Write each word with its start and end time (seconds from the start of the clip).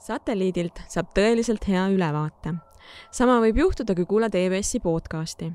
satelliidilt 0.00 0.80
saab 0.88 1.10
tõeliselt 1.16 1.66
hea 1.68 1.82
ülevaate. 1.92 2.54
sama 3.12 3.38
võib 3.40 3.58
juhtuda, 3.60 3.94
kui 3.94 4.06
kuulad 4.06 4.34
EBS-i 4.34 4.80
podcasti. 4.80 5.52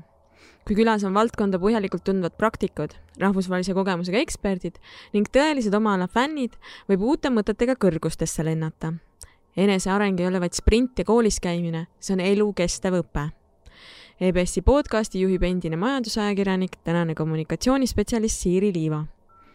kui 0.66 0.74
külas 0.74 1.04
on 1.04 1.14
valdkonda 1.14 1.58
põhjalikult 1.58 2.04
tundvad 2.04 2.36
praktikud, 2.38 2.94
rahvusvahelise 3.20 3.74
kogemusega 3.74 4.18
eksperdid 4.18 4.78
ning 5.12 5.26
tõelised 5.28 5.74
oma 5.74 5.94
ala 5.94 6.06
fännid, 6.06 6.54
võib 6.88 7.02
uute 7.02 7.30
mõtetega 7.30 7.74
kõrgustesse 7.74 8.44
lennata. 8.44 8.94
eneseareng 9.56 10.20
ei 10.20 10.26
ole 10.26 10.40
vaid 10.40 10.54
sprint 10.54 10.98
ja 10.98 11.04
koolis 11.04 11.40
käimine, 11.40 11.86
see 11.98 12.14
on 12.14 12.20
elukestev 12.20 13.02
õpe 13.02 13.30
EBS-i 14.20 14.62
podcasti 14.62 15.20
juhib 15.20 15.42
endine 15.42 15.76
majandusajakirjanik, 15.76 16.78
tänane 16.84 17.14
kommunikatsioonispetsialist 17.14 18.40
Siiri 18.40 18.72
Liiva. 18.72 19.04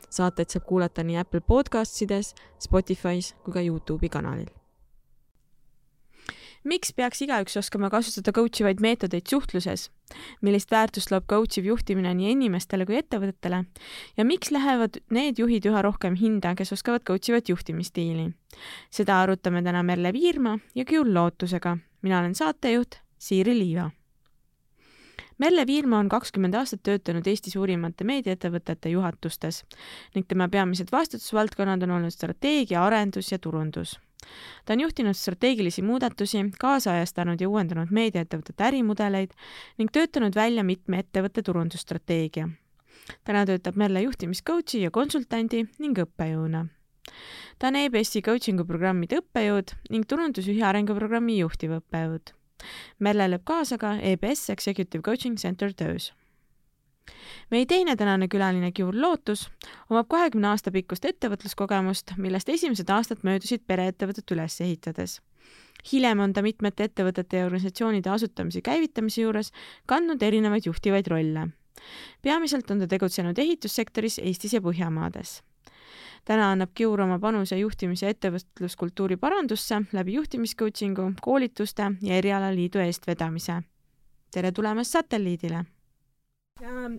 saateid 0.10 0.50
saab 0.50 0.66
kuulata 0.66 1.04
nii 1.04 1.18
Apple 1.18 1.42
Podcastides, 1.42 2.36
Spotify's 2.60 3.34
kui 3.44 3.54
ka 3.54 3.62
Youtube'i 3.62 4.10
kanalil 4.10 4.61
miks 6.64 6.94
peaks 6.94 7.22
igaüks 7.26 7.58
oskama 7.58 7.90
kasutada 7.90 8.34
coach 8.36 8.62
ivaid 8.62 8.82
meetodeid 8.84 9.28
suhtluses? 9.30 9.90
millist 10.42 10.72
väärtust 10.72 11.12
loob 11.12 11.28
coach 11.30 11.58
iv 11.60 11.70
juhtimine 11.72 12.14
nii 12.18 12.34
inimestele 12.36 12.86
kui 12.86 13.00
ettevõtetele? 13.00 13.64
ja 14.18 14.26
miks 14.28 14.52
lähevad 14.52 15.00
need 15.10 15.40
juhid 15.40 15.66
üha 15.70 15.82
rohkem 15.86 16.18
hinda, 16.20 16.56
kes 16.56 16.74
oskavad 16.76 17.06
coach 17.08 17.32
ivat 17.32 17.50
juhtimisstiili? 17.50 18.32
seda 18.92 19.22
arutame 19.24 19.64
täna 19.64 19.84
Merle 19.84 20.14
Viirma 20.14 20.60
ja 20.76 20.86
Küll 20.86 21.14
Lootusega. 21.14 21.78
mina 22.02 22.20
olen 22.20 22.36
saatejuht 22.36 23.02
Siiri 23.18 23.58
Liiva. 23.58 23.92
Merle 25.42 25.64
Viirma 25.66 25.98
on 25.98 26.10
kakskümmend 26.10 26.54
aastat 26.54 26.84
töötanud 26.86 27.26
Eesti 27.26 27.50
suurimate 27.50 28.06
meediaettevõtete 28.06 28.92
juhatustes 28.94 29.64
ning 30.14 30.28
tema 30.30 30.46
peamised 30.54 30.94
vastutusvaldkonnad 30.94 31.82
on 31.88 31.98
olnud 31.98 32.14
strateegia, 32.14 32.84
arendus 32.86 33.32
ja 33.34 33.40
turundus 33.42 33.98
ta 34.66 34.74
on 34.74 34.80
juhtinud 34.80 35.18
strateegilisi 35.18 35.82
muudatusi, 35.82 36.44
kaasajastanud 36.60 37.42
ja 37.42 37.50
uuendanud 37.50 37.90
meediaettevõtete 37.92 38.68
ärimudeleid 38.68 39.34
ning 39.78 39.90
töötanud 39.94 40.36
välja 40.36 40.64
mitme 40.64 41.00
ettevõtte 41.02 41.42
turundusstrateegia. 41.42 42.50
täna 43.24 43.46
töötab 43.46 43.76
Merle 43.76 44.02
juhtimiscoachi 44.02 44.82
ja 44.82 44.92
konsultandi 44.92 45.64
ning 45.80 45.98
õppejõuna. 46.06 46.68
ta 47.60 47.68
on 47.68 47.76
EBS-i 47.76 48.22
coaching'u 48.22 48.66
programmide 48.66 49.24
õppejõud 49.24 49.74
ning 49.90 50.06
turundusjuhi 50.06 50.64
arenguprogrammi 50.64 51.40
juhtiv 51.40 51.80
õppejõud. 51.80 52.41
Merle 53.00 53.28
lööb 53.32 53.46
kaasa 53.46 53.78
ka 53.78 53.96
EBS 54.00 54.50
Executive 54.50 55.02
Coaching 55.02 55.38
Center 55.40 55.74
töös 55.74 56.12
meie 57.52 57.66
teine 57.68 57.96
tänane 58.00 58.28
külaline 58.32 58.72
Kiur 58.76 58.96
Lootus 58.96 59.48
omab 59.90 60.08
kahekümne 60.12 60.52
aasta 60.52 60.72
pikkust 60.72 61.06
ettevõtluskogemust, 61.10 62.16
millest 62.18 62.50
esimesed 62.50 62.90
aastad 62.90 63.26
möödusid 63.28 63.66
pereettevõtet 63.68 64.36
üles 64.36 64.60
ehitades. 64.62 65.20
hiljem 65.92 66.20
on 66.20 66.34
ta 66.34 66.42
mitmete 66.42 66.84
ettevõtete 66.84 67.38
ja 67.38 67.46
organisatsioonide 67.46 68.10
asutamise 68.10 68.62
käivitamise 68.62 69.22
juures 69.22 69.52
kandnud 69.86 70.22
erinevaid 70.24 70.66
juhtivaid 70.66 71.08
rolle. 71.08 71.48
peamiselt 72.22 72.72
on 72.72 72.80
ta 72.80 72.88
tegutsenud 72.88 73.38
ehitussektoris 73.38 74.20
Eestis 74.20 74.54
ja 74.54 74.62
Põhjamaades 74.62 75.42
täna 76.26 76.52
annab 76.52 76.72
Kiur 76.74 77.02
oma 77.02 77.20
panuse 77.20 77.58
juhtimise 77.58 78.10
ettevõtluskultuuri 78.10 79.18
parandusse 79.18 79.82
läbi 79.92 80.14
juhtimiscoachingu, 80.20 81.12
koolituste 81.22 81.92
ja 82.02 82.16
erialaliidu 82.16 82.80
eestvedamise. 82.80 83.62
tere 84.32 84.52
tulemast 84.52 84.92
satelliidile 84.92 85.66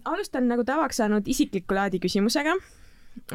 alustan 0.04 0.48
nagu 0.48 0.64
tavaks 0.64 0.96
saanud 1.02 1.28
isikliku 1.28 1.74
laadi 1.74 2.00
küsimusega. 2.02 2.56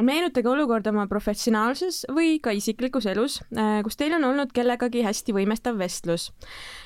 meenutage 0.02 0.50
olukorda 0.50 0.90
oma 0.90 1.04
professionaalses 1.08 2.00
või 2.10 2.40
ka 2.42 2.50
isiklikus 2.52 3.06
elus, 3.06 3.36
äh, 3.54 3.84
kus 3.86 3.98
teil 3.98 4.16
on 4.18 4.24
olnud 4.26 4.50
kellegagi 4.50 5.04
hästi 5.06 5.36
võimestav 5.38 5.78
vestlus, 5.78 6.32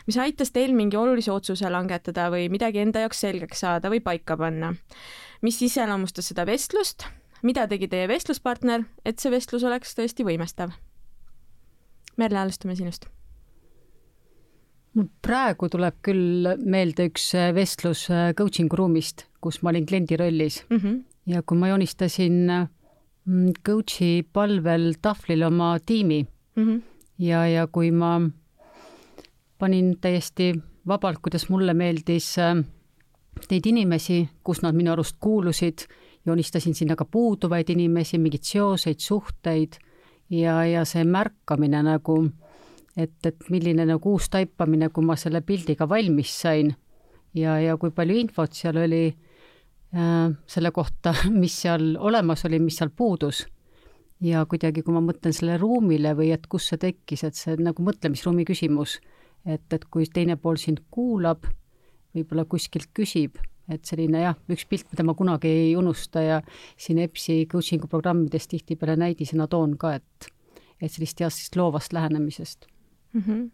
mis 0.08 0.18
aitas 0.18 0.52
teil 0.52 0.76
mingi 0.76 0.98
olulise 1.00 1.32
otsuse 1.32 1.70
langetada 1.72 2.28
või 2.30 2.50
midagi 2.52 2.84
enda 2.84 3.06
jaoks 3.06 3.24
selgeks 3.24 3.64
saada 3.64 3.90
või 3.90 4.04
paika 4.04 4.38
panna. 4.38 4.76
mis 5.42 5.62
iseloomustas 5.62 6.28
seda 6.28 6.46
vestlust, 6.46 7.08
mida 7.44 7.68
tegi 7.68 7.88
teie 7.88 8.08
vestluspartner, 8.08 8.86
et 9.06 9.20
see 9.20 9.32
vestlus 9.32 9.64
oleks 9.64 9.96
tõesti 9.98 10.26
võimestav? 10.28 10.76
Merle, 12.18 12.40
alustame 12.44 12.76
sinust 12.76 13.08
mul 14.98 15.08
praegu 15.24 15.70
tuleb 15.72 16.00
küll 16.04 16.50
meelde 16.60 17.08
üks 17.12 17.32
äh, 17.38 17.52
vestlus 17.56 18.06
äh, 18.12 18.32
coaching 18.38 18.72
ruumist, 18.76 19.26
kus 19.44 19.62
ma 19.64 19.72
olin 19.72 19.88
kliendi 19.88 20.18
rollis 20.20 20.62
mm 20.70 20.78
-hmm. 20.78 20.98
ja 21.32 21.42
kui 21.42 21.58
ma 21.58 21.72
joonistasin 21.72 22.38
mm, 23.26 23.52
coach'i 23.66 24.24
palvel 24.34 24.94
tahvlile 25.02 25.48
oma 25.48 25.78
tiimi 25.86 26.26
mm 26.56 26.64
-hmm. 26.64 26.82
ja, 27.20 27.48
ja 27.48 27.68
kui 27.68 27.92
ma 27.92 28.22
panin 29.58 29.98
täiesti 30.02 30.54
vabalt, 30.88 31.20
kuidas 31.22 31.50
mulle 31.50 31.74
meeldis 31.74 32.38
äh, 32.38 32.64
neid 33.50 33.66
inimesi, 33.66 34.30
kus 34.44 34.62
nad 34.62 34.76
minu 34.76 34.92
arust 34.92 35.16
kuulusid, 35.20 35.88
joonistasin 36.26 36.76
sinna 36.78 36.96
ka 36.96 37.06
puuduvaid 37.06 37.70
inimesi, 37.74 38.20
mingeid 38.22 38.46
seoseid, 38.46 39.00
suhteid 39.00 39.80
ja, 40.30 40.62
ja 40.66 40.86
see 40.86 41.04
märkamine 41.08 41.82
nagu 41.84 42.18
et, 42.98 43.18
et 43.26 43.50
milline 43.50 43.86
nagu 43.88 44.16
uus 44.16 44.30
taipamine, 44.32 44.90
kui 44.90 45.06
ma 45.06 45.18
selle 45.20 45.42
pildiga 45.46 45.88
valmis 45.90 46.34
sain 46.44 46.72
ja, 47.38 47.58
ja 47.62 47.78
kui 47.80 47.94
palju 47.96 48.18
infot 48.20 48.54
seal 48.56 48.82
oli 48.84 49.06
äh, 49.08 50.28
selle 50.48 50.72
kohta, 50.76 51.16
mis 51.42 51.62
seal 51.64 51.96
olemas 52.00 52.46
oli, 52.50 52.60
mis 52.64 52.80
seal 52.82 52.94
puudus. 52.96 53.46
ja 54.22 54.44
kuidagi, 54.46 54.84
kui 54.86 54.94
ma 54.94 55.02
mõtlen 55.02 55.34
selle 55.34 55.56
ruumile 55.58 56.14
või 56.18 56.30
et 56.36 56.46
kus 56.48 56.68
see 56.70 56.78
tekkis, 56.82 57.24
et 57.26 57.38
see 57.38 57.56
nagu 57.58 57.82
mõtlemisruumi 57.82 58.46
küsimus, 58.46 59.00
et, 59.46 59.66
et 59.74 59.88
kui 59.90 60.06
teine 60.06 60.36
pool 60.38 60.60
sind 60.62 60.84
kuulab, 60.94 61.48
võib-olla 62.14 62.46
kuskilt 62.46 62.92
küsib, 62.94 63.40
et 63.72 63.86
selline 63.86 64.26
jah, 64.26 64.38
üks 64.52 64.68
pilt, 64.70 64.90
mida 64.92 65.06
ma 65.08 65.16
kunagi 65.18 65.48
ei 65.48 65.72
unusta 65.80 66.24
ja 66.26 66.42
siin 66.78 67.02
EBS-i 67.06 67.46
coaching'u 67.52 67.90
programmides 67.92 68.48
tihtipeale 68.52 68.98
näidisena 69.00 69.48
toon 69.48 69.78
ka, 69.78 69.96
et 70.02 70.32
et 70.82 70.90
sellist 70.90 71.20
jah, 71.22 71.30
sellist 71.30 71.56
loovast 71.56 71.94
lähenemisest 71.94 72.66
mm. 73.14 73.22
-hmm 73.22 73.50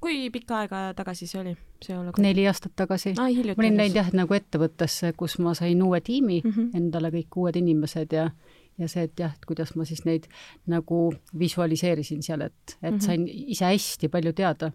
kui 0.00 0.30
pikka 0.30 0.60
aega 0.62 0.80
tagasi 0.94 1.26
see 1.26 1.40
oli, 1.40 1.56
see 1.82 1.96
olukord? 1.98 2.22
neli 2.22 2.46
aastat 2.46 2.74
tagasi 2.78 3.16
ah,. 3.18 3.26
ma 3.26 3.64
olin 3.64 3.80
läinud 3.80 3.96
jah, 3.98 4.10
nagu 4.14 4.34
ettevõttesse, 4.36 5.12
kus 5.18 5.38
ma 5.42 5.54
sain 5.58 5.82
uue 5.82 6.00
tiimi 6.00 6.40
mm, 6.44 6.50
-hmm. 6.50 6.70
endale 6.78 7.10
kõik 7.10 7.40
uued 7.42 7.56
inimesed 7.56 8.14
ja 8.14 8.30
ja 8.78 8.88
see, 8.88 9.08
et 9.08 9.18
jah, 9.18 9.32
et 9.34 9.46
kuidas 9.46 9.74
ma 9.74 9.84
siis 9.84 10.04
neid 10.06 10.28
nagu 10.70 11.12
visualiseerisin 11.38 12.22
seal, 12.22 12.46
et, 12.46 12.54
et 12.82 12.92
mm 12.92 12.98
-hmm. 12.98 13.06
sain 13.06 13.28
ise 13.28 13.64
hästi 13.64 14.08
palju 14.08 14.32
teada 14.32 14.70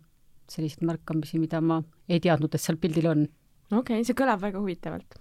selliseid 0.49 0.83
märkamisi, 0.85 1.39
mida 1.39 1.61
ma 1.61 1.81
ei 2.09 2.19
teadnud, 2.19 2.53
et 2.53 2.61
seal 2.61 2.77
pildil 2.77 3.07
on. 3.07 3.27
Okei 3.73 3.99
okay,, 3.99 4.07
see 4.07 4.17
kõlab 4.17 4.41
väga 4.43 4.61
huvitavalt. 4.63 5.19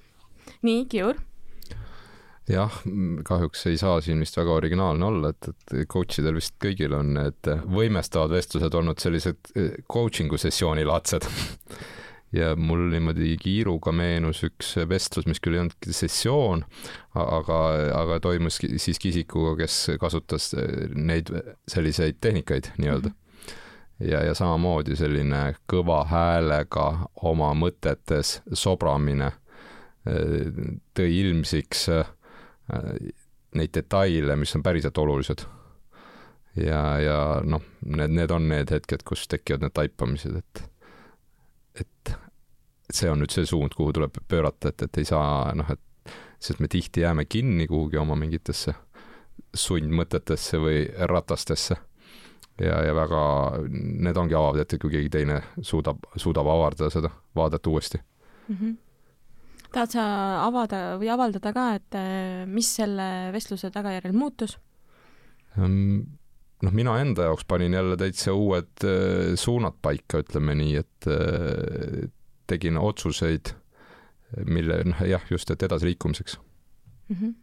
nii, 0.67 0.87
Kiur 0.91 1.21
jah, 2.51 2.75
kahjuks 3.27 3.67
ei 3.71 3.79
saa 3.81 4.01
siin 4.03 4.23
vist 4.23 4.37
väga 4.39 4.55
originaalne 4.59 5.07
olla, 5.07 5.33
et, 5.33 5.49
et 5.53 5.89
coach 5.91 6.21
idel 6.21 6.39
vist 6.41 6.57
kõigil 6.63 6.95
on 6.97 7.15
need 7.17 7.51
võimestavad 7.71 8.35
vestlused 8.35 8.75
olnud 8.79 9.03
sellised 9.03 9.53
eh, 9.55 9.77
coaching'u 9.91 10.41
sessiooni 10.41 10.85
laadsed 10.89 11.29
ja 12.39 12.53
mul 12.57 12.89
niimoodi 12.93 13.37
kiiruga 13.41 13.95
meenus 13.95 14.43
üks 14.49 14.75
vestlus, 14.89 15.29
mis 15.29 15.41
küll 15.43 15.59
ei 15.59 15.63
olnudki 15.63 15.95
sessioon, 15.97 16.65
aga, 17.15 17.59
aga 17.99 18.21
toimus 18.25 18.59
siiski 18.63 19.13
isikuga, 19.13 19.55
kes 19.63 19.99
kasutas 20.03 20.53
eh, 20.57 20.89
neid 20.97 21.31
selliseid 21.71 22.21
tehnikaid 22.25 22.73
nii-öelda. 22.83 23.15
Ja, 24.03 24.25
ja 24.27 24.35
samamoodi 24.35 24.97
selline 24.97 25.55
kõva 25.71 26.03
häälega 26.11 26.89
oma 27.23 27.53
mõtetes 27.55 28.41
sobramine 28.53 29.33
eh, 30.07 30.51
tõi 30.95 31.09
ilmsiks 31.23 31.89
äh, 31.93 32.11
Äh, 32.71 33.13
neid 33.55 33.75
detaile, 33.75 34.37
mis 34.37 34.55
on 34.57 34.63
päriselt 34.63 34.99
olulised. 34.99 35.45
ja, 36.57 36.99
ja 37.01 37.19
noh, 37.45 37.63
need, 37.85 38.13
need 38.13 38.31
on 38.31 38.49
need 38.49 38.71
hetked, 38.71 39.03
kus 39.09 39.25
tekivad 39.29 39.65
need 39.65 39.73
taipamised, 39.77 40.37
et, 40.37 40.63
et, 41.81 42.13
et 42.13 42.97
see 42.97 43.09
on 43.09 43.21
nüüd 43.21 43.33
see 43.33 43.47
suund, 43.49 43.73
kuhu 43.77 43.93
tuleb 43.97 44.21
pöörata, 44.29 44.73
et, 44.73 44.85
et 44.85 45.01
ei 45.01 45.09
saa 45.09 45.53
noh, 45.57 45.69
et 45.73 46.13
sest 46.43 46.61
me 46.61 46.69
tihti 46.69 47.05
jääme 47.05 47.25
kinni 47.25 47.67
kuhugi 47.71 48.01
oma 48.01 48.17
mingitesse 48.21 48.75
sundmõtetesse 49.57 50.61
või 50.61 50.85
ratastesse. 51.09 51.77
Ja, 52.61 52.79
ja 52.87 52.95
väga, 52.95 53.25
need 53.69 54.17
ongi 54.17 54.37
avavad 54.37 54.63
hetked, 54.63 54.81
kui 54.83 54.93
keegi 54.97 55.13
teine 55.13 55.41
suudab, 55.61 56.05
suudab 56.17 56.49
avardada 56.53 56.91
seda 56.93 57.11
vaadet 57.37 57.67
uuesti 57.67 57.99
mm. 57.99 58.57
-hmm 58.57 58.81
tahad 59.73 59.93
sa 59.95 60.03
avada 60.45 60.81
või 61.01 61.09
avaldada 61.13 61.53
ka, 61.57 61.67
et 61.79 61.97
äh, 61.97 62.43
mis 62.49 62.69
selle 62.77 63.33
vestluse 63.33 63.71
tagajärjel 63.73 64.13
muutus? 64.13 64.59
Ehm, 65.57 66.03
noh, 66.63 66.75
mina 66.77 66.99
enda 67.01 67.31
jaoks 67.31 67.47
panin 67.49 67.73
jälle 67.73 67.97
täitsa 67.97 68.35
uued 68.37 68.85
äh, 68.85 69.33
suunad 69.41 69.79
paika, 69.83 70.23
ütleme 70.25 70.57
nii, 70.61 70.77
et 70.77 71.09
äh, 71.09 72.11
tegin 72.47 72.77
otsuseid, 72.77 73.55
mille 74.45 74.83
noh, 74.93 75.03
jah, 75.09 75.25
just, 75.31 75.51
et 75.51 75.63
edasiliikumiseks 75.63 76.39
mm. 77.09 77.17
-hmm 77.17 77.42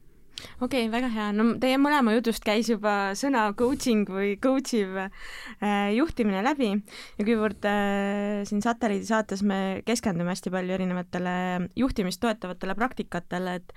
okei 0.60 0.86
okay,, 0.86 0.92
väga 0.94 1.10
hea, 1.14 1.28
no 1.36 1.46
teie 1.62 1.80
mõlema 1.82 2.14
jutust 2.16 2.44
käis 2.46 2.70
juba 2.72 3.16
sõna 3.20 3.48
coaching 3.60 4.10
või 4.10 4.36
coach 4.42 4.76
iv 4.78 4.96
äh, 5.02 5.90
juhtimine 5.96 6.44
läbi 6.46 6.72
ja 6.74 7.26
kuivõrd 7.26 7.68
äh, 7.70 8.46
siin 8.50 8.64
satelliidi 8.66 9.10
saates 9.10 9.44
me 9.44 9.82
keskendume 9.88 10.34
hästi 10.34 10.54
palju 10.54 10.78
erinevatele 10.78 11.36
juhtimist 11.80 12.22
toetavatele 12.24 12.78
praktikatele, 12.80 13.60
et 13.60 13.76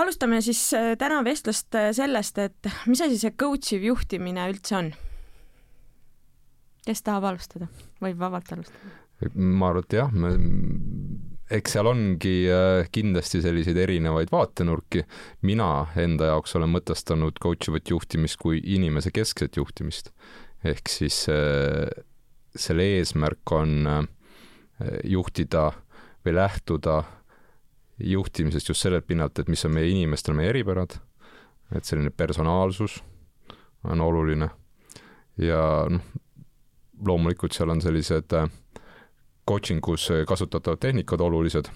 alustame 0.00 0.40
siis 0.44 0.66
äh, 0.76 0.92
täna 1.00 1.22
vestlust 1.26 1.74
äh, 1.78 1.90
sellest, 1.96 2.38
et 2.42 2.70
mis 2.90 3.02
asi 3.04 3.18
see 3.20 3.34
coach 3.38 3.74
iv 3.76 3.86
juhtimine 3.92 4.48
üldse 4.52 4.78
on? 4.80 4.92
kes 6.84 7.00
tahab 7.00 7.30
alustada, 7.30 7.70
võib 8.04 8.18
vabalt 8.20 8.50
alustada? 8.52 8.92
ma 9.34 9.70
arvan, 9.70 9.86
et 9.86 9.96
jah, 9.96 10.10
me 10.12 10.34
eks 11.54 11.76
seal 11.76 11.88
ongi 11.90 12.34
äh, 12.50 12.86
kindlasti 12.92 13.40
selliseid 13.44 13.78
erinevaid 13.84 14.32
vaatenurki. 14.32 15.04
mina 15.42 15.86
enda 16.00 16.32
jaoks 16.32 16.56
olen 16.58 16.72
mõtestanud 16.74 17.38
coach 17.42 17.70
ivat 17.70 17.90
juhtimist 17.90 18.40
kui 18.42 18.60
inimese 18.76 19.12
keskset 19.14 19.56
juhtimist. 19.56 20.10
ehk 20.64 20.88
siis 20.88 21.26
selle 22.56 22.84
eesmärk 22.96 23.52
on 23.52 23.84
juhtida 25.04 25.66
või 26.24 26.34
lähtuda 26.38 27.02
juhtimisest 27.98 28.68
just 28.68 28.80
sellelt 28.80 29.06
pinnalt, 29.06 29.38
et 29.38 29.48
mis 29.48 29.64
on 29.64 29.74
meie 29.76 29.90
inimestel 29.92 30.34
meie 30.34 30.50
eripärad, 30.54 30.96
et 31.76 31.84
selline 31.84 32.10
personaalsus 32.10 33.02
on 33.84 34.00
oluline 34.00 34.48
ja 35.38 35.60
noh, 35.90 36.02
loomulikult 37.04 37.54
seal 37.54 37.72
on 37.74 37.82
sellised 37.82 38.34
äh, 38.38 38.50
coaching 39.48 39.80
us 39.88 40.08
kasutatavad 40.28 40.80
tehnikad 40.80 41.20
olulised, 41.20 41.68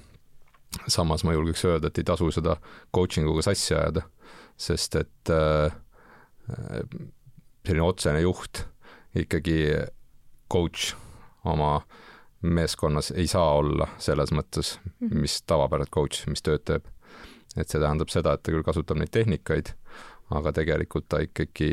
samas 0.88 1.25
ma 1.25 1.32
julgeks 1.32 1.65
öelda, 1.65 1.88
et 1.88 1.99
ei 1.99 2.05
tasu 2.05 2.31
seda 2.32 2.56
coaching 2.94 3.29
uga 3.29 3.44
sassi 3.49 3.75
ajada, 3.75 4.03
sest 4.56 4.97
et 5.00 5.32
äh, 5.32 5.73
selline 7.67 7.85
otsene 7.85 8.20
juht 8.25 8.65
ikkagi 9.19 9.59
coach 10.53 10.94
oma 11.44 11.81
meeskonnas 12.43 13.11
ei 13.17 13.26
saa 13.26 13.56
olla 13.59 13.88
selles 13.99 14.32
mõttes, 14.32 14.76
mhm. 15.00 15.19
mis 15.25 15.41
tavapärane 15.43 15.91
coach, 15.94 16.26
mis 16.31 16.44
tööd 16.44 16.64
teeb. 16.64 16.87
et 17.56 17.67
see 17.67 17.81
tähendab 17.81 18.11
seda, 18.12 18.37
et 18.37 18.43
ta 18.44 18.53
küll 18.53 18.62
kasutab 18.62 19.00
neid 19.00 19.11
tehnikaid, 19.11 19.73
aga 20.37 20.53
tegelikult 20.55 21.09
ta 21.11 21.19
ikkagi 21.25 21.71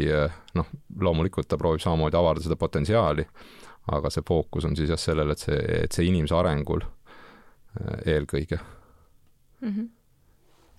noh, 0.56 0.70
loomulikult 1.02 1.50
ta 1.52 1.60
proovib 1.62 1.84
samamoodi 1.84 2.18
avada 2.18 2.42
seda 2.42 2.56
potentsiaali, 2.58 3.28
aga 3.94 4.10
see 4.10 4.26
fookus 4.26 4.66
on 4.66 4.76
siis 4.76 4.90
jah 4.90 5.00
sellel, 5.00 5.32
et 5.32 5.40
see, 5.40 5.60
et 5.84 5.92
see 5.92 6.08
inimese 6.10 6.36
arengul 6.36 6.82
eh, 6.86 8.16
eelkõige 8.16 8.60
mm. 9.62 9.70
-hmm 9.70 10.05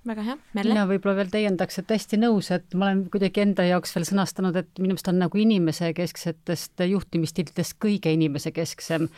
väga 0.09 0.25
hea, 0.27 0.37
Merle? 0.57 0.75
mina 0.75 0.85
võib-olla 0.89 1.17
veel 1.21 1.31
täiendaks, 1.33 1.81
et 1.81 1.93
hästi 1.95 2.19
nõus, 2.21 2.51
et 2.55 2.77
ma 2.79 2.89
olen 2.89 3.05
kuidagi 3.13 3.43
enda 3.43 3.67
jaoks 3.67 3.95
veel 3.97 4.07
sõnastanud, 4.09 4.57
et 4.61 4.71
minu 4.81 4.95
meelest 4.95 5.11
on 5.11 5.19
nagu 5.21 5.41
inimesekesksetest 5.43 6.85
juhtimisstiilidest 6.87 7.77
kõige 7.83 8.13
inimesekesksem. 8.17 9.09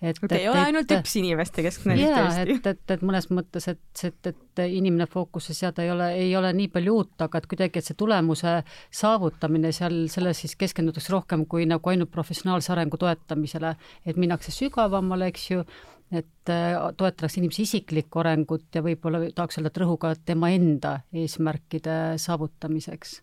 et 0.00 0.22
okay, 0.22 0.40
ei 0.40 0.48
ole 0.50 0.64
ainult 0.70 0.94
üks 0.98 1.16
inimeste 1.20 1.64
keskne 1.66 1.98
jaa, 2.00 2.24
et, 2.44 2.70
et, 2.72 2.84
et 2.96 3.04
mõnes 3.04 3.28
mõttes, 3.32 3.68
et, 3.72 4.04
et, 4.04 4.32
et 4.32 4.64
inimene 4.66 5.08
fookusse 5.10 5.54
seada 5.56 5.84
ei 5.84 5.92
ole, 5.92 6.08
ei 6.18 6.32
ole 6.36 6.52
nii 6.56 6.72
palju 6.74 6.96
uut, 7.02 7.14
aga 7.24 7.42
et 7.42 7.50
kuidagi, 7.50 7.80
et 7.82 7.90
see 7.90 7.98
tulemuse 7.98 8.58
saavutamine 8.94 9.72
seal, 9.76 10.00
selles 10.12 10.42
siis 10.44 10.56
keskendutakse 10.58 11.12
rohkem 11.14 11.46
kui 11.50 11.68
nagu 11.68 11.92
ainult 11.92 12.12
professionaalse 12.14 12.72
arengu 12.74 13.00
toetamisele, 13.00 13.76
et 14.06 14.18
minnakse 14.20 14.54
sügavamale, 14.54 15.30
eks 15.32 15.50
ju, 15.52 15.64
et 16.12 16.52
äh, 16.52 16.76
toetatakse 16.96 17.40
inimese 17.40 17.64
isiklikku 17.66 18.22
arengut 18.22 18.74
ja 18.74 18.82
võib-olla 18.84 19.20
tahaks 19.36 19.58
öelda, 19.58 19.72
et 19.72 19.80
rõhuga 19.82 20.12
tema 20.24 20.50
enda 20.54 21.00
eesmärkide 21.12 22.16
saavutamiseks 22.20 23.18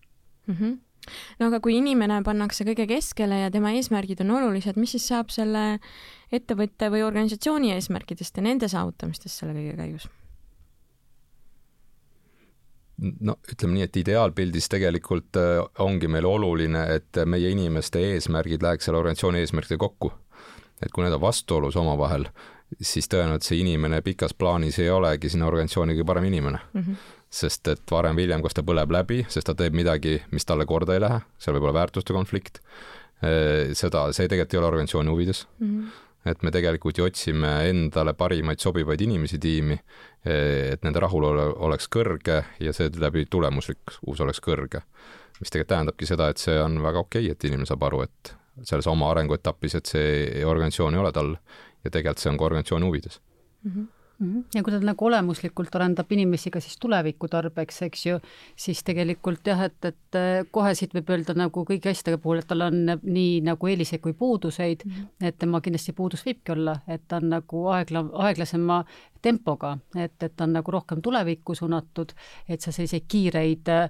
mm. 0.48 0.56
-hmm. 0.56 0.76
no 1.40 1.48
aga 1.48 1.60
kui 1.60 1.78
inimene 1.78 2.22
pannakse 2.24 2.68
kõige 2.68 2.86
keskele 2.88 3.40
ja 3.40 3.52
tema 3.52 3.74
eesmärgid 3.74 4.22
on 4.22 4.36
olulised, 4.38 4.78
mis 4.78 4.94
siis 4.98 5.08
saab 5.08 5.34
selle 5.34 5.80
ettevõtte 6.32 6.92
või 6.94 7.02
organisatsiooni 7.08 7.74
eesmärkidest 7.74 8.38
ja 8.38 8.44
nende 8.44 8.70
saavutamistest 8.70 9.42
selle 9.42 9.58
kõige 9.58 9.76
käigus? 9.78 10.10
no 12.98 13.38
ütleme 13.52 13.74
nii, 13.74 13.88
et 13.90 13.98
ideaalpildis 13.98 14.70
tegelikult 14.72 15.38
äh, 15.42 15.60
ongi 15.80 16.08
meil 16.08 16.26
oluline, 16.26 16.86
et 16.96 17.26
meie 17.26 17.50
inimeste 17.50 18.00
eesmärgid 18.14 18.64
läheks 18.64 18.88
selle 18.88 19.02
organisatsiooni 19.02 19.42
eesmärkidega 19.42 19.80
kokku. 19.80 20.12
et 20.84 20.92
kui 20.92 21.04
need 21.04 21.14
on 21.16 21.22
vastuolus 21.22 21.76
omavahel, 21.80 22.26
siis 22.82 23.08
tõenäoliselt 23.12 23.50
see 23.50 23.60
inimene 23.62 24.02
pikas 24.06 24.34
plaanis 24.34 24.80
ei 24.80 24.90
olegi 24.90 25.30
sinna 25.32 25.48
organisatsiooni 25.48 25.96
kõige 25.96 26.08
parem 26.08 26.28
inimene 26.32 26.60
mm. 26.74 26.82
-hmm. 26.82 26.96
sest 27.30 27.68
et 27.68 27.92
varem 27.92 28.16
või 28.16 28.28
hiljem, 28.28 28.44
kas 28.44 28.54
ta 28.54 28.64
põleb 28.64 28.92
läbi, 28.92 29.26
sest 29.30 29.48
ta 29.48 29.56
teeb 29.56 29.74
midagi, 29.74 30.22
mis 30.32 30.46
talle 30.46 30.66
korda 30.66 30.94
ei 30.94 31.04
lähe, 31.04 31.22
seal 31.38 31.56
võib 31.56 31.70
olla 31.70 31.80
väärtuste 31.82 32.14
konflikt, 32.14 32.60
seda, 33.74 34.12
see 34.14 34.28
tegelikult 34.28 34.54
ei 34.54 34.60
ole 34.60 34.68
organisatsiooni 34.68 35.10
huvides 35.10 35.48
mm. 35.60 35.70
-hmm 35.70 36.02
et 36.26 36.44
me 36.44 36.52
tegelikult 36.52 36.98
ju 36.98 37.06
otsime 37.06 37.50
endale 37.70 38.16
parimaid 38.18 38.60
sobivaid 38.60 39.02
inimesi 39.02 39.40
tiimi, 39.42 39.78
et 40.26 40.86
nende 40.86 41.04
rahulolu 41.04 41.52
oleks 41.68 41.90
kõrge 41.94 42.40
ja 42.60 42.74
seeläbi 42.74 43.28
tulemuslikkus 43.30 44.22
oleks 44.26 44.42
kõrge. 44.42 44.82
mis 45.40 45.52
tegelikult 45.52 45.68
tähendabki 45.68 46.06
seda, 46.08 46.30
et 46.30 46.38
see 46.38 46.56
on 46.62 46.80
väga 46.82 47.00
okei 47.00 47.26
okay,, 47.26 47.32
et 47.32 47.44
inimene 47.44 47.68
saab 47.68 47.84
aru, 47.84 48.02
et 48.02 48.34
selles 48.64 48.88
oma 48.88 49.10
arenguetapis, 49.12 49.76
et 49.76 49.86
see 49.86 50.46
organisatsioon 50.46 50.96
ei 50.96 51.00
ole 51.00 51.12
tal 51.12 51.36
ja 51.86 51.92
tegelikult 51.92 52.24
see 52.24 52.34
on 52.34 52.42
ka 52.42 52.50
organisatsiooni 52.50 52.90
huvides 52.90 53.22
mm. 53.64 53.72
-hmm 53.72 53.94
ja 54.56 54.64
kui 54.64 54.72
ta 54.72 54.80
nagu 54.80 55.08
olemuslikult 55.10 55.74
arendab 55.76 56.12
inimesi 56.16 56.52
ka 56.54 56.62
siis 56.64 56.78
tuleviku 56.80 57.28
tarbeks, 57.32 57.82
eks 57.88 58.06
ju, 58.06 58.20
siis 58.56 58.84
tegelikult 58.88 59.48
jah, 59.48 59.66
et, 59.68 59.78
et 59.90 60.20
äh, 60.20 60.46
kohe 60.56 60.72
siit 60.78 60.96
võib 60.96 61.12
öelda 61.12 61.36
nagu 61.38 61.66
kõigi 61.68 61.92
asjade 61.92 62.20
puhul, 62.24 62.40
et 62.40 62.48
tal 62.48 62.64
on 62.70 62.80
nii 63.04 63.42
nagu 63.46 63.72
eeliseid 63.72 64.04
kui 64.04 64.16
puuduseid 64.16 64.86
mm, 64.86 64.94
-hmm. 64.94 65.28
et 65.28 65.38
tema 65.40 65.62
kindlasti 65.62 65.94
puudus 65.98 66.24
võibki 66.26 66.56
olla, 66.56 66.78
et 66.88 67.04
ta 67.08 67.20
on 67.20 67.30
nagu 67.36 67.66
aegla-, 67.76 68.08
aeglasema 68.28 68.84
tempoga, 69.22 69.78
et, 69.96 70.16
et 70.24 70.36
ta 70.36 70.44
on 70.48 70.54
nagu 70.54 70.72
rohkem 70.72 71.02
tulevikku 71.02 71.56
suunatud, 71.56 72.14
et 72.48 72.62
sa 72.62 72.72
selliseid 72.72 73.08
kiireid 73.08 73.68
äh, 73.68 73.90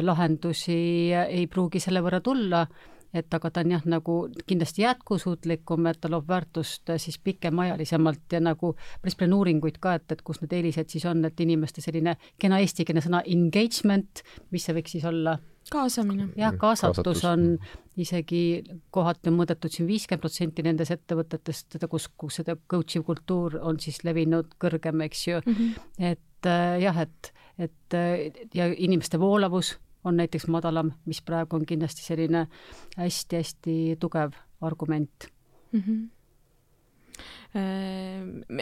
lahendusi 0.00 1.12
ei 1.28 1.46
pruugi 1.46 1.80
selle 1.80 2.04
võrra 2.04 2.20
tulla 2.20 2.66
et 3.14 3.34
aga 3.34 3.50
ta 3.50 3.62
on 3.64 3.74
jah, 3.76 3.86
nagu 3.86 4.16
kindlasti 4.46 4.82
jätkusuutlikum, 4.82 5.86
et 5.86 6.00
ta 6.02 6.10
loob 6.10 6.28
väärtust 6.28 6.90
äh, 6.90 7.00
siis 7.00 7.18
pikemaajalisemalt 7.22 8.36
ja 8.36 8.42
nagu 8.42 8.74
päris 9.00 9.16
palju 9.16 9.30
on 9.30 9.38
uuringuid 9.38 9.80
ka, 9.80 9.96
et, 10.00 10.12
et 10.12 10.22
kus 10.26 10.42
need 10.42 10.52
eelised 10.58 10.90
siis 10.92 11.06
on, 11.08 11.24
et 11.24 11.40
inimeste 11.40 11.84
selline 11.84 12.16
kena 12.42 12.60
eestikeelne 12.64 13.04
sõna 13.04 13.22
engagement, 13.36 14.24
mis 14.50 14.66
see 14.66 14.76
võiks 14.76 14.98
siis 14.98 15.08
olla? 15.08 15.38
kaasamine. 15.70 16.28
jah, 16.36 16.52
kaasatus, 16.60 16.98
kaasatus 16.98 17.24
on 17.24 17.46
isegi 18.00 18.42
kohati 18.94 19.30
on 19.30 19.38
mõõdetud 19.38 19.72
siin 19.72 19.88
viiskümmend 19.88 20.24
protsenti 20.24 20.64
nendes 20.66 20.90
ettevõtetest, 20.94 21.78
kus, 21.90 22.08
kus 22.18 22.40
seda 22.40 22.56
coach'iv 22.70 23.06
kultuur 23.06 23.58
on 23.62 23.78
siis 23.80 24.02
levinud 24.04 24.56
kõrgem, 24.60 25.04
eks 25.06 25.26
ju 25.28 25.40
mm, 25.40 25.54
-hmm. 25.54 26.12
et 26.12 26.50
äh, 26.50 26.80
jah, 26.82 27.00
et, 27.06 27.32
et 27.58 27.96
äh, 27.96 28.44
ja 28.54 28.68
inimeste 28.72 29.20
voolavus 29.20 29.76
on 30.04 30.16
näiteks 30.16 30.46
madalam, 30.52 30.92
mis 31.06 31.22
praegu 31.22 31.56
on 31.56 31.66
kindlasti 31.66 32.02
selline 32.04 32.46
hästi-hästi 32.96 33.96
tugev 34.00 34.32
argument 34.60 35.28
mm. 35.72 35.80
-hmm. 35.80 36.08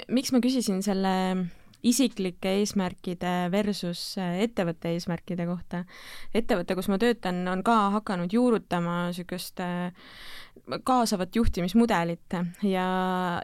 miks 0.08 0.32
ma 0.32 0.40
küsisin 0.40 0.82
selle 0.82 1.46
isiklike 1.82 2.56
eesmärkide 2.60 3.32
versus 3.52 4.02
ettevõtte 4.18 4.92
eesmärkide 4.94 5.46
kohta. 5.48 5.84
ettevõte, 6.34 6.76
kus 6.78 6.88
ma 6.92 6.98
töötan, 7.02 7.42
on 7.48 7.64
ka 7.66 7.78
hakanud 7.98 8.32
juurutama 8.32 9.08
niisugust 9.08 9.60
äh, 9.60 9.90
kaasavat 10.84 11.36
juhtimismudelit 11.36 12.34
ja, 12.62 12.86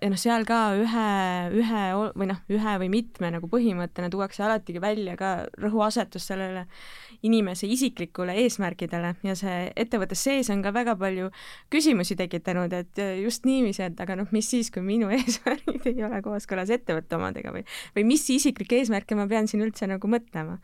ja 0.02 0.09
noh, 0.11 0.18
seal 0.21 0.45
ka 0.47 0.59
ühe, 0.78 1.09
ühe 1.59 1.85
või 2.14 2.28
noh, 2.30 2.38
ühe 2.52 2.75
või 2.85 2.88
mitme 2.92 3.33
nagu 3.35 3.49
põhimõttena 3.50 4.11
tuuakse 4.12 4.45
alatigi 4.47 4.80
välja 4.80 5.16
ka 5.18 5.33
rõhuasetus 5.59 6.28
sellele 6.30 6.66
inimese 7.26 7.66
isiklikule 7.66 8.37
eesmärkidele 8.45 9.16
ja 9.26 9.35
see 9.38 9.57
ettevõttes 9.75 10.23
sees 10.23 10.50
on 10.54 10.62
ka 10.62 10.71
väga 10.76 10.95
palju 11.00 11.33
küsimusi 11.73 12.14
tekitanud, 12.18 12.73
et 12.76 13.02
just 13.25 13.49
niiviisi, 13.49 13.83
et 13.88 14.00
aga 14.04 14.21
noh, 14.21 14.30
mis 14.30 14.47
siis, 14.54 14.71
kui 14.71 14.85
minu 14.87 15.11
eesmärgid 15.18 15.90
ei 15.90 16.04
ole 16.07 16.23
kooskõlas 16.23 16.71
ettevõtte 16.76 17.18
omadega 17.18 17.52
või, 17.57 17.64
või 17.99 18.07
mis 18.12 18.28
isiklikke 18.37 18.79
eesmärke 18.81 19.17
ma 19.19 19.27
pean 19.31 19.49
siin 19.51 19.63
üldse 19.65 19.89
nagu 19.91 20.11
mõtlema. 20.11 20.59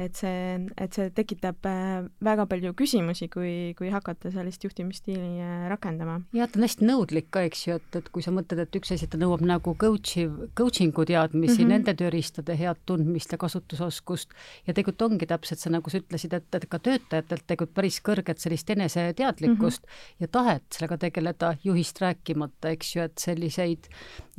et 0.00 0.16
see, 0.16 0.56
et 0.80 0.94
see 0.96 1.10
tekitab 1.12 1.66
äh, 1.68 2.06
väga 2.24 2.46
palju 2.48 2.72
küsimusi, 2.78 3.28
kui, 3.28 3.74
kui 3.76 3.90
hakata 3.92 4.30
sellist 4.32 4.64
juhtimisstiili 4.64 5.42
äh, 5.44 5.66
rakendama 5.68 6.20
jah, 6.32 6.48
ta 6.48 6.56
on 6.56 6.64
hästi 6.64 6.86
nõudlik 6.88 7.28
ka, 7.34 7.42
eks 7.48 7.66
ju, 7.66 7.76
et, 7.76 7.98
et 8.00 8.08
kui 8.08 8.24
sa 8.24 8.32
mõtled, 8.32 8.62
et 8.64 8.78
üks 8.80 8.94
asi, 8.94 9.08
ta 9.10 9.20
nõuab 9.20 9.44
nagu 9.44 9.74
coach'i, 9.76 10.24
coaching'u 10.56 11.04
teadmisi 11.10 11.58
mm, 11.58 11.64
-hmm. 11.64 11.74
nende 11.74 11.94
tööriistade 12.00 12.56
head 12.56 12.80
tundmist 12.88 13.34
ja 13.34 13.38
kasutusoskust 13.40 14.32
ja 14.66 14.72
tegelikult 14.72 15.02
ongi 15.10 15.28
täpselt 15.28 15.60
see, 15.60 15.72
nagu 15.74 15.92
sa 15.92 16.00
ütlesid, 16.00 16.34
et, 16.38 16.48
et 16.54 16.68
ka 16.70 16.80
töötajatelt 16.80 17.44
tegelikult 17.46 17.76
päris 17.76 18.00
kõrget 18.04 18.40
sellist 18.40 18.70
eneseteadlikkust 18.70 19.84
mm 19.84 19.90
-hmm. 19.90 20.24
ja 20.24 20.28
tahet 20.28 20.64
sellega 20.72 20.98
tegeleda, 21.06 21.54
juhist 21.64 22.00
rääkimata, 22.00 22.72
eks 22.74 22.96
ju, 22.96 23.02
et 23.02 23.18
selliseid 23.18 23.90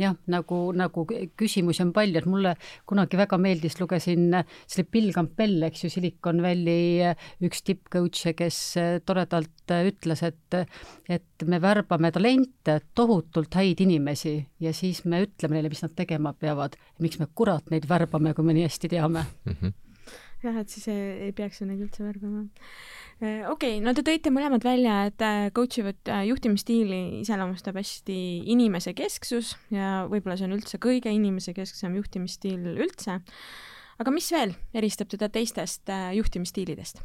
jah, 0.02 0.16
nagu, 0.28 0.72
nagu 0.76 1.06
küsimusi 1.38 1.84
on 1.86 1.94
palju, 1.94 2.18
et 2.18 2.26
mulle 2.30 2.56
kunagi 2.90 3.20
väga 3.20 3.40
meeldis, 3.42 3.78
lugesin, 3.80 4.30
see 4.66 4.82
oli 4.84 4.90
Bill 4.98 5.12
Campbell, 5.16 5.68
eks 5.68 5.86
ju, 5.86 5.92
Silicon 5.94 6.42
Valley 6.44 7.14
üks 7.48 7.64
tippcoach'e, 7.68 8.36
kes 8.38 8.60
toredalt 9.06 9.76
ütles, 9.88 10.24
et, 10.28 10.58
et 11.10 11.46
me 11.48 11.62
värbame 11.64 12.12
talente, 12.14 12.80
tohutult 12.98 13.56
häid 13.56 13.84
inimesi 13.84 14.36
ja 14.62 14.74
siis 14.76 15.04
me 15.06 15.24
ütleme 15.26 15.58
neile, 15.58 15.72
mis 15.72 15.84
nad 15.86 15.96
tegema 15.98 16.34
peavad. 16.34 16.76
miks 17.02 17.20
me 17.20 17.28
kurat 17.36 17.72
neid 17.72 17.88
värbame, 17.90 18.34
kui 18.34 18.46
me 18.46 18.54
nii 18.54 18.68
hästi 18.68 18.90
teame 18.92 19.26
mm? 19.46 19.54
-hmm. 19.54 19.91
Jah, 20.44 20.58
et 20.58 20.70
siis 20.70 20.88
ei, 20.88 21.28
ei 21.28 21.32
peaks 21.38 21.62
ju 21.62 21.70
neid 21.70 21.82
üldse 21.86 22.04
värbama 22.04 22.48
Äh, 23.22 23.46
okei 23.46 23.76
okay,, 23.76 23.82
no 23.86 23.92
te 23.94 24.02
tõite 24.02 24.32
mõlemad 24.34 24.64
välja, 24.66 25.04
et 25.12 25.22
äh, 25.22 25.52
coach 25.54 25.78
ivat 25.78 26.10
äh, 26.10 26.24
juhtimisstiili 26.26 27.20
iseloomustab 27.20 27.78
hästi 27.78 28.16
inimese 28.50 28.96
kesksus 28.98 29.52
ja 29.70 30.08
võib-olla 30.10 30.40
see 30.40 30.48
on 30.48 30.56
üldse 30.56 30.80
kõige 30.82 31.14
inimesekesksem 31.14 32.00
juhtimisstiil 32.00 32.72
üldse. 32.72 33.20
aga 34.02 34.14
mis 34.16 34.32
veel 34.34 34.56
eristab 34.74 35.14
teda 35.14 35.30
teistest 35.30 35.94
juhtimisstiilidest? 36.18 37.04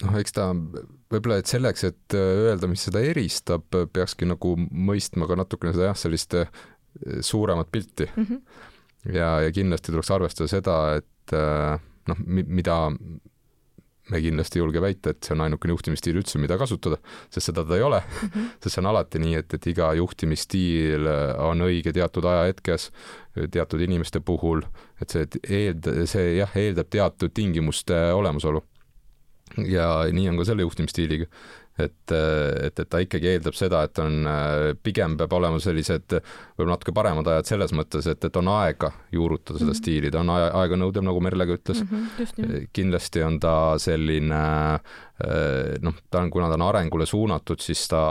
noh, 0.00 0.16
eks 0.16 0.32
ta 0.32 0.48
võib-olla, 0.56 1.42
et 1.42 1.52
selleks, 1.52 1.84
et 1.84 2.16
öelda, 2.16 2.70
mis 2.72 2.88
seda 2.88 3.04
eristab, 3.04 3.68
peakski 3.68 4.24
nagu 4.32 4.56
mõistma 4.56 5.28
ka 5.28 5.36
natukene 5.36 5.76
seda 5.76 5.92
jah, 5.92 6.00
sellist 6.06 6.38
suuremat 7.20 7.68
pilti 7.68 8.08
mm. 8.08 8.24
-hmm. 8.24 8.72
Ja, 9.12 9.28
ja 9.44 9.52
kindlasti 9.52 9.92
tuleks 9.92 10.10
arvestada 10.14 10.50
seda, 10.50 10.78
et 11.00 11.36
noh, 12.08 12.20
mida 12.28 12.78
me 14.12 14.20
kindlasti 14.20 14.58
ei 14.58 14.62
julge 14.62 14.82
väita, 14.84 15.14
et 15.14 15.24
see 15.24 15.32
on 15.32 15.42
ainukene 15.46 15.72
juhtimisstiil 15.72 16.18
üldse, 16.20 16.40
mida 16.42 16.58
kasutada, 16.60 16.98
sest 17.32 17.48
seda 17.48 17.64
ta 17.64 17.78
ei 17.78 17.84
ole 17.86 18.02
mm. 18.02 18.28
-hmm. 18.28 18.50
sest 18.62 18.74
see 18.74 18.82
on 18.82 18.90
alati 18.92 19.22
nii, 19.22 19.34
et, 19.40 19.54
et 19.54 19.66
iga 19.72 19.92
juhtimisstiil 19.96 21.08
on 21.40 21.64
õige 21.64 21.92
teatud 21.96 22.28
ajahetkes, 22.28 22.90
teatud 23.50 23.80
inimeste 23.80 24.20
puhul, 24.20 24.62
et 25.00 25.10
see 25.10 25.26
eeld-, 25.48 25.90
see 26.10 26.36
jah, 26.36 26.52
eeldab 26.56 26.90
teatud 26.90 27.32
tingimuste 27.34 27.96
olemasolu. 28.12 28.64
ja 29.68 30.04
nii 30.12 30.28
on 30.28 30.38
ka 30.40 30.44
selle 30.44 30.64
juhtimisstiiliga 30.64 31.26
et, 31.78 32.12
et, 32.14 32.80
et 32.80 32.88
ta 32.90 33.00
ikkagi 33.02 33.32
eeldab 33.32 33.56
seda, 33.58 33.82
et 33.86 33.98
on, 34.02 34.28
pigem 34.86 35.16
peab 35.18 35.32
olema 35.38 35.58
sellised 35.62 36.16
võib-olla 36.16 36.76
natuke 36.76 36.94
paremad 36.94 37.30
ajad 37.32 37.50
selles 37.50 37.74
mõttes, 37.76 38.06
et, 38.10 38.24
et 38.28 38.40
on 38.40 38.50
aega 38.54 38.92
juurutada 39.12 39.58
seda 39.58 39.70
mm 39.70 39.72
-hmm. 39.72 39.82
stiili, 39.82 40.10
ta 40.14 40.22
on 40.22 40.32
aeganõudev, 40.34 41.06
nagu 41.06 41.20
Merle 41.20 41.46
ka 41.46 41.58
ütles 41.58 41.82
mm. 41.82 42.06
-hmm, 42.14 42.68
kindlasti 42.72 43.22
on 43.26 43.40
ta 43.40 43.54
selline 43.78 44.42
noh, 45.82 46.02
ta 46.10 46.20
on, 46.20 46.30
kuna 46.30 46.48
ta 46.48 46.58
on 46.58 46.68
arengule 46.68 47.06
suunatud, 47.06 47.60
siis 47.60 47.88
ta 47.88 48.02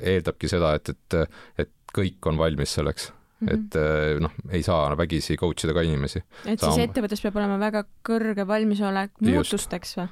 eeldabki 0.00 0.48
seda, 0.48 0.74
et, 0.74 0.88
et, 0.88 1.20
et 1.58 1.70
kõik 1.94 2.26
on 2.26 2.38
valmis 2.38 2.74
selleks 2.74 3.12
Mm 3.44 3.48
-hmm. 3.48 3.54
et 3.54 3.74
eh, 3.76 4.20
noh, 4.20 4.30
ei 4.50 4.62
saa 4.62 4.96
vägisi 4.96 5.36
coach 5.36 5.64
ida 5.64 5.74
ka 5.74 5.82
inimesi. 5.82 6.22
et 6.46 6.60
Saama. 6.60 6.74
siis 6.74 6.88
ettevõttes 6.88 7.22
peab 7.22 7.36
olema 7.36 7.58
väga 7.58 7.84
kõrge 8.08 8.46
valmisolek 8.46 9.10
muutusteks 9.20 9.96
või? 9.98 10.08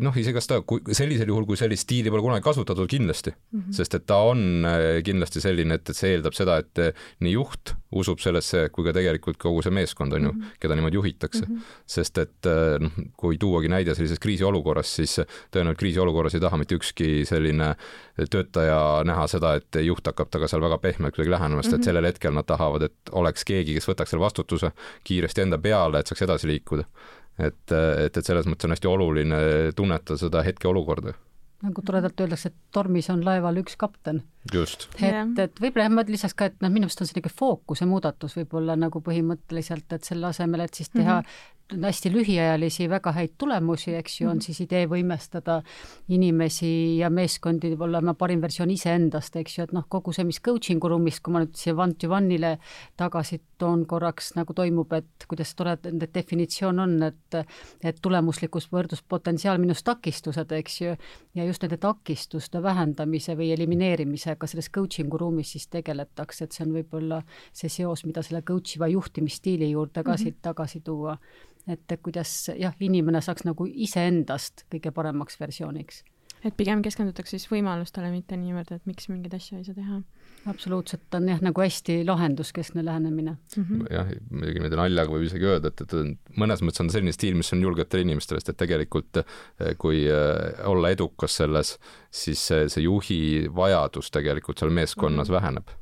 Noh, 0.00 0.16
isegi 0.16 0.42
ta, 0.48 0.60
kui 0.66 0.80
sellisel 0.96 1.28
juhul, 1.30 1.46
kui 1.48 1.58
sellist 1.60 1.86
stiili 1.86 2.12
pole 2.12 2.24
kunagi 2.24 2.44
kasutatud, 2.44 2.88
kindlasti 2.90 3.32
mm, 3.34 3.60
-hmm. 3.60 3.76
sest 3.76 3.94
et 3.94 4.06
ta 4.06 4.20
on 4.30 4.64
eh, 4.64 5.02
kindlasti 5.06 5.40
selline, 5.40 5.74
et, 5.74 5.90
et 5.90 5.96
see 5.96 6.14
eeldab 6.16 6.36
seda, 6.36 6.58
et 6.58 6.78
eh, 6.78 6.92
nii 7.20 7.34
juht 7.34 7.74
usub 7.90 8.20
sellesse 8.22 8.68
kui 8.72 8.86
ka 8.86 8.94
tegelikult 8.94 9.38
kogu 9.38 9.62
see 9.62 9.74
meeskond 9.74 10.12
on 10.12 10.24
ju 10.24 10.32
mm, 10.32 10.40
-hmm. 10.40 10.60
keda 10.60 10.74
niimoodi 10.74 10.96
juhitakse 10.96 11.44
mm. 11.46 11.56
-hmm. 11.56 11.62
sest 11.86 12.18
et 12.18 12.50
noh, 12.80 12.92
kui 13.16 13.38
tuuagi 13.38 13.68
näide 13.68 13.94
sellises 13.94 14.18
kriisiolukorras, 14.18 14.96
siis 14.96 15.20
tõenäoliselt 15.50 15.78
kriisiolukorras 15.78 16.34
ei 16.34 16.40
taha 16.40 16.56
mitte 16.56 16.74
ükski 16.74 17.24
selline 17.26 17.74
töötaja 18.30 19.02
näha 19.04 19.26
seda, 19.26 19.54
et 19.54 19.82
juht 19.84 20.06
hakkab 20.06 20.30
taga 20.30 20.48
seal 20.48 20.62
väga 20.62 20.78
pehmelt 20.78 21.14
kuidagi 21.14 21.30
lähenema, 21.30 21.62
sest 21.62 21.72
mm 21.72 21.76
-hmm. 21.76 21.80
et 21.80 21.80
mhm. 21.80 21.84
sellel 21.84 22.04
hetkel 22.04 22.32
nad 22.32 22.46
tahavad 22.46 22.60
tahavad, 22.60 22.82
et 22.82 23.14
oleks 23.16 23.46
keegi, 23.46 23.76
kes 23.76 23.88
võtaks 23.88 24.12
selle 24.12 24.24
vastutuse 24.24 24.72
kiiresti 25.04 25.46
enda 25.46 25.58
peale, 25.58 26.00
et 26.00 26.10
saaks 26.10 26.26
edasi 26.26 26.50
liikuda. 26.50 26.86
Et, 27.46 27.72
et, 27.72 28.16
et 28.16 28.24
selles 28.26 28.46
mõttes 28.46 28.68
on 28.68 28.76
hästi 28.76 28.90
oluline 28.90 29.40
tunnetada 29.76 30.18
seda 30.20 30.44
hetkeolukorda 30.46 31.16
nagu 31.60 31.82
toredalt 31.84 32.20
öeldakse, 32.24 32.48
et 32.48 32.72
tormis 32.72 33.10
on 33.12 33.20
laeval 33.24 33.58
üks 33.60 33.76
kapten. 33.80 34.22
just. 34.52 34.88
et, 34.96 35.38
et 35.44 35.60
võib-olla 35.60 35.86
jah, 35.86 35.92
ma 35.92 36.04
lisaks 36.08 36.36
ka, 36.36 36.48
et 36.48 36.62
noh, 36.64 36.72
minu 36.72 36.88
meelest 36.88 37.02
on 37.04 37.08
see 37.08 37.18
niisugune 37.18 37.36
fookuse 37.36 37.88
muudatus 37.88 38.36
võib-olla 38.38 38.78
nagu 38.80 39.02
põhimõtteliselt, 39.04 39.92
et 39.92 40.08
selle 40.08 40.30
asemel, 40.30 40.64
et 40.64 40.80
siis 40.80 40.92
teha 40.92 41.20
mm 41.20 41.26
-hmm 41.26 41.58
hästi 41.70 42.10
lühiajalisi 42.12 42.88
väga 42.90 43.12
häid 43.12 43.36
tulemusi, 43.38 43.94
eks 43.94 44.20
ju, 44.20 44.28
on 44.28 44.36
mhm. 44.36 44.42
siis 44.42 44.60
idee 44.60 44.86
võimestada 44.90 45.60
inimesi 46.08 46.98
ja 46.98 47.10
meeskondi 47.10 47.76
olema 47.78 48.14
parim 48.14 48.42
versioon 48.42 48.70
iseendast, 48.70 49.36
eks 49.36 49.58
ju, 49.58 49.64
et 49.68 49.72
noh, 49.72 49.86
kogu 49.88 50.12
see, 50.12 50.24
mis 50.24 50.40
coaching'u 50.40 50.90
ruumis, 50.90 51.20
kui 51.20 51.32
ma 51.32 51.44
nüüd 51.44 51.54
siia 51.54 51.76
one 51.76 51.94
to 51.94 52.10
one'ile 52.10 52.56
tagasi 52.96 53.40
toon 53.60 53.84
korraks, 53.88 54.32
nagu 54.38 54.54
toimub, 54.56 54.92
et 54.96 55.26
kuidas 55.28 55.52
tore 55.58 55.76
nende 55.84 56.08
definitsioon 56.14 56.82
on, 56.86 56.96
et 57.10 57.38
et 57.84 58.00
tulemuslikkus 58.02 58.70
võrdus 58.72 59.02
potentsiaal 59.08 59.60
miinus 59.60 59.84
takistused, 59.86 60.52
eks 60.56 60.80
ju, 60.80 60.96
ja 61.38 61.46
just 61.46 61.62
nende 61.64 61.78
takistuste 61.80 62.62
vähendamise 62.62 63.36
või 63.38 63.52
elimineerimisega 63.54 64.48
selles 64.50 64.70
coaching'u 64.74 65.20
ruumis 65.20 65.52
siis 65.56 65.68
tegeletakse, 65.68 66.44
et 66.44 66.56
see 66.56 66.66
on 66.66 66.74
võib-olla 66.78 67.22
see 67.52 67.70
seos, 67.72 68.04
mida 68.08 68.24
selle 68.26 68.42
coach 68.42 68.76
iva 68.76 68.88
juhtimisstiili 68.90 69.70
juurde 69.70 70.02
ka 70.02 70.10
mm 70.10 70.14
-hmm. 70.14 70.22
siit 70.22 70.42
tagasi 70.42 70.80
tuua 70.80 71.18
et 71.68 72.00
kuidas 72.02 72.50
jah, 72.56 72.74
inimene 72.80 73.20
saaks 73.24 73.44
nagu 73.48 73.66
iseendast 73.68 74.64
kõige 74.72 74.92
paremaks 74.94 75.40
versiooniks. 75.40 76.04
et 76.44 76.56
pigem 76.56 76.82
keskendutakse 76.82 77.36
siis 77.36 77.50
võimalustele, 77.50 78.10
mitte 78.10 78.36
niivõrd, 78.36 78.72
et 78.72 78.86
miks 78.88 79.08
mingeid 79.08 79.34
asju 79.36 79.58
ei 79.58 79.64
saa 79.64 79.76
teha. 79.76 80.00
Absoluutselt, 80.48 81.14
on 81.14 81.28
jah, 81.28 81.40
nagu 81.44 81.60
hästi 81.60 82.00
lahenduskeskne 82.06 82.84
lähenemine 82.84 83.36
mm. 83.56 83.64
-hmm. 83.64 83.82
jah, 83.92 84.12
muidugi 84.30 84.60
niimoodi 84.60 84.80
naljaga 84.80 85.12
võib 85.12 85.26
isegi 85.26 85.50
öelda, 85.50 85.72
et, 85.72 85.80
et 85.84 86.38
mõnes 86.40 86.62
mõttes 86.64 86.84
on 86.84 86.90
selline 86.92 87.12
stiil, 87.12 87.36
mis 87.36 87.52
on 87.52 87.62
julgetele 87.66 88.06
inimestele, 88.06 88.40
sest 88.40 88.54
et 88.54 88.60
tegelikult 88.64 89.20
eh, 89.22 89.74
kui 89.78 90.06
eh, 90.06 90.64
olla 90.70 90.90
edukas 90.96 91.36
selles, 91.42 91.76
siis 92.10 92.46
see, 92.52 92.68
see 92.72 92.86
juhi 92.86 93.20
vajadus 93.54 94.10
tegelikult 94.10 94.58
seal 94.58 94.72
meeskonnas 94.72 95.28
mm 95.28 95.34
-hmm. 95.34 95.40
väheneb 95.40 95.76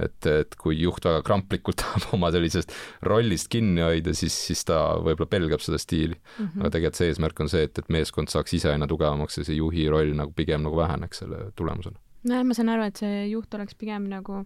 et, 0.00 0.26
et 0.26 0.54
kui 0.60 0.76
juht 0.80 1.04
väga 1.04 1.22
kramplikult 1.26 1.78
tahab 1.82 2.14
oma 2.16 2.30
sellisest 2.34 2.72
rollist 3.08 3.50
kinni 3.52 3.84
hoida, 3.84 4.14
siis, 4.16 4.36
siis 4.48 4.64
ta 4.68 4.80
võib-olla 4.98 5.30
pelgab 5.30 5.60
seda 5.64 5.78
stiili 5.78 6.16
mm. 6.16 6.46
-hmm. 6.46 6.60
aga 6.60 6.70
tegelikult 6.70 7.00
see 7.00 7.12
eesmärk 7.12 7.44
on 7.44 7.52
see, 7.52 7.66
et, 7.68 7.78
et 7.78 7.88
meeskond 7.88 8.32
saaks 8.32 8.54
ise 8.58 8.72
aina 8.72 8.88
tugevamaks 8.90 9.38
ja 9.38 9.44
see 9.44 9.58
juhi 9.60 9.88
roll 9.92 10.14
nagu 10.18 10.32
pigem 10.36 10.62
nagu 10.66 10.76
väheneks 10.76 11.22
selle 11.24 11.50
tulemusena. 11.56 11.98
Nojah, 12.28 12.46
ma 12.46 12.54
saan 12.54 12.70
aru, 12.72 12.86
et 12.90 13.02
see 13.02 13.26
juht 13.32 13.54
oleks 13.54 13.76
pigem 13.78 14.08
nagu 14.10 14.44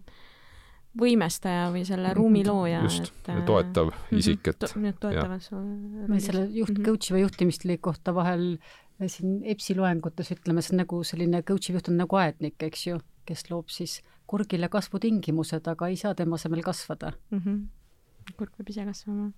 võimestaja 0.97 1.67
või 1.73 1.83
selle 1.85 2.13
ruumi 2.17 2.43
looja. 2.45 2.81
just, 2.87 3.13
toetav 3.23 3.91
mhm. 3.91 4.17
isik, 4.17 4.49
et 4.51 4.59
to, 4.63 4.69
toetavas 5.03 5.51
me 5.53 6.19
selle 6.19 6.47
juht 6.47 6.73
mm 6.73 6.81
-hmm. 6.81 6.85
coach'i 6.89 7.13
või 7.13 7.23
juhtimisstiili 7.25 7.77
kohta 7.77 8.15
vahel 8.15 8.57
siin 9.05 9.41
EBS-i 9.45 9.75
loengutes 9.77 10.31
ütleme, 10.33 10.61
see 10.61 10.73
on 10.73 10.81
nagu 10.81 11.03
selline 11.05 11.43
coach'i 11.45 11.75
juht 11.75 11.89
on 11.91 11.99
nagu 12.01 12.17
aednik, 12.17 12.57
eks 12.63 12.87
ju, 12.87 12.99
kes 13.25 13.49
loob 13.51 13.69
siis 13.69 14.01
kurgile 14.27 14.69
kasvutingimused, 14.69 15.67
aga 15.67 15.87
ei 15.87 15.95
saa 15.99 16.15
tema 16.15 16.35
asemel 16.35 16.63
kasvada 16.63 17.13
mm. 17.31 17.39
-hmm. 17.39 18.33
kurk 18.37 18.57
peab 18.57 18.69
ise 18.69 18.85
kasvama. 18.85 19.31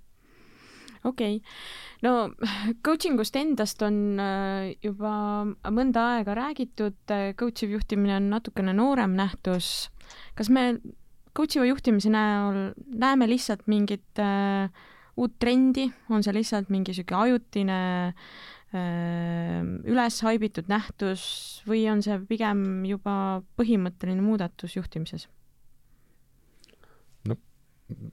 Okei 1.04 1.40
okay., 1.40 2.06
no 2.06 2.32
coaching 2.86 3.20
ust 3.22 3.36
endast 3.40 3.82
on 3.86 4.20
äh, 4.20 4.76
juba 4.84 5.14
mõnda 5.72 6.06
aega 6.16 6.36
räägitud, 6.38 7.00
coach 7.40 7.66
iv 7.66 7.78
juhtimine 7.78 8.18
on 8.20 8.30
natukene 8.34 8.76
noorem 8.76 9.16
nähtus. 9.20 9.90
kas 10.36 10.50
me 10.50 10.80
coach 11.36 11.58
iva 11.58 11.68
juhtimise 11.70 12.12
näol 12.12 12.72
näeme 12.76 13.28
lihtsalt 13.30 13.68
mingit 13.72 14.20
äh, 14.20 14.70
uut 15.20 15.36
trendi, 15.40 15.90
on 16.10 16.24
see 16.24 16.36
lihtsalt 16.36 16.72
mingi 16.74 16.96
sihuke 16.96 17.16
ajutine 17.16 17.80
äh, 18.12 19.60
üles 19.88 20.22
haibitud 20.26 20.70
nähtus 20.72 21.24
või 21.70 21.86
on 21.92 22.04
see 22.06 22.20
pigem 22.30 22.86
juba 22.88 23.42
põhimõtteline 23.60 24.24
muudatus 24.24 24.78
juhtimises? 24.80 25.28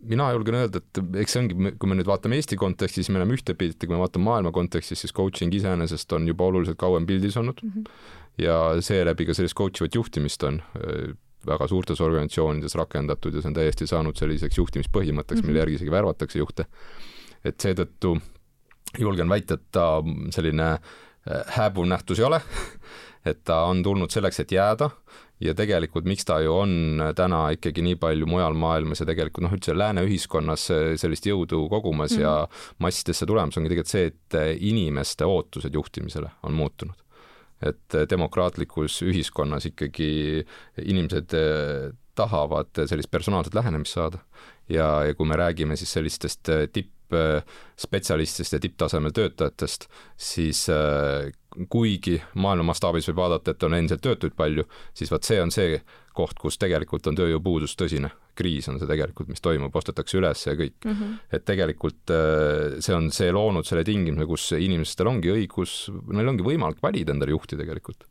Mina 0.08 0.30
julgen 0.32 0.56
öelda, 0.56 0.80
et 0.80 1.00
eks 1.22 1.34
see 1.34 1.42
ongi, 1.42 1.72
kui 1.80 1.90
me 1.90 1.98
nüüd 1.98 2.08
vaatame 2.08 2.38
Eesti 2.38 2.56
kontekstis, 2.60 3.06
siis 3.06 3.12
me 3.12 3.20
näeme 3.20 3.36
ühte 3.36 3.56
pilti, 3.58 3.86
kui 3.86 3.96
me 3.96 4.00
vaatame 4.00 4.28
maailma 4.28 4.52
kontekstis, 4.54 5.02
siis 5.04 5.14
coaching 5.16 5.54
iseenesest 5.54 6.12
on 6.16 6.28
juba 6.30 6.48
oluliselt 6.48 6.78
kauem 6.80 7.06
pildis 7.06 7.36
olnud 7.36 7.60
mm 7.62 7.72
-hmm. 7.74 7.90
ja 8.44 8.56
seeläbi 8.80 9.26
ka 9.26 9.34
sellist 9.34 9.56
coach 9.56 9.82
ivat 9.82 9.94
juhtimist 9.94 10.42
on 10.42 10.62
äh, 10.62 11.14
väga 11.46 11.68
suurtes 11.68 12.00
organisatsioonides 12.00 12.74
rakendatud 12.74 13.34
ja 13.34 13.42
see 13.42 13.48
on 13.48 13.54
täiesti 13.54 13.86
saanud 13.86 14.16
selliseks 14.16 14.58
juhtimispõhimõtteks 14.58 15.36
mm, 15.36 15.42
-hmm. 15.42 15.46
mille 15.46 15.58
järgi 15.58 15.74
isegi 15.74 15.90
värvatakse 15.90 16.38
juhte. 16.38 16.66
et 17.44 17.60
seetõttu 17.60 18.18
julgen 18.98 19.28
väita, 19.28 19.54
et 19.54 19.66
ta 19.72 20.02
selline 20.30 20.70
äh, 20.72 20.80
hääbuv 21.46 21.86
nähtus 21.86 22.18
ei 22.18 22.24
ole 22.24 22.40
et 23.30 23.44
ta 23.44 23.62
on 23.64 23.82
tulnud 23.82 24.10
selleks, 24.10 24.40
et 24.40 24.52
jääda 24.52 24.90
ja 25.40 25.54
tegelikult 25.56 26.06
miks 26.08 26.24
ta 26.24 26.38
ju 26.40 26.54
on 26.54 27.02
täna 27.16 27.42
ikkagi 27.56 27.84
nii 27.84 27.98
palju 28.00 28.28
mujal 28.30 28.56
maailmas 28.56 29.02
ja 29.02 29.08
tegelikult 29.08 29.44
noh, 29.44 29.56
üldse 29.56 29.74
lääne 29.76 30.06
ühiskonnas 30.06 30.68
sellist 31.00 31.28
jõudu 31.28 31.66
kogumas 31.72 32.14
mm 32.14 32.16
-hmm. 32.16 32.22
ja 32.22 32.46
mhm. 32.46 32.76
massidesse 32.78 33.26
tulemas, 33.26 33.56
ongi 33.56 33.68
tegelikult 33.68 33.92
see, 33.92 34.06
et 34.12 34.60
inimeste 34.60 35.24
ootused 35.24 35.74
juhtimisele 35.74 36.30
on 36.42 36.52
muutunud. 36.52 36.96
et 37.62 37.94
demokraatlikus 38.10 39.02
ühiskonnas 39.02 39.64
ikkagi 39.66 40.44
inimesed 40.84 41.32
tahavad 42.14 42.68
sellist 42.86 43.10
personaalset 43.10 43.54
lähenemist 43.54 43.92
saada. 43.92 44.18
ja, 44.68 45.04
ja 45.04 45.14
kui 45.14 45.26
me 45.26 45.36
räägime 45.36 45.76
siis 45.76 45.92
sellistest 45.92 46.48
tippspetsialistidest 47.10 48.56
ja 48.56 48.60
tipptasemel 48.60 49.12
töötajatest, 49.14 49.86
siis 50.16 50.66
kuigi 51.72 52.18
maailma 52.34 52.72
mastaabis 52.72 53.08
võib 53.10 53.20
vaadata, 53.22 53.52
et 53.52 53.62
on 53.64 53.76
endiselt 53.76 54.02
töötuid 54.04 54.34
palju, 54.36 54.66
siis 54.96 55.12
vot 55.12 55.24
see 55.24 55.40
on 55.40 55.52
see 55.54 55.78
koht, 56.16 56.38
kus 56.40 56.56
tegelikult 56.60 57.06
on 57.10 57.16
tööjõupuudus 57.18 57.76
tõsine. 57.76 58.10
kriis 58.36 58.66
on 58.68 58.76
see 58.76 58.88
tegelikult, 58.88 59.30
mis 59.32 59.40
toimub, 59.40 59.72
ostetakse 59.72 60.18
üles 60.18 60.42
ja 60.46 60.52
kõik 60.52 60.84
mm. 60.84 60.92
-hmm. 60.92 61.12
et 61.32 61.44
tegelikult 61.44 62.10
äh, 62.12 62.76
see 62.84 62.94
on 62.94 63.10
see 63.10 63.30
loonud 63.32 63.64
selle 63.64 63.84
tingimuse, 63.84 64.26
kus 64.26 64.52
inimestel 64.52 65.08
ongi 65.08 65.32
õigus, 65.32 65.88
neil 66.12 66.28
ongi 66.28 66.44
võimalik 66.44 66.82
valida 66.82 67.12
endale 67.12 67.32
juhti 67.32 67.56
tegelikult. 67.56 68.04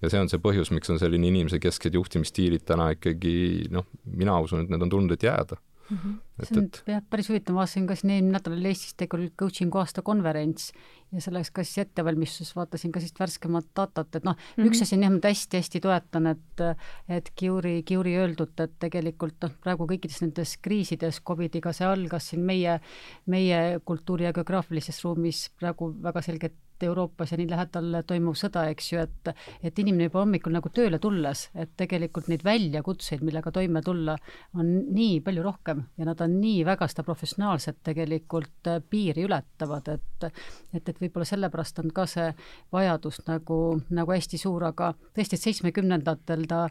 ja 0.00 0.08
see 0.08 0.20
on 0.20 0.28
see 0.28 0.38
põhjus, 0.40 0.70
miks 0.72 0.88
on 0.90 0.98
selline 0.98 1.26
inimese 1.26 1.58
kesksed 1.58 1.94
juhtimisstiilid 1.94 2.64
täna 2.64 2.92
ikkagi 2.96 3.68
noh, 3.70 3.84
mina 4.04 4.40
usun, 4.40 4.64
et 4.64 4.70
need 4.70 4.82
on 4.82 4.88
tulnud, 4.88 5.12
et 5.12 5.22
jääda 5.22 5.60
mm. 5.90 5.96
-hmm. 5.96 6.44
see 6.44 6.60
on 6.60 6.68
jah, 6.86 7.02
päris 7.10 7.28
huvitav, 7.28 7.54
ma 7.54 7.64
vaatasin 7.64 7.86
ka 7.86 7.96
siin 7.98 8.12
eelmine 8.14 8.36
nädal 8.36 8.68
Eestis 8.70 8.94
tegelikult 8.94 9.34
coaching'u 9.42 9.80
aasta 9.80 10.02
konverents 10.02 10.70
ja 11.12 11.22
selleks 11.24 11.50
ka 11.50 11.64
siis 11.64 11.86
ettevalmistuses 11.86 12.54
vaatasin 12.56 12.92
ka 12.92 13.00
sellist 13.00 13.20
värskemat 13.20 13.68
datat, 13.76 14.14
et 14.14 14.24
noh 14.24 14.36
mm, 14.36 14.62
-hmm. 14.62 14.68
üks 14.68 14.82
asi 14.82 14.96
on 14.96 15.02
jah, 15.06 15.12
ma 15.12 15.20
hästi-hästi 15.24 15.80
toetan, 15.80 16.26
et 16.34 16.64
et 17.08 17.32
Kiuri, 17.34 17.82
Kiuri 17.82 18.16
öeldut, 18.20 18.60
et 18.60 18.78
tegelikult 18.78 19.36
noh, 19.42 19.52
praegu 19.64 19.86
kõikides 19.86 20.22
nendes 20.22 20.56
kriisides, 20.62 21.20
Covidiga 21.20 21.72
see 21.72 21.86
algas 21.86 22.30
siin 22.30 22.42
meie, 22.44 22.80
meie 23.26 23.80
kultuuri- 23.84 24.28
ja 24.28 24.32
geograafilises 24.32 25.04
ruumis 25.04 25.50
praegu 25.58 25.94
väga 26.02 26.22
selgelt 26.22 26.54
Euroopas 26.86 27.32
ja 27.32 27.38
nii 27.40 27.48
lähedal 27.50 27.98
toimuv 28.06 28.36
sõda, 28.38 28.66
eks 28.72 28.92
ju, 28.92 29.02
et 29.02 29.32
et 29.62 29.78
inimene 29.78 30.08
juba 30.08 30.22
hommikul 30.22 30.54
nagu 30.54 30.70
tööle 30.74 30.98
tulles, 31.02 31.48
et 31.54 31.74
tegelikult 31.76 32.28
neid 32.30 32.44
väljakutseid, 32.46 33.22
millega 33.26 33.52
toime 33.54 33.82
tulla, 33.84 34.16
on 34.54 34.70
nii 34.94 35.20
palju 35.24 35.44
rohkem 35.44 35.82
ja 35.98 36.08
nad 36.08 36.20
on 36.24 36.38
nii 36.40 36.62
väga 36.68 36.88
seda 36.88 37.04
professionaalset 37.06 37.82
tegelikult 37.90 38.70
äh, 38.70 38.80
piiri 38.90 39.26
ületavad, 39.28 39.88
et 39.94 40.28
et, 40.74 40.88
et 40.88 40.96
võib-olla 41.00 41.26
sellepärast 41.28 41.78
on 41.82 41.92
ka 41.94 42.06
see 42.10 42.30
vajadus 42.74 43.20
nagu, 43.28 43.58
nagu 43.94 44.14
hästi 44.14 44.40
suur, 44.40 44.64
aga 44.70 44.92
tõesti, 45.14 45.38
et 45.38 45.44
seitsmekümnendatel 45.46 46.46
ta 46.50 46.64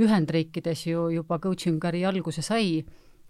Ühendriikides 0.00 0.86
ju 0.88 1.08
juba 1.14 1.38
coaching 1.38 1.84
äri 1.90 2.04
alguse 2.08 2.42
sai 2.42 2.82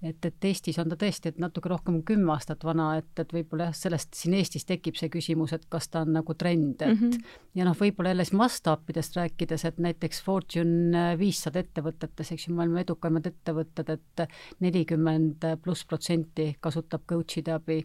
et, 0.02 0.24
et 0.24 0.44
Eestis 0.48 0.78
on 0.80 0.88
ta 0.90 0.96
tõesti, 1.00 1.32
et 1.32 1.40
natuke 1.42 1.68
rohkem 1.68 1.98
kui 2.00 2.14
kümme 2.14 2.32
aastat 2.34 2.64
vana, 2.64 2.92
et, 3.00 3.10
et 3.20 3.32
võib-olla 3.34 3.70
jah, 3.70 3.76
sellest 3.76 4.16
siin 4.16 4.36
Eestis 4.38 4.66
tekib 4.68 4.98
see 4.98 5.10
küsimus, 5.12 5.52
et 5.56 5.66
kas 5.72 5.90
ta 5.92 6.04
on 6.06 6.14
nagu 6.16 6.34
trend, 6.34 6.80
et 6.80 6.88
mm 6.88 7.00
-hmm. 7.00 7.34
ja 7.60 7.66
noh, 7.68 7.76
võib-olla 7.76 8.14
jälle 8.14 8.24
siis 8.24 8.38
mastaapidest 8.40 9.16
rääkides, 9.16 9.64
et 9.64 9.78
näiteks 9.78 10.22
Fortune 10.22 11.04
viissada 11.18 11.60
ettevõtetes, 11.60 12.32
eks 12.32 12.48
ju, 12.48 12.54
maailma 12.54 12.80
edukamad 12.80 13.26
ettevõtted, 13.26 13.90
et 13.90 14.26
nelikümmend 14.60 15.44
pluss 15.62 15.84
protsenti 15.84 16.56
kasutab 16.60 17.02
coach'ide 17.06 17.52
abi 17.52 17.84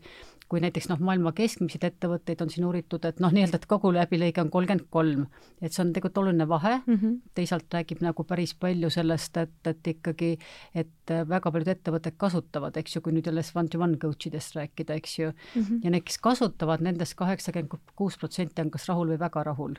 kui 0.49 0.61
näiteks 0.61 0.89
noh, 0.91 0.99
maailma 1.01 1.31
keskmiseid 1.35 1.87
ettevõtteid 1.87 2.41
on 2.45 2.51
siin 2.53 2.67
uuritud, 2.67 3.05
et 3.07 3.21
noh, 3.23 3.33
nii-öelda, 3.33 3.59
et 3.61 3.65
kogu 3.69 3.89
läbilõige 3.95 4.43
on 4.43 4.51
kolmkümmend 4.53 4.85
kolm, 4.93 5.25
et 5.61 5.73
see 5.73 5.81
on 5.81 5.93
tegelikult 5.93 6.21
oluline 6.21 6.47
vahe 6.47 6.75
mm, 6.77 6.99
-hmm. 6.99 7.15
teisalt 7.37 7.73
räägib 7.73 8.03
nagu 8.05 8.23
päris 8.23 8.53
palju 8.53 8.89
sellest, 8.93 9.37
et, 9.41 9.55
et 9.65 9.87
ikkagi, 9.95 10.37
et 10.75 10.91
väga 11.09 11.51
paljud 11.51 11.67
ettevõtted 11.67 12.17
kasutavad, 12.17 12.77
eks 12.77 12.95
ju, 12.95 13.01
kui 13.01 13.13
nüüd 13.13 13.27
jälle 13.27 13.43
one-to-one 13.55 13.97
coach 13.97 14.27
idest 14.27 14.55
rääkida, 14.55 14.93
eks 14.99 15.19
ju 15.19 15.31
mm, 15.31 15.61
-hmm. 15.61 15.79
ja 15.83 15.89
need, 15.89 16.03
kes 16.03 16.17
kasutavad 16.17 16.81
nendest, 16.81 17.05
nendest 17.05 17.17
kaheksakümmend 17.19 17.93
kuus 17.95 18.17
protsenti 18.17 18.61
on 18.63 18.71
kas 18.71 18.87
rahul 18.89 19.13
või 19.13 19.19
väga 19.19 19.43
rahul. 19.43 19.75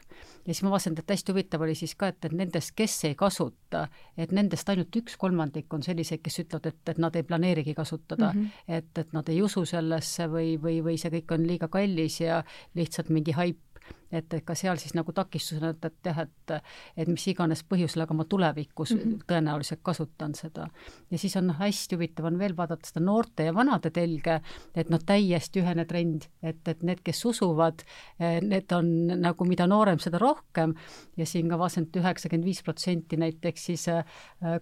ja 0.47 0.53
siis 0.55 0.63
ma 0.63 0.71
vaatasin, 0.71 0.99
et 0.99 1.11
hästi 1.11 1.33
huvitav 1.33 1.63
oli 1.63 1.75
siis 1.75 1.95
ka, 1.95 2.09
et, 2.09 2.25
et 2.25 2.33
nendest, 2.33 2.73
kes 2.77 3.05
ei 3.05 3.15
kasuta, 3.15 3.89
et 4.17 4.33
nendest 4.33 4.69
ainult 4.69 4.97
üks 4.97 5.17
kolmandik 5.17 5.73
on 5.75 5.83
selliseid, 5.83 6.23
kes 6.23 6.39
ütlevad, 6.45 6.67
et, 6.67 6.89
et 6.89 6.99
nad 6.99 7.17
ei 7.17 7.23
planeerigi 7.23 7.75
kasutada 7.75 8.33
mm, 8.33 8.41
-hmm. 8.41 8.79
et, 8.79 8.99
et 8.99 9.13
nad 9.13 9.29
ei 9.29 9.43
usu 9.43 9.65
sellesse 9.65 10.29
või 10.29 10.57
või, 10.63 10.83
või 10.85 10.99
see 10.99 11.11
kõik 11.11 11.35
on 11.35 11.47
liiga 11.47 11.69
kallis 11.69 12.21
ja 12.21 12.43
lihtsalt 12.75 13.11
mingi 13.11 13.33
haip 13.33 13.59
et, 14.13 14.35
et 14.35 14.45
ka 14.47 14.55
seal 14.59 14.79
siis 14.81 14.95
nagu 14.97 15.13
takistusena, 15.15 15.73
et, 15.75 15.89
et 15.89 16.11
jah, 16.11 16.23
et 16.25 16.55
et 16.97 17.09
mis 17.11 17.25
iganes 17.33 17.63
põhjusel, 17.67 18.05
aga 18.05 18.15
ma 18.15 18.25
tulevikus 18.29 18.93
mm 18.95 18.99
-hmm. 19.01 19.25
tõenäoliselt 19.31 19.83
kasutan 19.83 20.35
seda. 20.35 20.69
ja 21.11 21.19
siis 21.19 21.37
on 21.37 21.47
noh, 21.47 21.59
hästi 21.59 21.97
huvitav 21.97 22.27
on 22.27 22.39
veel 22.39 22.57
vaadata 22.57 22.87
seda 22.87 23.05
noorte 23.05 23.45
ja 23.45 23.55
vanade 23.55 23.91
telge, 23.91 24.41
et 24.75 24.91
noh, 24.91 25.01
täiesti 25.07 25.61
ühene 25.61 25.85
trend, 25.85 26.29
et, 26.43 26.69
et 26.69 26.83
need, 26.83 27.03
kes 27.05 27.25
usuvad, 27.25 27.83
eh, 28.21 28.41
need 28.41 28.73
on 28.73 29.07
nagu 29.21 29.45
mida 29.45 29.67
noorem, 29.67 29.99
seda 29.99 30.19
rohkem 30.19 30.75
ja 31.17 31.27
siin 31.27 31.49
ka 31.49 31.57
et 31.67 31.97
üheksakümmend 31.97 32.45
viis 32.45 32.63
protsenti 32.63 33.17
näiteks 33.17 33.65
siis 33.65 33.89
eh, 33.89 34.05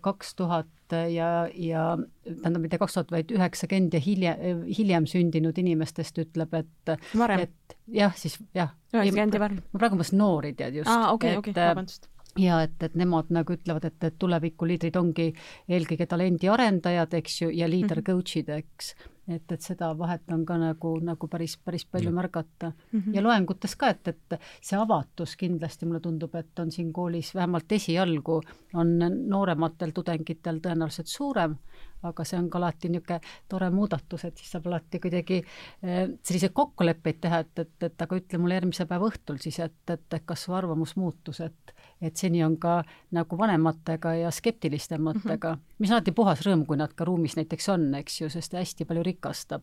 kaks 0.00 0.34
tuhat 0.34 0.66
ja, 0.92 1.48
ja 1.54 1.98
tähendab, 2.24 2.62
mitte 2.62 2.78
kaks 2.78 2.94
tuhat, 2.94 3.10
vaid 3.10 3.30
üheksakümmend 3.30 3.94
ja 3.94 4.00
hiljem, 4.00 4.64
hiljem 4.78 5.06
sündinud 5.06 5.58
inimestest 5.58 6.18
ütleb, 6.18 6.54
et 6.54 6.96
varem. 7.18 7.40
et 7.40 7.63
jah, 7.92 8.16
siis 8.16 8.38
jah. 8.54 8.74
üheksakümmend 8.94 9.34
ja 9.34 9.40
varem. 9.40 9.62
ma 9.72 9.78
praegu 9.78 10.00
mõtlesin 10.00 10.20
noori 10.20 10.52
tead 10.58 10.80
just. 10.80 10.90
aa, 10.90 11.12
okei, 11.12 11.36
okei, 11.40 11.54
vabandust 11.56 12.08
ja 12.38 12.60
et, 12.66 12.76
et 12.82 12.94
nemad 12.98 13.30
nagu 13.34 13.54
ütlevad, 13.54 13.84
et, 13.86 13.98
et 14.04 14.16
tulevikuliidrid 14.18 14.96
ongi 14.98 15.28
eelkõige 15.70 16.06
talendiarendajad, 16.10 17.14
eks 17.20 17.42
ju, 17.42 17.50
ja 17.54 17.68
leader 17.70 18.00
mm 18.00 18.02
-hmm. 18.02 18.10
coach'id, 18.10 18.48
eks 18.48 18.94
et, 19.28 19.52
et 19.52 19.60
seda 19.60 19.90
vahet 19.98 20.32
on 20.32 20.44
ka 20.46 20.56
nagu, 20.60 20.94
nagu 21.04 21.28
päris, 21.30 21.56
päris 21.64 21.86
palju 21.86 22.10
ja. 22.10 22.14
märgata 22.14 22.70
mm. 22.70 23.00
-hmm. 23.00 23.14
ja 23.14 23.22
loengutes 23.22 23.76
ka, 23.76 23.88
et, 23.88 24.08
et 24.08 24.36
see 24.60 24.78
avatus 24.78 25.36
kindlasti 25.36 25.86
mulle 25.86 26.00
tundub, 26.00 26.34
et 26.34 26.58
on 26.58 26.70
siin 26.70 26.92
koolis 26.92 27.34
vähemalt 27.34 27.72
esialgu, 27.72 28.40
on 28.74 28.98
noorematel 29.28 29.90
tudengitel 29.90 30.60
tõenäoliselt 30.60 31.06
suurem, 31.06 31.56
aga 32.02 32.24
see 32.24 32.38
on 32.38 32.50
ka 32.50 32.58
alati 32.58 32.88
niisugune 32.88 33.20
tore 33.48 33.70
muudatus, 33.70 34.24
et 34.24 34.36
siis 34.36 34.50
saab 34.50 34.66
alati 34.66 35.00
kuidagi 35.00 35.40
eh, 35.40 36.08
selliseid 36.22 36.52
kokkuleppeid 36.52 37.20
teha, 37.20 37.38
et, 37.38 37.58
et, 37.58 37.88
et 37.88 38.02
aga 38.02 38.16
ütle 38.16 38.38
mulle 38.38 38.60
järgmise 38.60 38.86
päeva 38.86 39.08
õhtul 39.08 39.40
siis, 39.40 39.58
et, 39.58 39.80
et, 39.90 40.06
et 40.12 40.24
kas 40.26 40.44
su 40.44 40.52
arvamus 40.52 40.96
muutus, 40.96 41.40
et 41.40 41.73
et 42.04 42.20
seni 42.20 42.42
on 42.44 42.56
ka 42.60 42.78
nagu 43.14 43.38
vanematega 43.38 44.14
ja 44.18 44.30
skeptilisematega 44.34 45.54
mm, 45.54 45.60
-hmm. 45.60 45.78
mis 45.78 45.90
on 45.90 45.96
alati 45.96 46.12
puhas 46.12 46.44
rõõm, 46.46 46.66
kui 46.66 46.76
nad 46.76 46.92
ka 46.92 47.04
ruumis 47.04 47.36
näiteks 47.36 47.68
on, 47.74 47.94
eks 48.00 48.20
ju, 48.20 48.28
sest 48.30 48.52
hästi 48.52 48.84
palju 48.84 49.02
rikastab. 49.02 49.62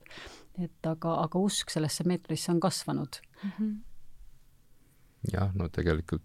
et 0.63 0.86
aga, 0.86 1.15
aga 1.23 1.39
usk 1.39 1.69
sellesse 1.69 2.04
meetodisse 2.04 2.51
on 2.51 2.60
kasvanud 2.60 3.21
mm. 3.43 3.49
-hmm. 3.60 3.75
jah, 5.34 5.56
no 5.56 5.69
tegelikult 5.69 6.23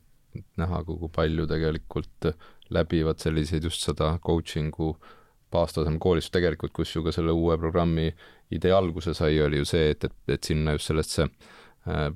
näha, 0.57 0.85
kui 0.85 1.09
palju 1.09 1.47
tegelikult 1.47 2.33
läbivad 2.71 3.19
selliseid 3.19 3.65
just 3.65 3.83
seda 3.83 4.19
coaching'u 4.19 4.97
baastasemel 5.51 5.99
koolitust 5.99 6.33
tegelikult, 6.33 6.73
kus 6.73 6.97
ju 6.97 7.03
ka 7.03 7.13
selle 7.13 7.33
uue 7.33 7.59
programmi 7.59 8.15
idee 8.51 8.73
alguse 8.73 9.15
sai, 9.15 9.41
oli 9.43 9.57
ju 9.57 9.65
see, 9.65 9.91
et, 9.91 10.05
et, 10.05 10.13
et 10.29 10.45
sinna 10.45 10.73
just 10.73 10.87
sellesse 10.87 11.29
Äh, 11.29 11.66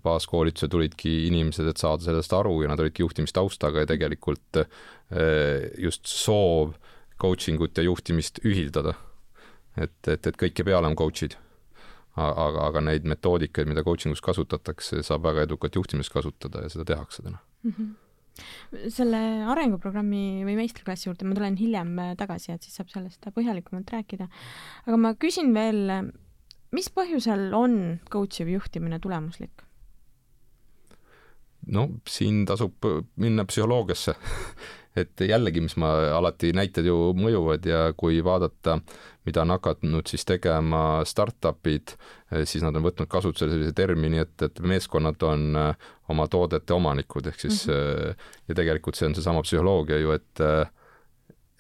baaskoolituse 0.03 0.69
tulidki 0.69 1.13
inimesed, 1.29 1.69
et 1.71 1.79
saada 1.79 2.03
sellest 2.03 2.33
aru 2.35 2.57
ja 2.65 2.71
nad 2.73 2.81
olidki 2.83 3.05
juhtimistaustaga 3.05 3.85
ja 3.85 3.91
tegelikult 3.91 4.63
äh, 4.63 5.69
just 5.79 6.11
soov 6.11 6.75
coaching 7.21 7.61
ut 7.63 7.79
ja 7.79 7.85
juhtimist 7.87 8.43
ühildada. 8.47 8.97
et, 9.77 9.95
et, 10.09 10.27
et 10.27 10.37
kõik 10.37 10.59
ei 10.59 10.67
pea 10.67 10.79
olema 10.81 10.99
coach'id. 10.99 11.37
aga, 12.21 12.65
aga 12.67 12.81
neid 12.83 13.07
metoodikaid, 13.07 13.69
mida 13.71 13.85
coaching 13.87 14.13
us 14.13 14.21
kasutatakse, 14.21 15.05
saab 15.07 15.23
väga 15.29 15.45
edukalt 15.47 15.77
juhtimises 15.79 16.11
kasutada 16.11 16.65
ja 16.65 16.69
seda 16.73 16.85
tehakse 16.85 17.23
täna 17.23 17.39
mm. 17.63 17.75
-hmm. 17.77 18.89
selle 18.91 19.21
arenguprogrammi 19.53 20.43
või 20.49 20.57
meistriklassi 20.59 21.09
juurde 21.09 21.29
ma 21.29 21.39
tulen 21.39 21.57
hiljem 21.57 21.95
tagasi, 22.19 22.53
et 22.53 22.67
siis 22.67 22.75
saab 22.81 22.91
sellest 22.91 23.31
põhjalikumalt 23.37 23.95
rääkida. 23.95 24.27
aga 24.87 24.97
ma 24.97 25.15
küsin 25.15 25.55
veel 25.55 26.11
mis 26.73 26.91
põhjusel 26.95 27.51
on 27.55 28.01
coach 28.11 28.41
iv 28.43 28.53
juhtimine 28.57 29.01
tulemuslik? 29.01 29.65
no 31.67 31.89
siin 32.09 32.45
tasub 32.49 32.87
minna 33.17 33.45
psühholoogiasse 33.45 34.15
et 35.01 35.23
jällegi, 35.23 35.61
mis 35.63 35.77
ma 35.79 35.93
alati, 36.17 36.51
näited 36.57 36.87
ju 36.89 37.13
mõjuvad 37.17 37.67
ja 37.69 37.83
kui 37.97 38.19
vaadata, 38.25 38.79
mida 39.29 39.45
on 39.45 39.55
hakanud 39.55 40.11
siis 40.11 40.25
tegema 40.27 41.03
startup'id, 41.07 41.95
siis 42.45 42.65
nad 42.65 42.77
on 42.77 42.87
võtnud 42.89 43.11
kasutusele 43.11 43.55
sellise 43.55 43.75
termini, 43.77 44.23
et, 44.25 44.35
et 44.43 44.61
meeskonnad 44.67 45.23
on 45.27 45.47
äh, 45.61 45.89
oma 46.11 46.27
toodete 46.31 46.75
omanikud, 46.75 47.31
ehk 47.31 47.41
siis 47.41 47.67
mm 47.69 47.75
-hmm. 47.75 48.27
ja 48.49 48.55
tegelikult 48.55 48.99
see 48.99 49.09
on 49.09 49.15
seesama 49.15 49.43
psühholoogia 49.47 49.99
ju, 49.99 50.13
et 50.13 50.45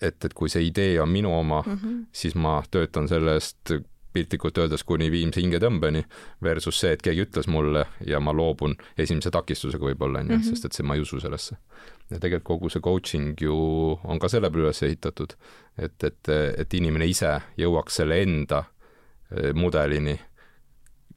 et, 0.00 0.24
et 0.24 0.34
kui 0.34 0.48
see 0.48 0.62
idee 0.64 1.00
on 1.00 1.08
minu 1.08 1.38
oma 1.38 1.62
mm, 1.66 1.72
-hmm. 1.72 2.04
siis 2.12 2.34
ma 2.34 2.62
töötan 2.70 3.08
selle 3.08 3.34
eest 3.34 3.72
piltlikult 4.12 4.58
öeldes 4.58 4.84
kuni 4.86 5.10
viimse 5.10 5.42
hingetõmbeni, 5.42 6.04
versus 6.42 6.80
see, 6.82 6.94
et 6.96 7.02
keegi 7.02 7.26
ütles 7.26 7.48
mulle 7.50 7.84
ja 8.06 8.20
ma 8.20 8.34
loobun 8.36 8.76
esimese 8.98 9.30
takistusega 9.34 9.90
võib-olla, 9.90 10.24
on 10.24 10.32
ju, 10.32 10.38
mhm. 10.38 10.48
sest 10.50 10.66
et 10.66 10.76
see, 10.76 10.86
ma 10.86 10.98
ei 10.98 11.04
usu 11.04 11.20
sellesse. 11.22 11.56
ja 12.10 12.18
tegelikult 12.18 12.48
kogu 12.48 12.70
see 12.70 12.82
coaching 12.82 13.38
ju 13.40 13.54
on 14.04 14.18
ka 14.18 14.28
selle 14.28 14.50
peale 14.50 14.66
üles 14.66 14.82
ehitatud, 14.82 15.36
et, 15.78 16.04
et, 16.04 16.32
et 16.58 16.74
inimene 16.74 17.06
ise 17.06 17.36
jõuaks 17.56 18.00
selle 18.02 18.18
enda 18.22 18.64
eh, 19.30 19.52
mudelini 19.54 20.18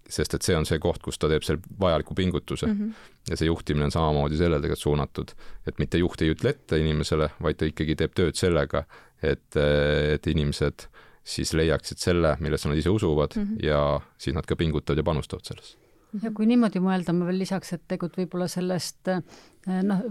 sest 0.10 0.36
et 0.36 0.46
see 0.46 0.56
on 0.58 0.68
see 0.68 0.82
koht, 0.84 1.02
kus 1.04 1.18
ta 1.20 1.30
teeb 1.32 1.46
selle 1.46 1.62
vajaliku 1.80 2.16
pingutuse 2.18 2.68
mm. 2.68 2.80
-hmm. 2.80 3.10
ja 3.30 3.38
see 3.40 3.48
juhtimine 3.48 3.88
on 3.88 3.96
samamoodi 3.96 4.38
sellele 4.38 4.62
tegelikult 4.62 4.84
suunatud, 4.84 5.32
et 5.68 5.80
mitte 5.80 5.98
juht 5.98 6.22
ei 6.22 6.34
ütle 6.34 6.54
ette 6.54 6.80
inimesele, 6.80 7.30
vaid 7.42 7.58
ta 7.58 7.70
ikkagi 7.70 7.96
teeb 7.96 8.16
tööd 8.16 8.38
sellega, 8.40 8.84
et, 9.24 9.56
et 9.56 10.28
inimesed 10.28 10.88
siis 11.24 11.54
leiaksid 11.54 11.98
selle, 11.98 12.36
millesse 12.40 12.70
nad 12.70 12.78
ise 12.78 12.90
usuvad 12.90 13.36
mm 13.36 13.44
-hmm. 13.44 13.66
ja 13.66 14.02
siis 14.18 14.36
nad 14.36 14.46
ka 14.46 14.56
pingutavad 14.56 14.98
ja 14.98 15.04
panustavad 15.04 15.46
sellesse 15.46 15.84
ja 16.22 16.32
kui 16.36 16.48
niimoodi 16.50 16.82
mõelda, 16.84 17.14
ma 17.16 17.26
veel 17.30 17.42
lisaks, 17.42 17.74
et 17.76 17.84
tegelikult 17.90 18.20
võib-olla 18.20 18.48
sellest 18.52 19.10
eh, 19.10 19.22
noh, 19.88 20.04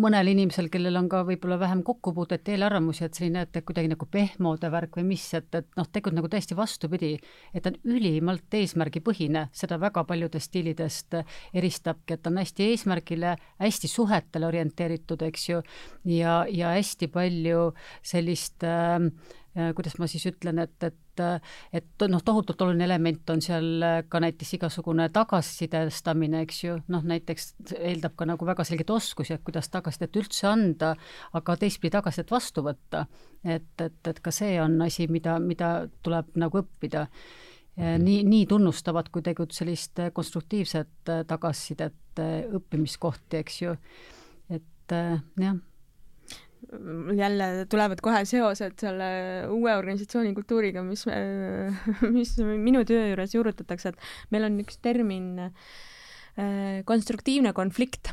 mõnel 0.00 0.30
inimesel, 0.32 0.70
kellel 0.72 0.96
on 0.96 1.08
ka 1.10 1.22
võib-olla 1.28 1.58
vähem 1.60 1.82
kokkupuudet, 1.86 2.48
eelarvamusi, 2.54 3.04
et 3.06 3.18
selline, 3.18 3.44
et 3.44 3.60
kuidagi 3.66 3.90
nagu 3.92 4.06
pehmode 4.10 4.70
värk 4.72 4.96
või 5.00 5.08
mis, 5.12 5.26
et, 5.36 5.50
et 5.58 5.68
noh, 5.76 5.88
tegelikult 5.88 6.20
nagu 6.20 6.30
täiesti 6.32 6.56
vastupidi, 6.56 7.12
et 7.52 7.64
ta 7.64 7.72
on 7.72 7.96
ülimalt 7.96 8.56
eesmärgipõhine, 8.60 9.48
seda 9.56 9.80
väga 9.82 10.04
paljudest 10.08 10.50
stiilidest 10.50 11.18
eristabki, 11.56 12.16
et 12.16 12.24
ta 12.24 12.32
on 12.32 12.40
hästi 12.40 12.70
eesmärgile, 12.70 13.34
hästi 13.60 13.90
suhetele 13.90 14.48
orienteeritud, 14.48 15.26
eks 15.28 15.48
ju, 15.50 15.60
ja, 16.16 16.40
ja 16.48 16.72
hästi 16.78 17.10
palju 17.12 17.68
sellist 18.14 18.64
äh, 18.64 19.10
kuidas 19.54 19.96
ma 19.98 20.06
siis 20.10 20.24
ütlen, 20.30 20.60
et, 20.62 20.84
et, 20.86 21.22
et 21.74 22.04
noh, 22.08 22.22
tohutult 22.22 22.60
oluline 22.62 22.84
element 22.86 23.32
on 23.34 23.42
seal 23.42 23.84
ka 24.08 24.20
näiteks 24.22 24.54
igasugune 24.60 25.08
tagasisidestamine, 25.14 26.44
eks 26.46 26.60
ju, 26.62 26.76
noh 26.92 27.06
näiteks 27.06 27.48
eeldab 27.78 28.14
ka 28.18 28.28
nagu 28.30 28.46
väga 28.46 28.64
selgeid 28.66 28.92
oskusi, 28.94 29.34
et 29.34 29.44
kuidas 29.46 29.70
tagasisidet 29.72 30.20
üldse 30.22 30.46
anda, 30.50 30.92
aga 31.36 31.56
teistpidi 31.58 31.96
tagasisidet 31.96 32.30
vastu 32.30 32.64
võtta. 32.66 33.06
et, 33.44 33.72
et, 33.82 34.00
et 34.06 34.20
ka 34.20 34.30
see 34.34 34.60
on 34.62 34.78
asi, 34.86 35.08
mida, 35.10 35.38
mida 35.42 35.88
tuleb 36.02 36.36
nagu 36.38 36.62
õppida. 36.62 37.08
nii, 37.76 38.22
nii 38.26 38.46
tunnustavad 38.46 39.08
kui 39.10 39.22
tegelikult 39.22 39.56
sellist 39.56 39.98
konstruktiivset 40.12 41.10
tagasisidet 41.26 42.22
õppimiskohti, 42.54 43.40
eks 43.40 43.62
ju, 43.62 43.74
et 44.50 44.94
jah 45.40 45.58
jälle 47.16 47.66
tulevad 47.70 48.00
kohe 48.04 48.22
seosed 48.28 48.76
selle 48.80 49.10
uue 49.50 49.74
organisatsiooni 49.76 50.34
kultuuriga, 50.36 50.82
mis, 50.86 51.06
mis 52.16 52.36
minu 52.40 52.84
töö 52.88 53.10
juures 53.10 53.34
juurutatakse, 53.34 53.94
et 53.94 54.34
meil 54.34 54.48
on 54.48 54.60
üks 54.64 54.80
termin 54.84 55.46
äh, 55.46 56.80
konstruktiivne 56.88 57.54
konflikt 57.56 58.12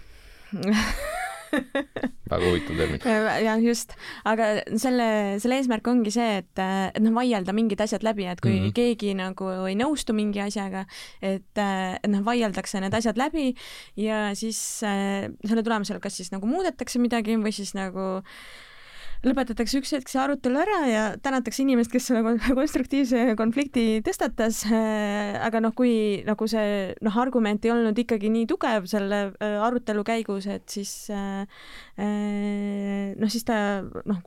väga 2.31 2.41
huvitav 2.43 2.79
termin. 2.81 3.01
jah, 3.45 3.61
just, 3.63 3.95
aga 4.27 4.49
selle, 4.79 5.07
selle 5.43 5.59
eesmärk 5.61 5.87
ongi 5.87 6.13
see, 6.13 6.41
et, 6.41 6.61
et 6.61 7.01
noh, 7.03 7.15
vaielda 7.17 7.55
mingid 7.55 7.81
asjad 7.83 8.05
läbi, 8.05 8.27
et 8.27 8.41
kui 8.43 8.53
mm 8.53 8.67
-hmm. 8.67 8.75
keegi 8.77 9.15
nagu 9.17 9.49
ei 9.69 9.77
nõustu 9.79 10.15
mingi 10.17 10.43
asjaga, 10.43 10.85
et, 11.21 11.51
et 11.57 12.11
noh, 12.11 12.23
vaieldakse 12.27 12.81
need 12.83 12.93
asjad 12.93 13.17
läbi 13.17 13.53
ja 13.95 14.35
siis 14.35 14.83
äh, 14.83 15.27
selle 15.45 15.63
tulemusel 15.63 15.99
kas 15.99 16.17
siis 16.17 16.31
nagu 16.31 16.47
muudetakse 16.47 16.99
midagi 16.99 17.37
või 17.37 17.53
siis 17.55 17.73
nagu 17.77 18.17
äh, 18.17 18.66
lõpetatakse 19.25 19.79
üks 19.81 19.93
hetk 19.95 20.11
see 20.11 20.21
arutelu 20.21 20.59
ära 20.61 20.77
ja 20.89 21.03
tänatakse 21.23 21.63
inimest, 21.63 21.91
kes 21.93 22.09
selle 22.09 22.35
konstruktiivse 22.59 23.35
konflikti 23.39 24.01
tõstatas. 24.05 24.63
Äh, 24.69 25.37
aga 25.47 25.61
noh, 25.63 25.73
kui 25.77 26.21
nagu 26.27 26.49
see 26.49 26.93
noh, 27.05 27.17
argument 27.21 27.65
ei 27.65 27.73
olnud 27.73 27.97
ikkagi 27.97 28.31
nii 28.33 28.45
tugev 28.49 28.87
selle 28.89 29.23
äh, 29.31 29.57
arutelu 29.63 30.05
käigus, 30.07 30.49
et 30.51 30.67
siis 30.69 30.93
äh, 31.13 31.43
noh, 33.17 33.33
siis 33.33 33.47
ta 33.47 33.81
noh, 33.83 34.21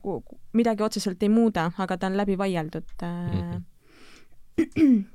midagi 0.57 0.85
otseselt 0.85 1.23
ei 1.23 1.31
muuda, 1.31 1.69
aga 1.79 1.97
ta 1.97 2.11
on 2.11 2.19
läbi 2.19 2.37
vaieldud 2.39 2.91
mm. 3.01 3.41
-hmm 3.41 5.09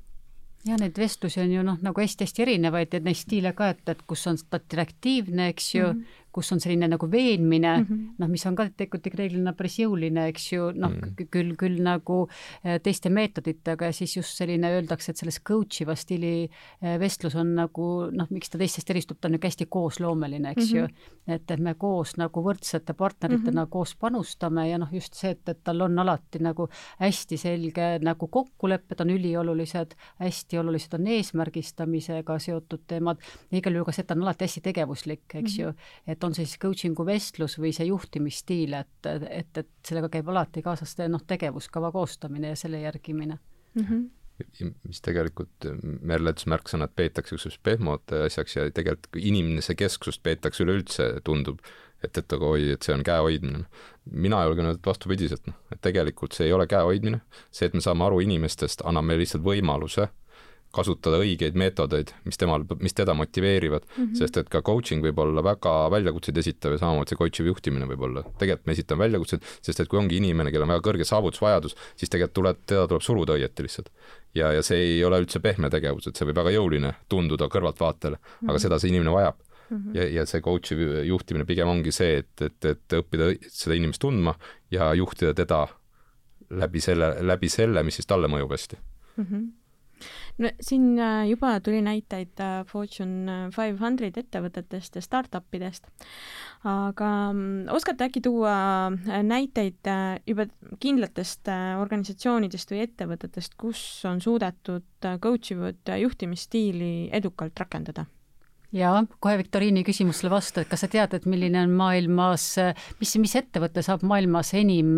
ja 0.67 0.75
neid 0.81 0.99
vestlusi 0.99 1.41
on 1.41 1.53
ju 1.53 1.63
noh, 1.63 1.79
nagu 1.83 2.01
hästi-hästi 2.03 2.43
erinevaid, 2.43 2.95
et 2.95 3.05
neid 3.07 3.19
stiile 3.19 3.53
ka, 3.55 3.69
et, 3.75 3.83
et 3.93 4.01
kus 4.11 4.27
on 4.27 4.39
ta 4.51 4.59
direktiivne, 4.59 5.49
eks 5.53 5.75
ju 5.75 5.93
mm, 5.93 6.01
-hmm 6.01 6.26
kus 6.37 6.53
on 6.53 6.61
selline 6.61 6.89
nagu 6.93 7.09
veenmine 7.11 7.73
mm, 7.79 7.87
-hmm. 7.89 8.15
noh, 8.21 8.29
mis 8.29 8.45
on 8.49 8.57
ka 8.59 8.69
tegelikult 8.69 9.15
reeglina 9.17 9.55
päris 9.57 9.79
jõuline, 9.81 10.27
eks 10.33 10.51
ju, 10.53 10.71
noh 10.75 10.93
mm 10.93 11.01
-hmm. 11.01 11.29
küll, 11.33 11.55
küll 11.57 11.81
nagu 11.83 12.19
eh, 12.65 12.77
teiste 12.83 13.11
meetoditega 13.11 13.91
ja 13.91 13.97
siis 13.97 14.17
just 14.19 14.37
selline 14.37 14.71
öeldakse, 14.77 15.13
et 15.13 15.23
selles 15.23 15.41
coach 15.41 15.81
iva 15.83 15.97
stiili 15.97 16.35
eh, 16.45 16.99
vestlus 17.01 17.37
on 17.41 17.55
nagu 17.57 17.87
noh, 18.13 18.29
miks 18.31 18.53
ta 18.53 18.61
teistest 18.61 18.91
eristub, 18.93 19.21
ta 19.21 19.29
on 19.29 19.37
niisugune 19.37 19.47
hästi 19.47 19.67
koosloomeline, 19.71 20.51
eks 20.51 20.73
mm 20.73 20.79
-hmm. 20.79 20.91
ju. 20.91 21.13
et, 21.35 21.51
et 21.51 21.61
me 21.61 21.75
koos 21.75 22.17
nagu 22.17 22.43
võrdsete 22.43 22.95
partneritena 22.95 23.63
mm 23.63 23.67
-hmm. 23.67 23.71
koos 23.71 23.97
panustame 23.97 24.69
ja 24.69 24.79
noh, 24.79 24.93
just 24.93 25.15
see, 25.15 25.31
et, 25.31 25.49
et 25.49 25.65
tal 25.65 25.81
on 25.81 25.99
alati 25.99 26.39
nagu 26.39 26.69
hästi 27.01 27.37
selge 27.37 27.99
nagu 28.03 28.29
kokkulepped 28.29 29.01
on 29.01 29.11
üliolulised, 29.11 29.97
hästi 30.21 30.59
olulised 30.59 30.95
on 30.95 31.07
eesmärgistamisega 31.07 32.39
seotud 32.39 32.85
teemad 32.87 33.17
ja 33.51 33.59
igal 33.59 33.73
juhul 33.73 33.89
ka 33.89 33.93
see, 33.93 34.03
et 34.03 34.07
ta 34.07 34.15
on 34.15 34.23
alati 34.23 34.45
hästi 34.45 34.61
tegevuslik, 34.61 35.25
eks 35.35 35.59
mm 35.59 35.65
-hmm. 35.65 35.67
ju, 35.67 35.73
et 36.07 36.25
on 36.27 36.35
see 36.37 36.47
siis 36.47 36.61
coaching'u 36.63 37.07
vestlus 37.07 37.57
või 37.61 37.73
see 37.77 37.89
juhtimisstiil, 37.89 38.77
et, 38.81 39.09
et, 39.31 39.63
et 39.63 39.73
sellega 39.87 40.11
käib 40.19 40.29
alati 40.33 40.63
kaasas 40.65 40.97
noh, 41.09 41.25
tegevuskava 41.27 41.93
koostamine 41.95 42.53
ja 42.55 42.59
selle 42.59 42.83
järgimine 42.85 43.39
mm. 43.39 43.83
-hmm 43.83 44.07
mis 44.85 45.01
tegelikult 45.01 45.65
Merle 46.05 46.35
ütles 46.35 46.45
märksõnad 46.53 46.93
peetakse 46.93 47.33
niisuguseks 47.33 47.63
pehmode 47.65 48.19
asjaks 48.27 48.57
ja 48.59 48.67
tegelikult 48.69 49.17
inimese 49.17 49.73
kesksust 49.75 50.21
peetakse 50.23 50.61
üleüldse, 50.67 51.07
tundub, 51.25 51.63
et, 52.05 52.19
et 52.19 52.35
aga 52.37 52.51
oi, 52.51 52.67
et 52.75 52.85
see 52.85 52.93
on 52.93 53.05
käe 53.07 53.23
hoidmine. 53.25 53.65
mina 54.13 54.43
julgen 54.45 54.69
öelda 54.69 54.91
vastupidiselt, 54.91 55.47
noh, 55.49 55.57
et 55.73 55.81
tegelikult 55.81 56.37
see 56.37 56.51
ei 56.51 56.53
ole 56.53 56.67
käe 56.69 56.83
hoidmine, 56.85 57.23
see, 57.51 57.71
et 57.71 57.75
me 57.75 57.81
saame 57.81 58.05
aru 58.05 58.21
inimestest, 58.27 58.85
annab 58.85 59.09
meile 59.09 59.25
lihtsalt 59.25 59.47
võimaluse 59.47 60.05
äh, 60.05 60.26
kasutada 60.77 61.19
õigeid 61.23 61.57
meetodeid, 61.59 62.13
mis 62.29 62.39
temal, 62.41 62.65
mis 62.83 62.95
teda 62.97 63.15
motiveerivad 63.17 63.87
mm, 63.87 64.03
-hmm. 64.03 64.19
sest 64.19 64.37
et 64.41 64.51
ka 64.53 64.63
coaching 64.67 65.05
võib 65.05 65.19
olla 65.23 65.45
väga 65.45 65.75
väljakutseid 65.95 66.39
esitav 66.43 66.77
ja 66.77 66.83
samamoodi 66.83 67.13
see 67.13 67.21
coach'i 67.21 67.47
juhtimine 67.47 67.89
võib 67.91 68.05
olla. 68.09 68.25
tegelikult 68.39 68.67
me 68.67 68.77
esitame 68.77 69.05
väljakutseid, 69.07 69.49
sest 69.69 69.81
et 69.81 69.89
kui 69.89 70.01
ongi 70.01 70.21
inimene, 70.21 70.53
kellel 70.53 70.69
on 70.69 70.75
väga 70.75 70.85
kõrge 70.89 71.09
saavutusvajadus, 71.09 71.77
siis 71.97 72.13
tegelikult 72.13 72.37
tuleb, 72.41 72.63
teda 72.67 72.87
tuleb 72.91 73.03
suruda 73.09 73.39
õieti 73.39 73.67
lihtsalt. 73.67 73.91
ja, 74.35 74.53
ja 74.53 74.63
see 74.63 74.79
ei 74.93 75.05
ole 75.05 75.21
üldse 75.25 75.41
pehme 75.41 75.71
tegevus, 75.71 76.07
et 76.07 76.17
see 76.17 76.29
võib 76.29 76.43
väga 76.43 76.55
jõuline 76.59 76.95
tunduda 77.09 77.49
kõrvaltvaatajale 77.49 78.17
mm, 78.17 78.29
-hmm. 78.29 78.51
aga 78.51 78.59
seda 78.67 78.79
see 78.79 78.93
inimene 78.93 79.15
vajab. 79.15 79.43
Mm 79.71 79.77
-hmm. 79.77 79.97
ja, 79.97 80.09
ja 80.21 80.27
see 80.27 80.41
coach'i 80.41 80.77
juhtimine 81.09 81.45
pigem 81.45 81.69
ongi 81.69 81.93
see, 81.93 82.19
et, 82.23 82.43
et, 82.43 82.65
et 82.65 82.99
õppida 83.01 83.33
seda 83.51 83.75
inimest 83.75 84.01
tundma 84.01 84.37
ja 84.71 84.95
juhtida 84.95 85.35
teda 85.35 85.67
läbi 86.51 86.81
selle, 86.81 87.17
läbi 87.21 87.49
selle, 87.49 87.83
mis 87.83 87.99
siis 87.99 88.07
talle 88.07 88.29
mõjub 88.31 88.53
hästi 88.55 88.77
mm. 88.77 89.25
-hmm 89.25 89.47
no 90.39 90.51
siin 90.61 90.99
äh, 90.99 91.25
juba 91.31 91.57
tuli 91.61 91.81
näiteid 91.85 92.41
äh, 92.43 92.65
Fortune 92.69 93.37
five 93.55 93.79
hundred 93.81 94.19
ettevõtetest 94.21 94.99
ja 94.99 95.05
startup 95.05 95.57
idest, 95.57 95.87
aga 96.65 97.11
mm, 97.33 97.69
oskate 97.77 98.09
äkki 98.09 98.23
tuua 98.25 98.57
äh, 98.91 99.23
näiteid 99.27 99.91
juba 100.27 100.49
kindlatest 100.83 101.49
organisatsioonidest 101.81 102.75
või 102.75 102.83
ettevõtetest, 102.87 103.57
kus 103.61 103.81
on 104.09 104.21
suudetud 104.25 105.11
coach 105.23 105.55
ivat 105.55 105.97
juhtimisstiili 106.01 107.09
edukalt 107.17 107.65
rakendada? 107.65 108.07
Jaa, 108.77 109.03
kohe 109.23 109.39
viktoriini 109.41 109.85
küsimusele 109.87 110.31
vastu, 110.33 110.63
et 110.63 110.71
kas 110.71 110.85
sa 110.85 110.91
tead, 110.93 111.15
et 111.17 111.29
milline 111.29 111.63
on 111.65 111.73
maailmas, 111.79 112.49
mis, 113.01 113.15
mis 113.23 113.37
ettevõte 113.41 113.85
saab 113.85 114.05
maailmas 114.07 114.53
enim 114.59 114.97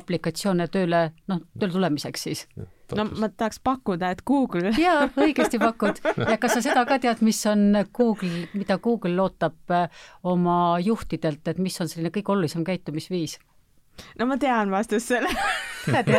aplikatsioone 0.00 0.68
tööle, 0.72 1.08
noh, 1.30 1.44
tööle 1.58 1.76
tulemiseks 1.76 2.26
siis? 2.28 2.46
no 2.94 3.06
ma 3.18 3.30
tahaks 3.32 3.60
pakkuda, 3.64 4.12
et 4.14 4.22
Google. 4.28 4.74
jaa, 4.78 5.08
õigesti 5.20 5.58
pakud. 5.62 6.00
ja 6.20 6.36
kas 6.40 6.58
sa 6.58 6.64
seda 6.64 6.84
ka 6.88 6.98
tead, 7.02 7.22
mis 7.26 7.40
on 7.50 7.80
Google, 7.96 8.46
mida 8.54 8.78
Google 8.82 9.16
ootab 9.24 9.76
oma 10.22 10.58
juhtidelt, 10.84 11.46
et 11.48 11.60
mis 11.62 11.80
on 11.80 11.90
selline 11.90 12.12
kõige 12.14 12.36
olulisem 12.36 12.66
käitumisviis? 12.66 13.38
no 14.18 14.26
ma 14.26 14.38
tean 14.40 14.72
vastust 14.74 15.12
sellele 15.12 15.48
tead 15.86 16.10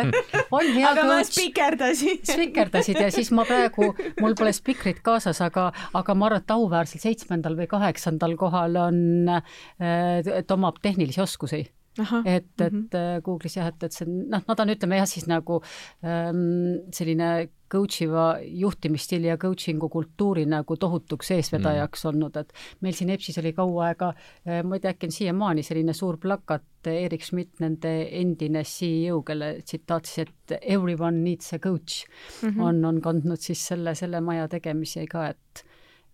on 0.51 0.71
hea 0.71 0.89
aga 0.89 1.01
coach. 1.01 1.12
ma 1.12 1.19
spikerdasin. 1.30 2.19
spikerdasid 2.32 2.99
ja 3.01 3.12
siis 3.13 3.32
ma 3.36 3.45
praegu, 3.47 3.91
mul 4.21 4.36
pole 4.38 4.54
spikrit 4.56 5.01
kaasas, 5.06 5.41
aga, 5.45 5.69
aga 5.93 6.17
ma 6.17 6.30
arvan, 6.30 6.43
et 6.43 6.56
auväärselt 6.56 7.06
seitsmendal 7.06 7.58
või 7.60 7.69
kaheksandal 7.71 8.36
kohal 8.39 8.78
on, 8.88 8.99
äh, 9.30 10.21
et 10.36 10.51
omab 10.56 10.82
tehnilisi 10.84 11.23
oskusi 11.23 11.65
Aha, 11.99 12.21
et, 12.25 12.49
et 12.60 12.73
mm 12.73 12.88
-hmm. 12.91 13.21
Google'is 13.23 13.56
jah, 13.56 13.67
et, 13.67 13.84
et 13.84 13.93
see 13.93 14.08
noh, 14.08 14.41
nad 14.47 14.60
on, 14.60 14.69
ütleme 14.69 14.97
jah, 14.97 15.08
siis 15.08 15.28
nagu 15.32 15.62
ähm, 16.04 16.91
selline 16.91 17.47
coach 17.71 18.01
iva 18.06 18.25
juhtimisstiili 18.41 19.28
ja 19.28 19.38
coaching'u 19.41 19.89
kultuuri 19.89 20.45
nagu 20.49 20.78
tohutuks 20.78 21.32
eesvedajaks 21.36 22.04
mm. 22.04 22.10
olnud, 22.10 22.39
et 22.41 22.54
meil 22.86 22.95
siin 22.97 23.12
EBS-is 23.13 23.39
oli 23.41 23.54
kaua 23.58 23.89
aega, 23.89 24.12
äh, 24.47 24.62
ma 24.63 24.78
ei 24.78 24.84
tea, 24.84 24.95
äkki 24.95 25.10
on 25.10 25.15
siiamaani 25.15 25.65
selline 25.65 25.95
suur 25.97 26.19
plakat, 26.21 26.65
Erik 26.86 27.23
Schmidt, 27.25 27.56
nende 27.63 27.91
endine 28.13 28.62
CEO, 28.69 29.21
kelle 29.25 29.56
tsitaat 29.63 30.06
siis, 30.06 30.28
et 30.28 30.58
everyone 30.62 31.23
needs 31.23 31.54
a 31.54 31.60
coach 31.60 32.06
mm, 32.06 32.49
-hmm. 32.49 32.62
on, 32.62 32.86
on 32.86 33.01
kandnud 33.01 33.41
siis 33.41 33.67
selle, 33.67 33.95
selle 33.95 34.21
maja 34.21 34.47
tegemisi 34.47 35.08
ka, 35.10 35.30
et, 35.34 35.65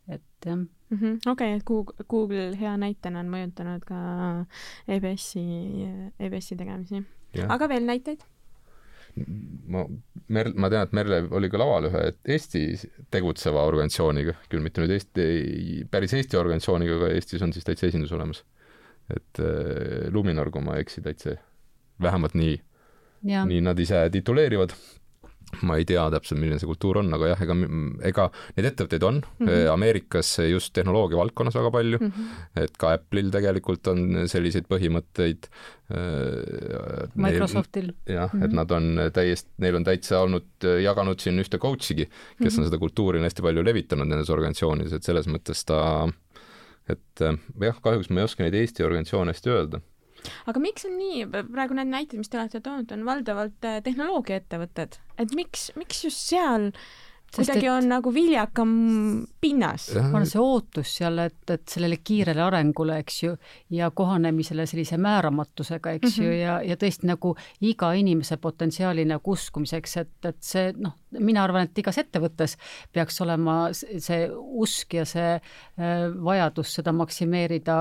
et 0.07 0.45
jah 0.45 0.55
mm 0.55 0.97
-hmm.. 0.97 1.31
okei 1.31 1.31
okay,, 1.31 1.57
et 1.57 1.63
Google, 1.63 2.05
Google 2.09 2.59
hea 2.59 2.77
näitena 2.77 3.19
on 3.19 3.29
mõjutanud 3.35 3.83
ka 3.87 3.97
EBS-i, 4.87 5.43
EBS-i 6.19 6.55
tegemisi. 6.55 7.03
aga 7.47 7.69
veel 7.69 7.85
näiteid? 7.85 8.23
Ma, 9.15 9.83
Mer-, 10.31 10.53
ma 10.55 10.69
tean, 10.71 10.87
et 10.87 10.95
Merle 10.95 11.21
oli 11.35 11.49
ka 11.51 11.59
laval 11.59 11.89
ühe 11.89 12.03
Eestis 12.35 12.85
tegutseva 13.13 13.65
organisatsiooniga, 13.67 14.37
küll 14.51 14.63
mitte 14.63 14.83
nüüd 14.83 14.93
Eesti, 14.95 15.27
päris 15.91 16.15
Eesti 16.17 16.39
organisatsiooniga, 16.39 16.97
aga 16.99 17.11
Eestis 17.15 17.43
on 17.45 17.53
siis 17.55 17.67
täitsa 17.67 17.89
esindus 17.89 18.13
olemas. 18.15 18.43
et 19.11 19.41
äh, 19.43 20.07
Luminor, 20.13 20.51
kui 20.53 20.63
ma 20.63 20.77
ei 20.77 20.85
eksi, 20.85 21.01
täitsa, 21.03 21.35
vähemalt 22.01 22.35
nii, 22.37 22.53
nii 23.27 23.59
nad 23.65 23.79
ise 23.79 24.05
tituleerivad 24.13 24.71
ma 25.67 25.77
ei 25.79 25.85
tea 25.87 26.03
täpselt, 26.13 26.39
milline 26.41 26.59
see 26.61 26.69
kultuur 26.69 27.01
on, 27.01 27.11
aga 27.17 27.33
jah, 27.33 27.43
ega, 27.45 27.57
ega 28.11 28.27
neid 28.57 28.69
ettevõtteid 28.71 29.05
on 29.07 29.19
mm 29.21 29.47
-hmm. 29.47 29.67
Ameerikas 29.73 30.31
just 30.49 30.73
tehnoloogia 30.77 31.19
valdkonnas 31.19 31.57
väga 31.57 31.71
palju 31.71 31.99
mm, 32.01 32.11
-hmm. 32.11 32.63
et 32.63 32.77
ka 32.77 32.93
Apple'il 32.95 33.31
tegelikult 33.33 33.87
on 33.91 34.23
selliseid 34.31 34.67
põhimõtteid. 34.71 35.49
Äh, 35.91 37.09
Microsoftil. 37.15 37.93
jah 38.05 38.33
mm, 38.33 38.39
-hmm. 38.39 38.45
et 38.45 38.51
mhm. 38.51 38.55
nad 38.55 38.71
on 38.71 39.13
täiesti, 39.13 39.49
neil 39.57 39.75
on 39.75 39.83
täitsa 39.83 40.19
olnud, 40.23 40.67
jaganud 40.83 41.19
siin 41.19 41.39
ühte 41.39 41.59
coach'igi, 41.59 42.05
kes 42.05 42.39
mm 42.39 42.47
-hmm. 42.47 42.59
on 42.59 42.65
seda 42.65 42.77
kultuuri 42.77 43.19
on 43.19 43.27
hästi 43.27 43.41
palju 43.41 43.63
levitanud 43.63 44.07
nendes 44.07 44.29
organisatsioonides, 44.29 44.93
et 44.93 45.03
selles 45.03 45.27
mõttes 45.27 45.65
ta, 45.65 46.07
et 46.89 47.19
jah, 47.59 47.81
kahjuks 47.81 48.09
ma 48.09 48.19
ei 48.19 48.29
oska 48.29 48.43
neid 48.43 48.55
Eesti 48.55 48.83
organisatsioone 48.83 49.31
hästi 49.35 49.49
öelda 49.49 49.81
aga 50.47 50.63
miks 50.63 50.87
on 50.89 50.97
nii, 50.97 51.27
praegu 51.51 51.77
need 51.77 51.91
näited, 51.91 52.19
mis 52.21 52.31
te 52.31 52.39
olete 52.39 52.63
toonud, 52.63 52.91
on 52.95 53.05
valdavalt 53.07 53.69
äh, 53.69 53.79
tehnoloogiaettevõtted, 53.85 54.99
et 55.21 55.37
miks, 55.37 55.71
miks 55.79 56.05
just 56.07 56.27
seal 56.31 56.71
kuidagi 57.31 57.65
et... 57.65 57.71
on 57.71 57.87
nagu 57.87 58.13
viljakam 58.13 58.71
pinnas. 59.41 59.89
on 59.95 60.25
see 60.27 60.41
ootus 60.41 60.95
seal, 60.99 61.19
et, 61.23 61.43
et 61.53 61.63
sellele 61.69 62.01
kiirele 62.03 62.43
arengule, 62.43 62.97
eks 63.03 63.21
ju, 63.23 63.35
ja 63.71 63.91
kohanemisele 63.95 64.65
sellise 64.69 64.99
määramatusega, 65.01 65.95
eks 65.97 66.17
mm 66.17 66.23
-hmm. 66.23 66.25
ju, 66.27 66.39
ja, 66.41 66.57
ja 66.61 66.75
tõesti 66.75 67.07
nagu 67.07 67.35
iga 67.61 67.93
inimese 67.93 68.37
potentsiaali 68.37 69.05
nagu 69.05 69.31
uskumiseks, 69.31 69.97
et, 69.97 70.17
et 70.25 70.41
see 70.43 70.73
noh, 70.77 70.97
mina 71.19 71.43
arvan, 71.43 71.67
et 71.67 71.81
igas 71.81 71.97
ettevõttes 72.01 72.57
peaks 72.93 73.21
olema 73.23 73.55
see 73.73 74.25
usk 74.31 74.95
ja 74.99 75.05
see 75.07 75.33
äh, 75.35 76.05
vajadus 76.23 76.75
seda 76.77 76.93
maksimeerida, 76.95 77.77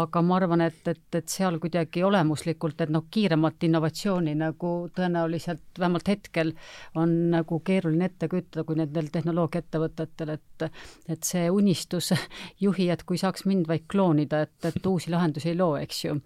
aga 0.00 0.22
ma 0.24 0.38
arvan, 0.40 0.64
et, 0.66 0.80
et, 0.88 1.02
et 1.14 1.28
seal 1.28 1.58
kuidagi 1.62 2.04
olemuslikult, 2.06 2.80
et 2.80 2.92
noh, 2.92 3.06
kiiremat 3.10 3.68
innovatsiooni 3.68 4.36
nagu 4.40 4.74
tõenäoliselt 4.96 5.78
vähemalt 5.78 6.08
hetkel 6.08 6.54
on 6.98 7.16
nagu 7.34 7.60
keeruline 7.64 8.10
ette 8.10 8.28
kujutada, 8.30 8.64
kui 8.64 8.80
nendel 8.80 9.10
tehnoloogiaettevõtetel, 9.12 10.36
et 10.36 10.46
et 11.08 11.24
see 11.24 11.48
unistus 11.50 12.10
juhi, 12.64 12.90
et 12.92 13.02
kui 13.08 13.18
saaks 13.20 13.46
mind 13.48 13.68
vaid 13.70 13.86
kloonida, 13.90 14.44
et, 14.46 14.56
et 14.68 14.86
uusi 14.92 15.12
lahendusi 15.12 15.52
ei 15.52 15.58
loo, 15.58 15.76
eks 15.80 16.04
ju. 16.04 16.16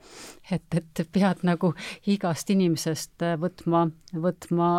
et, 0.50 0.66
et 0.80 1.04
pead 1.12 1.44
nagu 1.46 1.72
igast 2.10 2.50
inimesest 2.50 3.24
võtma, 3.40 3.86
võtma 4.14 4.70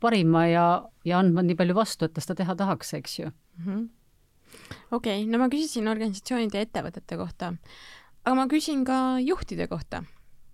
parima 0.00 0.46
ja 0.48 0.68
ja 1.08 1.20
andma 1.22 1.44
nii 1.44 1.56
palju 1.58 1.76
vastu, 1.78 2.06
et 2.08 2.14
ta 2.16 2.24
seda 2.24 2.42
teha 2.42 2.56
tahaks, 2.58 2.94
eks 2.98 3.18
ju. 3.18 3.32
Mm 3.58 3.64
-hmm.. 3.64 3.88
okei 4.90 5.22
okay,, 5.22 5.26
no 5.30 5.38
ma 5.38 5.48
küsisin 5.52 5.88
organisatsioonide 5.90 6.58
ja 6.58 6.66
ettevõtete 6.68 7.16
kohta, 7.16 7.54
aga 8.24 8.34
ma 8.34 8.46
küsin 8.48 8.84
ka 8.84 9.18
juhtide 9.24 9.68
kohta, 9.68 10.04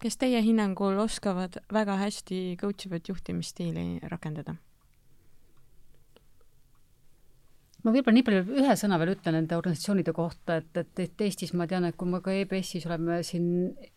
kes 0.00 0.16
teie 0.16 0.42
hinnangul 0.42 0.98
oskavad 0.98 1.58
väga 1.72 1.96
hästi 1.96 2.56
coach 2.60 2.86
ivat 2.86 3.08
juhtimisstiili 3.08 4.00
rakendada 4.02 4.56
ma 7.84 7.92
võib-olla 7.92 8.16
nii 8.16 8.24
palju 8.24 8.42
ühe 8.62 8.74
sõna 8.80 8.96
veel 9.00 9.12
ütlen 9.12 9.36
nende 9.36 9.56
organisatsioonide 9.58 10.14
kohta, 10.16 10.56
et, 10.62 10.70
et, 10.80 10.92
et 11.04 11.24
Eestis 11.26 11.52
ma 11.56 11.66
tean, 11.68 11.84
et 11.84 11.96
kui 12.00 12.08
me 12.08 12.20
ka 12.24 12.32
EBS-is 12.32 12.86
oleme 12.88 13.18
siin 13.26 13.48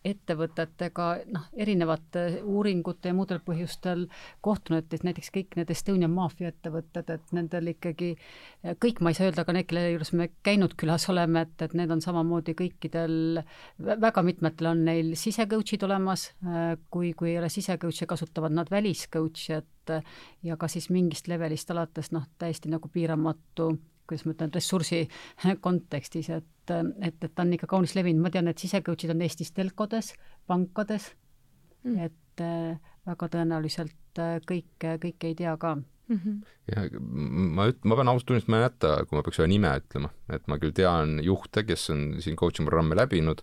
ettevõtetega 0.06 1.06
noh, 1.32 1.46
erinevate 1.56 2.24
uuringute 2.42 3.08
ja 3.08 3.16
muudel 3.16 3.40
põhjustel 3.46 4.04
kohtunud, 4.44 4.92
et 4.92 5.06
näiteks 5.08 5.32
kõik 5.32 5.56
need 5.56 5.72
Estonian 5.72 6.12
maffia 6.12 6.52
ettevõtted, 6.52 7.14
et 7.16 7.32
nendel 7.36 7.72
ikkagi, 7.72 8.12
kõik 8.84 9.00
ma 9.00 9.14
ei 9.14 9.18
saa 9.18 9.30
öelda, 9.30 9.46
aga 9.46 9.56
need, 9.56 9.68
kelle 9.70 9.86
juures 9.94 10.12
me 10.20 10.28
käinud 10.44 10.76
külas 10.80 11.08
oleme, 11.08 11.46
et, 11.48 11.56
et 11.64 11.78
need 11.78 11.96
on 11.96 12.04
samamoodi 12.04 12.56
kõikidel, 12.58 13.40
väga 13.88 14.26
mitmetel 14.26 14.72
on 14.74 14.84
neil 14.90 15.14
sisecoach'id 15.16 15.88
olemas, 15.88 16.28
kui, 16.92 17.14
kui 17.16 17.32
ei 17.32 17.40
ole 17.40 17.48
sisecoach'e, 17.52 18.10
kasutavad 18.10 18.52
nad 18.52 18.68
väliscoach'e, 18.72 19.62
et 19.62 19.74
et 19.77 19.77
ja 20.42 20.56
ka 20.56 20.68
siis 20.68 20.90
mingist 20.90 21.28
levelist 21.28 21.70
alates 21.70 22.12
noh, 22.12 22.26
täiesti 22.38 22.70
nagu 22.72 22.90
piiramatu 22.92 23.72
kuidas 24.08 24.24
ma 24.24 24.32
ütlen, 24.32 24.52
ressursi 24.54 25.02
kontekstis, 25.66 26.30
et, 26.32 26.72
et, 26.72 27.18
et 27.24 27.34
ta 27.34 27.44
on 27.44 27.52
ikka 27.52 27.68
kaunis 27.68 27.92
levinud, 27.98 28.24
ma 28.24 28.32
tean, 28.32 28.48
et 28.48 28.62
sisecoach'id 28.62 29.12
on 29.12 29.24
Eestis 29.26 29.52
telkodes, 29.52 30.14
pankades. 30.48 31.10
Mm., 31.84 32.08
et 32.08 32.42
äh, 32.44 32.94
väga 33.06 33.28
tõenäoliselt 33.34 34.22
äh, 34.22 34.38
kõik, 34.48 34.88
kõike 35.04 35.28
ei 35.28 35.36
tea 35.38 35.52
ka 35.60 35.76
mm. 36.08 36.20
-hmm. 36.24 36.40
ja 36.74 37.00
ma 37.56 37.68
üt-, 37.70 37.80
ma 37.84 37.96
pean 37.98 38.10
ausalt 38.12 38.26
tunnistama, 38.28 38.56
ma 38.56 38.58
ei 38.58 38.64
mäleta, 38.64 38.92
kui 39.08 39.18
ma 39.18 39.22
peaks 39.24 39.40
ühe 39.40 39.48
nime 39.50 39.72
ütlema, 39.80 40.10
et 40.34 40.44
ma 40.50 40.58
küll 40.60 40.74
tean 40.76 41.18
juhte, 41.24 41.64
kes 41.68 41.88
on 41.94 42.02
siin 42.24 42.36
coaching 42.40 42.68
programme 42.68 42.96
läbinud, 42.98 43.42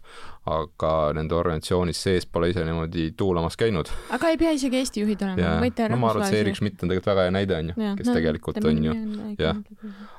aga 0.50 0.92
nende 1.18 1.38
organisatsioonis 1.38 2.02
sees 2.08 2.28
pole 2.30 2.52
ise 2.52 2.66
niimoodi 2.66 3.12
tuulamas 3.18 3.58
käinud. 3.58 3.92
aga 4.18 4.32
ei 4.34 4.40
pea 4.42 4.54
isegi 4.58 4.82
Eesti 4.82 5.06
juhid 5.06 5.26
olema, 5.26 5.56
võite 5.64 5.90
no 5.92 6.00
ma 6.02 6.12
arvan, 6.14 6.28
et 6.28 6.36
see 6.36 6.44
Erik 6.46 6.60
Schmidt 6.60 6.82
on 6.84 6.94
tegelikult 6.94 7.12
väga 7.14 7.28
hea 7.28 7.36
näide, 7.38 7.60
on 7.62 7.74
ju, 7.74 7.92
kes 8.02 8.10
no, 8.10 8.18
tegelikult 8.20 8.62
on 8.72 8.84
ju, 8.90 8.96
jah. 9.42 9.62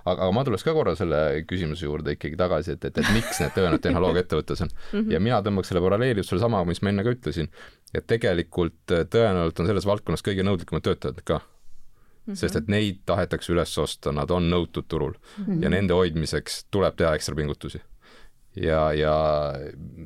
aga, 0.05 0.19
aga 0.19 0.31
ma 0.39 0.47
tuleks 0.49 0.67
ka 0.67 0.77
korra 0.77 0.97
selle 0.99 1.23
küsimuse 1.51 1.87
juurde 1.87 2.17
ikkagi 2.17 2.39
tagasi, 2.41 2.77
et, 2.79 2.91
et, 2.91 3.03
et 3.03 3.13
miks 3.15 3.43
need 3.43 3.55
tõenäoliselt 3.57 3.87
tehnoloogiaettevõttes 3.89 4.65
on 4.67 4.71
mm. 4.71 5.01
-hmm. 5.01 5.13
ja 5.15 5.23
mina 5.23 5.43
tõmbaks 5.47 5.73
selle 5.73 5.85
paralleeli 5.85 6.23
just 6.23 6.35
sellesama, 6.35 6.65
mis 6.69 6.83
ma 6.83 6.95
enne 6.95 7.07
ka 7.07 7.15
ütlesin, 7.15 7.51
et 7.95 8.07
tegelikult 8.07 8.79
tõenäoliselt 8.87 9.63
on 9.63 9.71
selles 9.71 9.87
valdkonnas 9.87 10.27
kõige 10.27 10.47
nõudlikumad 10.47 10.87
töötajad 10.87 11.23
ka 11.27 11.41
Mm 12.27 12.33
-hmm. 12.33 12.39
sest 12.41 12.57
et 12.57 12.69
neid 12.69 13.03
tahetakse 13.07 13.53
üles 13.53 13.73
osta, 13.79 14.13
nad 14.13 14.31
on 14.35 14.49
nõutud 14.51 14.89
turul 14.89 15.13
mm 15.15 15.45
-hmm. 15.45 15.63
ja 15.63 15.71
nende 15.71 15.95
hoidmiseks 15.95 16.65
tuleb 16.71 16.97
teha 16.97 17.15
ekstra 17.15 17.35
pingutusi. 17.35 17.81
ja, 18.57 18.93
ja 18.93 19.15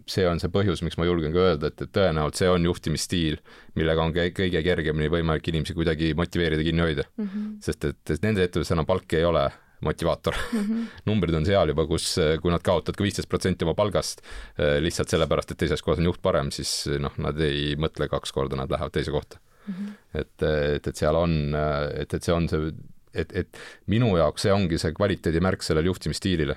see 0.07 0.27
on 0.29 0.41
see 0.41 0.51
põhjus, 0.51 0.83
miks 0.83 0.99
ma 0.99 1.05
julgen 1.07 1.33
ka 1.33 1.39
öelda, 1.39 1.67
et, 1.67 1.83
et 1.83 1.93
tõenäoliselt 1.93 2.37
see 2.43 2.49
on 2.51 2.65
juhtimisstiil, 2.65 3.37
millega 3.75 4.03
on 4.03 4.13
kõige 4.13 4.63
kergemini 4.63 5.09
võimalik 5.09 5.49
inimesi 5.49 5.75
kuidagi 5.75 6.15
motiveerida, 6.15 6.63
kinni 6.63 6.83
hoida 6.83 7.05
mm. 7.17 7.25
-hmm. 7.27 7.59
sest 7.61 7.85
et, 7.85 8.11
et 8.11 8.23
nende 8.23 8.45
ettevõttes 8.45 8.73
enam 8.73 8.87
palk 8.87 9.13
ei 9.13 9.25
ole 9.25 9.51
motivaator 9.81 10.35
mm. 10.53 10.59
-hmm. 10.61 10.87
numbrid 11.09 11.35
on 11.35 11.47
seal 11.47 11.69
juba, 11.69 11.87
kus, 11.87 12.17
kui 12.43 12.51
nad 12.51 12.63
kaotavad 12.63 12.97
ka 12.97 13.05
viisteist 13.05 13.29
protsenti 13.29 13.65
oma 13.65 13.75
palgast 13.75 14.21
lihtsalt 14.81 15.09
sellepärast, 15.09 15.51
et 15.51 15.59
teises 15.59 15.83
kohas 15.83 15.99
on 15.99 16.11
juht 16.11 16.23
parem, 16.23 16.51
siis 16.51 16.89
noh, 16.99 17.15
nad 17.17 17.41
ei 17.41 17.77
mõtle 17.77 18.09
kaks 18.09 18.33
korda, 18.33 18.57
nad 18.57 18.71
lähevad 18.71 18.93
teise 18.93 19.11
kohta 19.11 19.39
mm. 19.67 19.75
-hmm. 19.75 19.93
et, 20.21 20.43
et, 20.77 20.87
et 20.87 20.97
seal 20.97 21.17
on, 21.17 21.37
et, 21.95 22.15
et 22.15 22.23
see 22.23 22.35
on 22.35 22.49
see, 22.49 22.73
et, 23.15 23.33
et 23.43 23.63
minu 23.87 24.17
jaoks 24.17 24.47
see 24.47 24.53
ongi 24.53 24.79
see 24.79 24.93
kvaliteedimärk 24.97 25.63
sellele 25.63 25.91
juhtimisstiilile. 25.93 26.57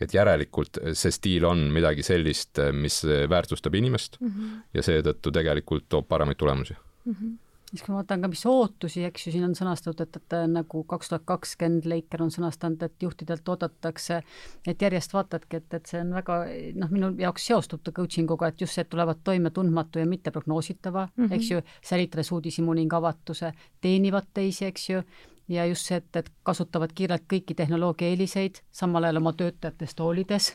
et 0.00 0.14
järelikult 0.14 0.78
see 0.96 1.10
stiil 1.12 1.44
on 1.44 1.66
midagi 1.76 2.02
sellist, 2.02 2.56
mis 2.72 3.02
väärtustab 3.04 3.74
inimest 3.74 4.16
mm 4.20 4.28
-hmm. 4.28 4.60
ja 4.74 4.82
seetõttu 4.82 5.32
tegelikult 5.32 5.88
toob 5.88 6.08
paremaid 6.08 6.36
tulemusi 6.36 6.74
mm. 7.04 7.12
-hmm 7.14 7.38
siis 7.70 7.84
kui 7.84 7.92
ma 7.92 8.00
vaatan 8.00 8.24
ka, 8.24 8.30
mis 8.32 8.42
ootusi, 8.48 9.04
eks 9.06 9.26
ju, 9.26 9.32
siin 9.34 9.46
on 9.46 9.54
sõnastatud, 9.58 10.02
et, 10.02 10.18
et 10.18 10.36
nagu 10.50 10.82
kaks 10.90 11.12
tuhat 11.12 11.24
kakskümmend 11.28 11.86
Leiker 11.90 12.24
on 12.24 12.32
sõnastanud, 12.34 12.82
et 12.86 13.06
juhtidelt 13.06 13.48
oodatakse, 13.48 14.20
et 14.66 14.84
järjest 14.86 15.14
vaatadki, 15.14 15.62
et, 15.62 15.78
et 15.78 15.92
see 15.92 16.02
on 16.02 16.14
väga 16.18 16.40
noh, 16.82 16.92
minu 16.94 17.12
jaoks 17.20 17.46
seostub 17.52 17.84
ta 17.86 17.94
coaching 17.96 18.30
uga, 18.30 18.50
et 18.50 18.64
just 18.64 18.74
see, 18.76 18.86
et 18.86 18.90
tulevad 18.90 19.22
toime 19.24 19.54
tundmatu 19.54 20.02
ja 20.02 20.08
mitteprognoositava 20.10 21.08
mm, 21.08 21.24
-hmm. 21.24 21.34
eks 21.38 21.50
ju, 21.50 21.62
säilitades 21.92 22.32
uudishimu 22.32 22.74
ning 22.74 22.94
avatuse, 22.94 23.52
teenivad 23.80 24.26
teisi, 24.34 24.64
eks 24.66 24.90
ju, 24.90 25.02
ja 25.50 25.66
just 25.66 25.88
see, 25.88 25.98
et, 25.98 26.16
et 26.20 26.30
kasutavad 26.46 26.92
kiirelt 26.96 27.26
kõiki 27.30 27.56
tehnoloogia 27.58 28.12
eeliseid, 28.12 28.60
samal 28.74 29.06
ajal 29.06 29.20
oma 29.20 29.32
töötajatest 29.38 30.00
hoolides 30.02 30.50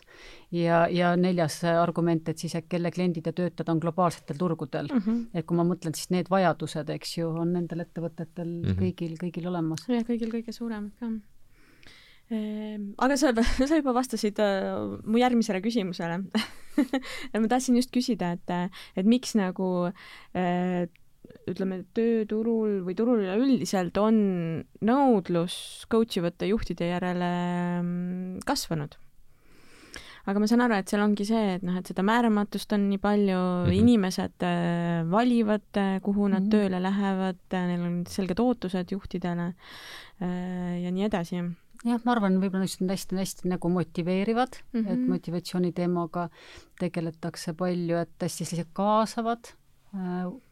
ja, 0.55 0.85
ja 0.91 1.13
neljas 1.19 1.61
argument, 1.67 2.31
et 2.31 2.41
siis, 2.41 2.55
et 2.55 2.67
kelle 2.71 2.91
kliendid 2.95 3.27
ja 3.27 3.35
töötajad 3.35 3.71
on 3.73 3.83
globaalsetel 3.83 4.39
turgudel 4.39 4.89
mm. 4.91 5.05
-hmm. 5.05 5.21
et 5.33 5.45
kui 5.45 5.59
ma 5.59 5.67
mõtlen, 5.67 5.95
siis 5.97 6.11
need 6.15 6.31
vajadused, 6.31 6.89
eks 6.95 7.17
ju, 7.17 7.29
on 7.43 7.53
nendel 7.59 7.85
ettevõtetel 7.85 8.47
mm 8.47 8.63
-hmm. 8.63 8.81
kõigil, 8.83 9.15
kõigil 9.23 9.47
olemas. 9.51 9.87
jah, 9.89 10.03
kõigil 10.07 10.31
kõige 10.31 10.55
suuremad 10.55 10.91
ka 10.99 11.11
ehm, 12.31 12.93
aga 12.97 13.17
sa, 13.17 13.33
sa 13.69 13.75
juba 13.75 13.93
vastasid 13.93 14.39
uh, 14.39 14.99
mu 15.03 15.17
järgmisele 15.17 15.61
küsimusele 15.61 16.23
ma 17.41 17.47
tahtsin 17.47 17.75
just 17.75 17.91
küsida, 17.91 18.31
et, 18.31 18.71
et 18.95 19.05
miks 19.05 19.35
nagu 19.35 19.89
uh, 19.89 20.87
ütleme, 21.49 21.81
tööturul 21.95 22.81
või 22.85 22.97
turul 22.97 23.23
üleüldiselt 23.23 23.97
on 24.01 24.19
nõudlus 24.85 25.57
coach 25.91 26.19
ivate 26.19 26.49
juhtide 26.49 26.89
järele 26.89 27.31
mm, 27.81 28.45
kasvanud. 28.47 28.95
aga 30.25 30.41
ma 30.41 30.47
saan 30.49 30.63
aru, 30.65 30.77
et 30.81 30.89
seal 30.89 31.03
ongi 31.05 31.27
see, 31.27 31.57
et 31.57 31.65
noh, 31.65 31.75
et 31.77 31.85
seda 31.85 32.05
määramatust 32.05 32.73
on 32.73 32.87
nii 32.89 33.01
palju 33.01 33.37
mm, 33.37 33.67
-hmm. 33.67 33.75
inimesed 33.81 34.47
äh, 34.47 35.03
valivad, 35.11 35.67
äh, 35.77 35.99
kuhu 36.01 36.27
nad 36.27 36.41
mm 36.41 36.47
-hmm. 36.47 36.51
tööle 36.51 36.81
lähevad, 36.81 37.43
äh, 37.53 37.67
neil 37.67 37.81
on 37.81 37.99
selged 38.07 38.39
ootused 38.39 38.91
juhtidele 38.91 39.53
ja 40.81 40.91
nii 40.95 41.03
edasi 41.03 41.35
jah, 41.83 41.99
ma 42.05 42.13
arvan, 42.15 42.39
võib-olla 42.39 42.63
niisugused 42.63 42.89
hästi-hästi 42.89 43.49
nagu 43.51 43.69
motiveerivad 43.69 44.57
mm, 44.73 44.81
-hmm. 44.81 44.91
et 44.91 45.07
motivatsiooni 45.09 45.71
teemaga 45.71 46.29
tegeletakse 46.79 47.53
palju, 47.53 47.97
et 47.97 48.15
hästi 48.21 48.45
sellised 48.45 48.71
kaasavad 48.73 49.51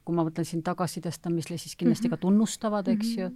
kui 0.03 0.15
ma 0.15 0.25
mõtlen 0.27 0.47
siin 0.47 0.63
tagasisidestamisele, 0.65 1.57
siis 1.61 1.77
kindlasti 1.79 2.11
ka 2.11 2.19
tunnustavad, 2.21 2.87
eks 2.91 3.13
ju, 3.17 3.29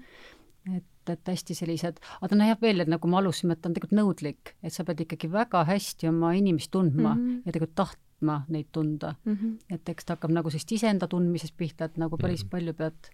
et, 0.76 1.12
et 1.12 1.32
hästi 1.32 1.56
sellised, 1.58 2.02
aga 2.20 2.32
ta 2.32 2.40
näeb 2.40 2.64
veel, 2.64 2.84
et 2.84 2.92
nagu 2.92 3.10
me 3.10 3.20
alustasime, 3.22 3.56
et 3.56 3.62
ta 3.64 3.70
on 3.70 3.78
tegelikult 3.78 3.98
nõudlik, 4.00 4.54
et 4.62 4.74
sa 4.74 4.86
pead 4.88 5.06
ikkagi 5.06 5.30
väga 5.32 5.64
hästi 5.68 6.10
oma 6.12 6.34
inimest 6.38 6.72
tundma 6.74 7.14
mm 7.14 7.22
-hmm. 7.22 7.42
ja 7.46 7.56
tegelikult 7.56 7.78
tahtma 7.84 8.42
neid 8.50 8.68
tunda 8.72 9.16
mm. 9.24 9.34
-hmm. 9.34 9.76
et 9.76 9.90
eks 9.90 10.06
ta 10.06 10.18
hakkab 10.18 10.32
nagu 10.32 10.50
sellist 10.50 10.72
iseenda 10.72 11.08
tundmisest 11.08 11.58
pihta, 11.58 11.86
et 11.86 11.98
nagu 11.98 12.18
päris 12.18 12.44
mhm. 12.44 12.50
palju 12.50 12.74
pead 12.74 13.10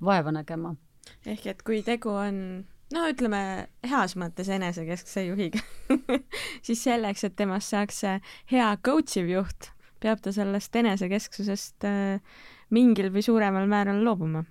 vaeva 0.00 0.32
nägema. 0.32 0.74
ehk 1.26 1.46
et 1.46 1.62
kui 1.62 1.82
tegu 1.82 2.10
on 2.10 2.66
no 2.94 3.06
ütleme 3.10 3.68
heas 3.82 4.16
mõttes 4.16 4.48
enesekeskse 4.48 5.24
juhiga 5.26 5.58
siis 6.66 6.84
selleks, 6.84 7.24
et 7.24 7.36
temast 7.36 7.68
saaks 7.68 8.02
hea 8.52 8.76
coach 8.76 9.16
iv 9.16 9.28
juht, 9.28 9.70
peab 10.00 10.20
ta 10.20 10.32
sellest 10.32 10.76
enesekesksusest 10.76 11.84
äh, 11.84 12.20
mingil 12.70 13.12
või 13.14 13.22
suuremal 13.22 13.66
määral 13.70 14.02
loobuma 14.04 14.44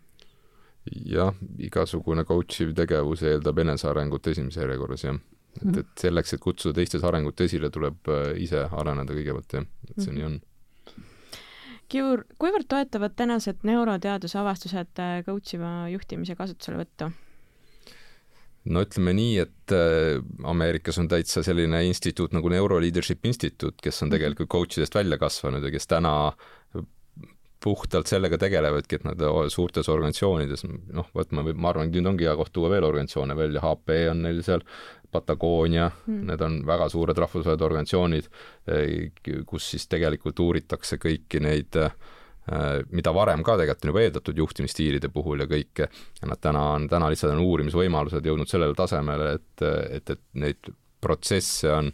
jah, 0.92 1.34
igasugune 1.62 2.26
coach 2.28 2.62
iv 2.64 2.74
tegevus 2.78 3.24
eeldab 3.26 3.62
enesearengut 3.64 4.28
esimeses 4.32 4.62
järjekorras, 4.62 5.06
jah. 5.08 5.18
et, 5.56 5.64
mhm. 5.64 5.80
et 5.82 6.04
selleks, 6.06 6.36
et 6.36 6.44
kutsuda 6.44 6.80
teistes 6.80 7.06
arengut 7.08 7.42
esile, 7.42 7.72
tuleb 7.74 8.12
äh, 8.12 8.32
ise 8.44 8.66
areneda 8.72 9.16
kõigepealt, 9.16 9.60
jah, 9.60 9.68
et 9.90 9.96
see 9.98 10.12
mm 10.12 10.18
-hmm. 10.18 10.20
nii 10.20 10.28
on. 10.30 10.42
Kiur, 11.86 12.24
kuivõrd 12.42 12.66
toetavad 12.68 13.14
tänased 13.16 13.62
neuroteaduse 13.64 14.40
avastused 14.42 15.00
äh, 15.00 15.22
coach 15.26 15.54
iva 15.54 15.86
juhtimise 15.90 16.36
kasutuselevõttu? 16.36 17.12
no 18.66 18.82
ütleme 18.82 19.14
nii, 19.14 19.38
et 19.38 19.72
äh, 19.72 20.22
Ameerikas 20.44 20.98
on 20.98 21.08
täitsa 21.08 21.44
selline 21.44 21.84
instituut 21.86 22.34
nagu 22.34 22.50
Neuro 22.50 22.80
Leadership 22.82 23.26
Institute, 23.26 23.78
kes 23.82 24.02
on 24.02 24.10
mhm. 24.10 24.16
tegelikult 24.16 24.50
coach 24.50 24.78
idest 24.78 24.96
välja 24.96 25.18
kasvanud 25.18 25.64
ja 25.64 25.72
kes 25.72 25.88
täna 25.88 26.34
puhtalt 27.66 28.10
sellega 28.10 28.38
tegelevadki, 28.42 29.00
et 29.00 29.08
nad 29.08 29.24
suurtes 29.54 29.90
organisatsioonides, 29.90 30.66
noh, 30.94 31.08
vot 31.18 31.32
ma, 31.34 31.46
ma 31.50 31.72
arvan, 31.72 31.90
et 31.90 31.98
nüüd 31.98 32.12
ongi 32.12 32.28
hea 32.28 32.36
koht 32.38 32.54
tuua 32.54 32.70
veel 32.74 32.86
organisatsioone 32.86 33.38
välja, 33.38 33.64
HP 33.64 33.98
on 34.12 34.22
neil 34.28 34.44
seal, 34.46 34.66
Patagonia 35.16 35.88
mm., 35.88 36.26
need 36.28 36.42
on 36.44 36.60
väga 36.68 36.90
suured 36.92 37.18
rahvusvahelised 37.24 37.64
organisatsioonid, 37.66 38.28
eh, 38.74 39.40
kus 39.48 39.72
siis 39.74 39.88
tegelikult 39.92 40.42
uuritakse 40.44 41.00
kõiki 41.02 41.40
neid 41.46 41.80
eh, 41.80 41.96
mida 42.92 43.14
varem 43.16 43.42
ka 43.46 43.56
tegelikult 43.58 43.88
on 43.88 43.94
juba 43.94 44.04
eeldatud 44.04 44.42
juhtimisstiilide 44.44 45.10
puhul 45.14 45.46
ja 45.46 45.48
kõike, 45.50 45.88
nad 46.30 46.42
täna 46.44 46.66
on, 46.76 46.90
täna 46.92 47.10
lihtsalt 47.14 47.34
on 47.34 47.46
uurimisvõimalused 47.46 48.28
jõudnud 48.30 48.52
sellele 48.52 48.78
tasemele, 48.78 49.32
et, 49.40 49.66
et, 49.98 50.14
et 50.18 50.22
neid 50.44 50.70
protsesse 51.02 51.72
on 51.74 51.90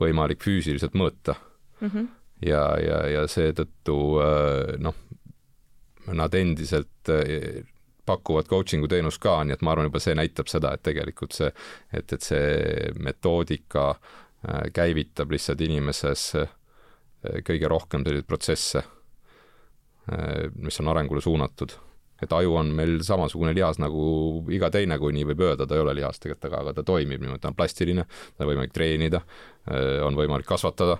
võimalik 0.00 0.42
füüsiliselt 0.44 0.98
mõõta 0.98 1.38
mm. 1.80 1.88
-hmm 1.88 2.12
ja, 2.44 2.64
ja, 2.80 2.98
ja 3.10 3.28
seetõttu 3.30 3.98
äh, 4.22 4.74
noh, 4.82 4.96
nad 6.12 6.34
endiselt 6.36 7.12
äh, 7.12 7.62
pakuvad 8.04 8.48
coaching'u 8.50 8.88
teenust 8.90 9.22
ka, 9.22 9.38
nii 9.44 9.56
et 9.56 9.64
ma 9.64 9.72
arvan, 9.72 9.88
juba 9.88 10.02
see 10.02 10.16
näitab 10.18 10.50
seda, 10.52 10.74
et 10.76 10.84
tegelikult 10.84 11.36
see, 11.36 11.48
et, 11.92 12.12
et 12.12 12.26
see 12.26 12.90
metoodika 13.00 13.94
äh, 13.94 14.66
käivitab 14.76 15.32
lihtsalt 15.32 15.64
inimeses 15.64 16.34
kõige 17.24 17.68
rohkem 17.72 18.02
selliseid 18.04 18.26
protsesse, 18.28 18.80
mis 20.60 20.76
on 20.82 20.90
arengule 20.92 21.22
suunatud. 21.24 21.72
et 22.20 22.32
aju 22.36 22.56
on 22.60 22.68
meil 22.76 22.98
samasugune 23.00 23.54
lihas 23.56 23.78
nagu 23.80 24.44
iga 24.52 24.68
teine, 24.70 24.98
kui 25.00 25.14
nii 25.16 25.24
võib 25.30 25.40
öelda, 25.46 25.64
ta 25.66 25.78
ei 25.78 25.80
ole 25.80 25.94
lihas 25.96 26.20
tegelikult, 26.20 26.44
aga, 26.50 26.60
aga 26.60 26.74
ta 26.76 26.84
toimib 26.84 27.22
niimoodi, 27.22 27.40
ta 27.40 27.48
on 27.48 27.56
plastiline, 27.56 28.04
ta 28.04 28.44
on 28.44 28.50
võimalik 28.50 28.76
treenida, 28.76 29.22
on 30.04 30.20
võimalik 30.20 30.44
kasvatada 30.44 30.98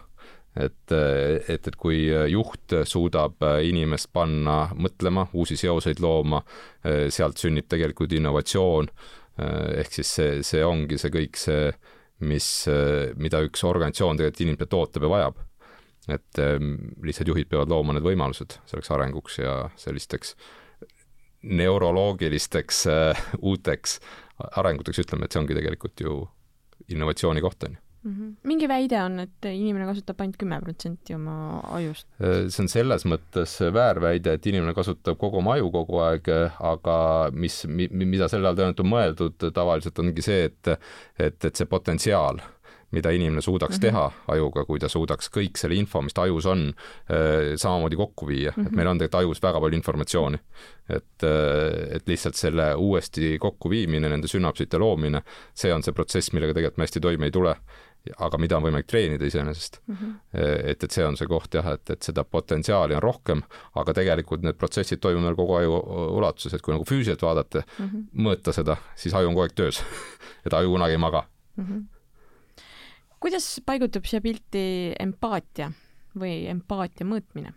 et, 0.56 0.92
et, 0.94 1.66
et 1.66 1.76
kui 1.80 2.06
juht 2.30 2.76
suudab 2.86 3.42
inimest 3.66 4.10
panna 4.14 4.68
mõtlema, 4.74 5.26
uusi 5.34 5.56
seoseid 5.58 6.02
looma, 6.02 6.42
sealt 7.10 7.42
sünnib 7.42 7.68
tegelikult 7.70 8.14
innovatsioon, 8.14 8.90
ehk 9.82 9.98
siis 9.98 10.14
see, 10.18 10.42
see 10.46 10.62
ongi 10.64 10.98
see 11.00 11.10
kõik 11.14 11.40
see, 11.40 11.72
mis, 12.30 12.48
mida 13.18 13.42
üks 13.42 13.64
organisatsioon 13.66 14.20
tegelikult 14.20 14.44
inimeselt 14.46 14.78
ootab 14.78 15.08
ja 15.08 15.12
vajab. 15.16 15.42
et 16.14 16.38
lihtsalt 17.02 17.28
juhid 17.32 17.48
peavad 17.48 17.70
looma 17.72 17.94
need 17.96 18.04
võimalused 18.04 18.58
selleks 18.68 18.90
arenguks 18.92 19.38
ja 19.40 19.54
sellisteks 19.80 20.34
neuroloogilisteks 21.44 22.84
uuteks 23.40 23.98
arenguteks, 24.38 25.00
ütleme, 25.04 25.26
et 25.26 25.34
see 25.34 25.42
ongi 25.42 25.56
tegelikult 25.56 26.04
ju 26.04 26.20
innovatsiooni 26.92 27.42
koht, 27.44 27.66
on 27.68 27.76
ju 27.78 27.83
mm. 28.04 28.12
-hmm. 28.12 28.32
mingi 28.42 28.68
väide 28.68 29.02
on, 29.02 29.20
et 29.20 29.50
inimene 29.50 29.86
kasutab 29.88 30.20
ainult 30.20 30.38
kümme 30.40 30.60
protsenti 30.60 31.14
oma 31.14 31.60
ajust. 31.78 32.08
Äh, 32.20 32.46
see 32.48 32.64
on 32.64 32.72
selles 32.72 33.06
mõttes 33.08 33.58
väärväide, 33.74 34.38
et 34.38 34.46
inimene 34.46 34.74
kasutab 34.74 35.18
kogu 35.18 35.40
oma 35.42 35.58
aju 35.58 35.70
kogu 35.74 36.00
aeg, 36.06 36.32
aga 36.60 36.96
mis, 37.32 37.64
mida 37.68 38.28
selle 38.28 38.48
all 38.48 38.58
tõenäoliselt 38.58 38.84
on 38.84 38.92
mõeldud 38.92 39.48
tavaliselt 39.54 39.98
ongi 39.98 40.22
see, 40.22 40.50
et, 40.50 40.76
et, 41.18 41.44
et 41.44 41.56
see 41.56 41.66
potentsiaal 41.66 42.42
mida 42.94 43.10
inimene 43.10 43.40
suudaks 43.40 43.76
mm 43.76 43.76
-hmm. 43.76 43.80
teha 43.80 44.12
ajuga, 44.28 44.64
kui 44.64 44.78
ta 44.78 44.88
suudaks 44.88 45.30
kõik 45.36 45.58
selle 45.58 45.74
info, 45.74 46.02
mis 46.02 46.14
ta 46.14 46.22
ajus 46.22 46.46
on, 46.46 46.68
äh, 46.68 47.54
samamoodi 47.56 47.96
kokku 47.96 48.26
viia 48.26 48.50
mm, 48.50 48.54
-hmm. 48.54 48.66
et 48.66 48.72
mhm. 48.72 48.76
meil 48.76 48.88
on 48.88 48.98
tegelikult 48.98 49.20
ajus 49.20 49.42
väga 49.42 49.60
palju 49.60 49.76
informatsiooni. 49.76 50.38
et, 50.88 51.22
äh, 51.22 51.96
et 51.96 52.08
lihtsalt 52.08 52.34
selle 52.34 52.74
uuesti 52.74 53.38
kokkuviimine, 53.40 54.08
nende 54.08 54.28
sünapsite 54.28 54.78
loomine, 54.78 55.22
see 55.54 55.72
on 55.74 55.82
see 55.82 55.92
protsess, 55.92 56.32
millega 56.32 56.54
tegelikult 56.54 56.76
me 56.78 56.84
hästi 56.84 57.00
toime 57.00 57.24
ei 57.24 57.30
tule 57.30 57.56
aga 58.12 58.38
mida 58.40 58.58
on 58.58 58.66
võimalik 58.66 58.88
treenida 58.90 59.24
iseenesest 59.24 59.80
mm. 59.86 59.94
-hmm. 59.96 60.12
et, 60.70 60.84
et 60.84 60.90
see 60.90 61.06
on 61.06 61.16
see 61.16 61.28
koht 61.28 61.54
jah, 61.56 61.70
et, 61.72 61.90
et 61.90 62.02
seda 62.02 62.24
potentsiaali 62.24 62.96
on 62.98 63.02
rohkem, 63.02 63.42
aga 63.80 63.94
tegelikult 63.96 64.44
need 64.44 64.58
protsessid 64.60 65.00
toimuvad 65.00 65.30
meil 65.30 65.38
kogu 65.38 65.56
aju 65.60 65.80
ulatuses, 66.18 66.54
et 66.54 66.62
kui 66.62 66.74
nagu 66.74 66.84
füüsiliselt 66.84 67.22
vaadata 67.24 67.64
mm, 67.64 67.88
-hmm. 67.88 68.04
mõõta 68.26 68.52
seda, 68.52 68.76
siis 68.96 69.14
aju 69.14 69.28
on 69.28 69.34
kogu 69.34 69.46
aeg 69.46 69.56
töös 69.56 69.82
et 70.46 70.52
aju 70.52 70.76
kunagi 70.76 70.98
ei 70.98 71.02
maga 71.06 71.24
mm. 71.56 71.64
-hmm. 71.64 72.64
kuidas 73.20 73.60
paigutub 73.66 74.04
siia 74.04 74.20
pilti 74.20 74.94
empaatia 75.00 75.72
või 76.18 76.46
empaatia 76.46 77.06
mõõtmine? 77.06 77.54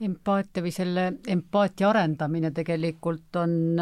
empaatia 0.00 0.62
või 0.62 0.72
selle 0.72 1.12
empaatia 1.26 1.88
arendamine 1.90 2.50
tegelikult 2.50 3.36
on 3.36 3.80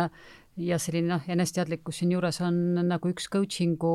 ja 0.61 0.79
selline 0.79 1.15
noh, 1.15 1.25
eneseteadlikkus 1.29 2.01
siinjuures 2.01 2.41
on 2.47 2.59
nagu 2.87 3.11
üks 3.11 3.27
coaching'u 3.33 3.95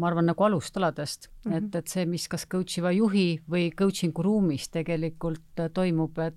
ma 0.00 0.08
arvan, 0.08 0.30
nagu 0.30 0.44
alustaladest 0.46 1.28
mm, 1.28 1.52
-hmm. 1.52 1.56
et, 1.56 1.74
et 1.82 1.92
see, 1.92 2.06
mis 2.08 2.26
kas 2.28 2.46
coach 2.48 2.78
iva 2.80 2.92
juhi 2.96 3.40
või 3.50 3.70
coaching'u 3.76 4.24
ruumis 4.24 4.68
tegelikult 4.72 5.60
äh, 5.60 5.70
toimub, 5.72 6.18
et 6.18 6.36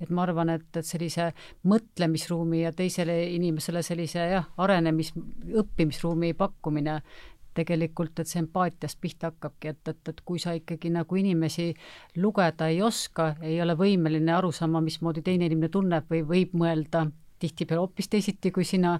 et 0.00 0.10
ma 0.10 0.24
arvan, 0.24 0.48
et, 0.50 0.76
et 0.76 0.86
sellise 0.86 1.28
mõtlemisruumi 1.70 2.64
ja 2.64 2.72
teisele 2.74 3.14
inimesele 3.30 3.82
sellise 3.82 4.24
jah, 4.32 4.48
arenemis, 4.58 5.12
õppimisruumi 5.62 6.32
pakkumine 6.34 6.96
tegelikult, 7.56 8.20
et 8.20 8.30
see 8.30 8.40
empaatiast 8.42 9.00
pihta 9.00 9.30
hakkabki, 9.30 9.72
et, 9.72 9.92
et, 9.92 10.10
et 10.12 10.20
kui 10.28 10.40
sa 10.42 10.54
ikkagi 10.56 10.90
nagu 10.94 11.20
inimesi 11.20 11.70
lugeda 12.22 12.68
ei 12.72 12.82
oska, 12.84 13.34
ei 13.42 13.60
ole 13.62 13.76
võimeline 13.78 14.34
aru 14.36 14.52
saama, 14.52 14.82
mismoodi 14.84 15.24
teine 15.26 15.48
inimene 15.48 15.72
tunneb 15.72 16.10
või 16.10 16.24
võib 16.26 16.56
mõelda 16.58 17.06
tihtipeale 17.38 17.82
hoopis 17.84 18.08
teisiti 18.12 18.52
kui 18.52 18.64
sina, 18.64 18.96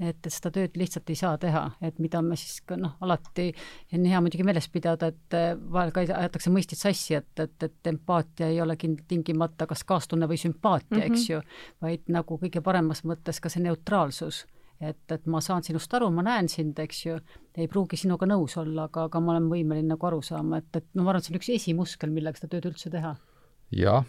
et, 0.00 0.18
et 0.26 0.32
seda 0.32 0.50
tööd 0.54 0.76
lihtsalt 0.78 1.10
ei 1.12 1.18
saa 1.18 1.36
teha, 1.40 1.64
et 1.84 1.98
mida 2.02 2.22
me 2.24 2.36
siis 2.40 2.60
ka 2.66 2.76
noh, 2.80 2.94
alati 3.04 3.50
on 3.94 4.06
hea 4.08 4.22
muidugi 4.24 4.46
meeles 4.46 4.68
pidada, 4.72 5.12
et 5.12 5.36
eh, 5.38 5.52
vahel 5.76 5.92
ka 5.94 6.06
aetakse 6.18 6.52
mõisted 6.54 6.80
sassi, 6.80 7.16
et, 7.18 7.44
et, 7.44 7.68
et 7.68 7.92
empaatia 7.92 8.48
ei 8.52 8.60
ole 8.64 8.76
tingimata 8.78 9.68
kas 9.70 9.84
kaastunne 9.88 10.28
või 10.30 10.40
sümpaatia 10.40 10.98
mm, 10.98 11.04
-hmm. 11.04 11.12
eks 11.12 11.30
ju, 11.30 11.42
vaid 11.84 12.08
nagu 12.12 12.40
kõige 12.40 12.64
paremas 12.64 13.04
mõttes 13.04 13.40
ka 13.40 13.52
see 13.52 13.62
neutraalsus 13.62 14.46
et, 14.82 15.12
et 15.14 15.26
ma 15.30 15.40
saan 15.40 15.62
sinust 15.62 15.92
aru, 15.94 16.10
ma 16.10 16.24
näen 16.26 16.48
sind, 16.50 16.78
eks 16.82 17.04
ju, 17.06 17.18
ei 17.56 17.68
pruugi 17.70 17.96
sinuga 18.00 18.26
nõus 18.26 18.56
olla, 18.58 18.88
aga, 18.88 19.06
aga 19.06 19.20
ma 19.20 19.36
olen 19.36 19.50
võimeline 19.52 19.94
nagu 19.94 20.08
aru 20.08 20.22
saama, 20.22 20.58
et, 20.58 20.76
et 20.76 20.88
no 20.94 21.04
ma 21.04 21.12
arvan, 21.12 21.22
et 21.22 21.28
see 21.28 21.34
on 21.34 21.38
üks 21.40 21.52
esimuskel, 21.54 22.10
millega 22.10 22.40
seda 22.40 22.56
tööd 22.56 22.72
üldse 22.72 22.90
teha 22.90 23.14
jah, 23.72 24.04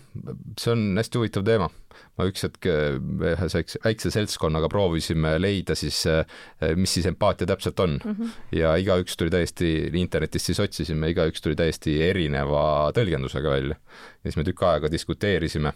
see 0.60 0.74
on 0.74 0.84
hästi 1.00 1.20
huvitav 1.20 1.46
teema. 1.48 1.70
ma 2.18 2.26
üks 2.26 2.42
hetk 2.46 2.66
ühe 2.66 3.48
väikse, 3.54 3.80
väikse 3.84 4.10
seltskonnaga 4.14 4.68
proovisime 4.70 5.36
leida 5.40 5.76
siis, 5.78 6.00
eh, 6.10 6.24
mis 6.78 6.94
siis 6.98 7.06
empaatia 7.10 7.48
täpselt 7.50 7.80
on 7.80 8.00
mm. 8.00 8.16
-hmm. 8.16 8.32
ja 8.58 8.74
igaüks 8.82 9.18
tuli 9.18 9.30
täiesti, 9.34 9.92
internetist 9.94 10.50
siis 10.50 10.60
otsisime, 10.60 11.10
igaüks 11.14 11.42
tuli 11.42 11.56
täiesti 11.56 11.96
erineva 12.02 12.92
tõlgendusega 12.98 13.50
välja. 13.50 13.78
ja 14.24 14.32
siis 14.32 14.38
me 14.38 14.44
tükk 14.44 14.64
aega 14.64 14.92
diskuteerisime. 14.92 15.74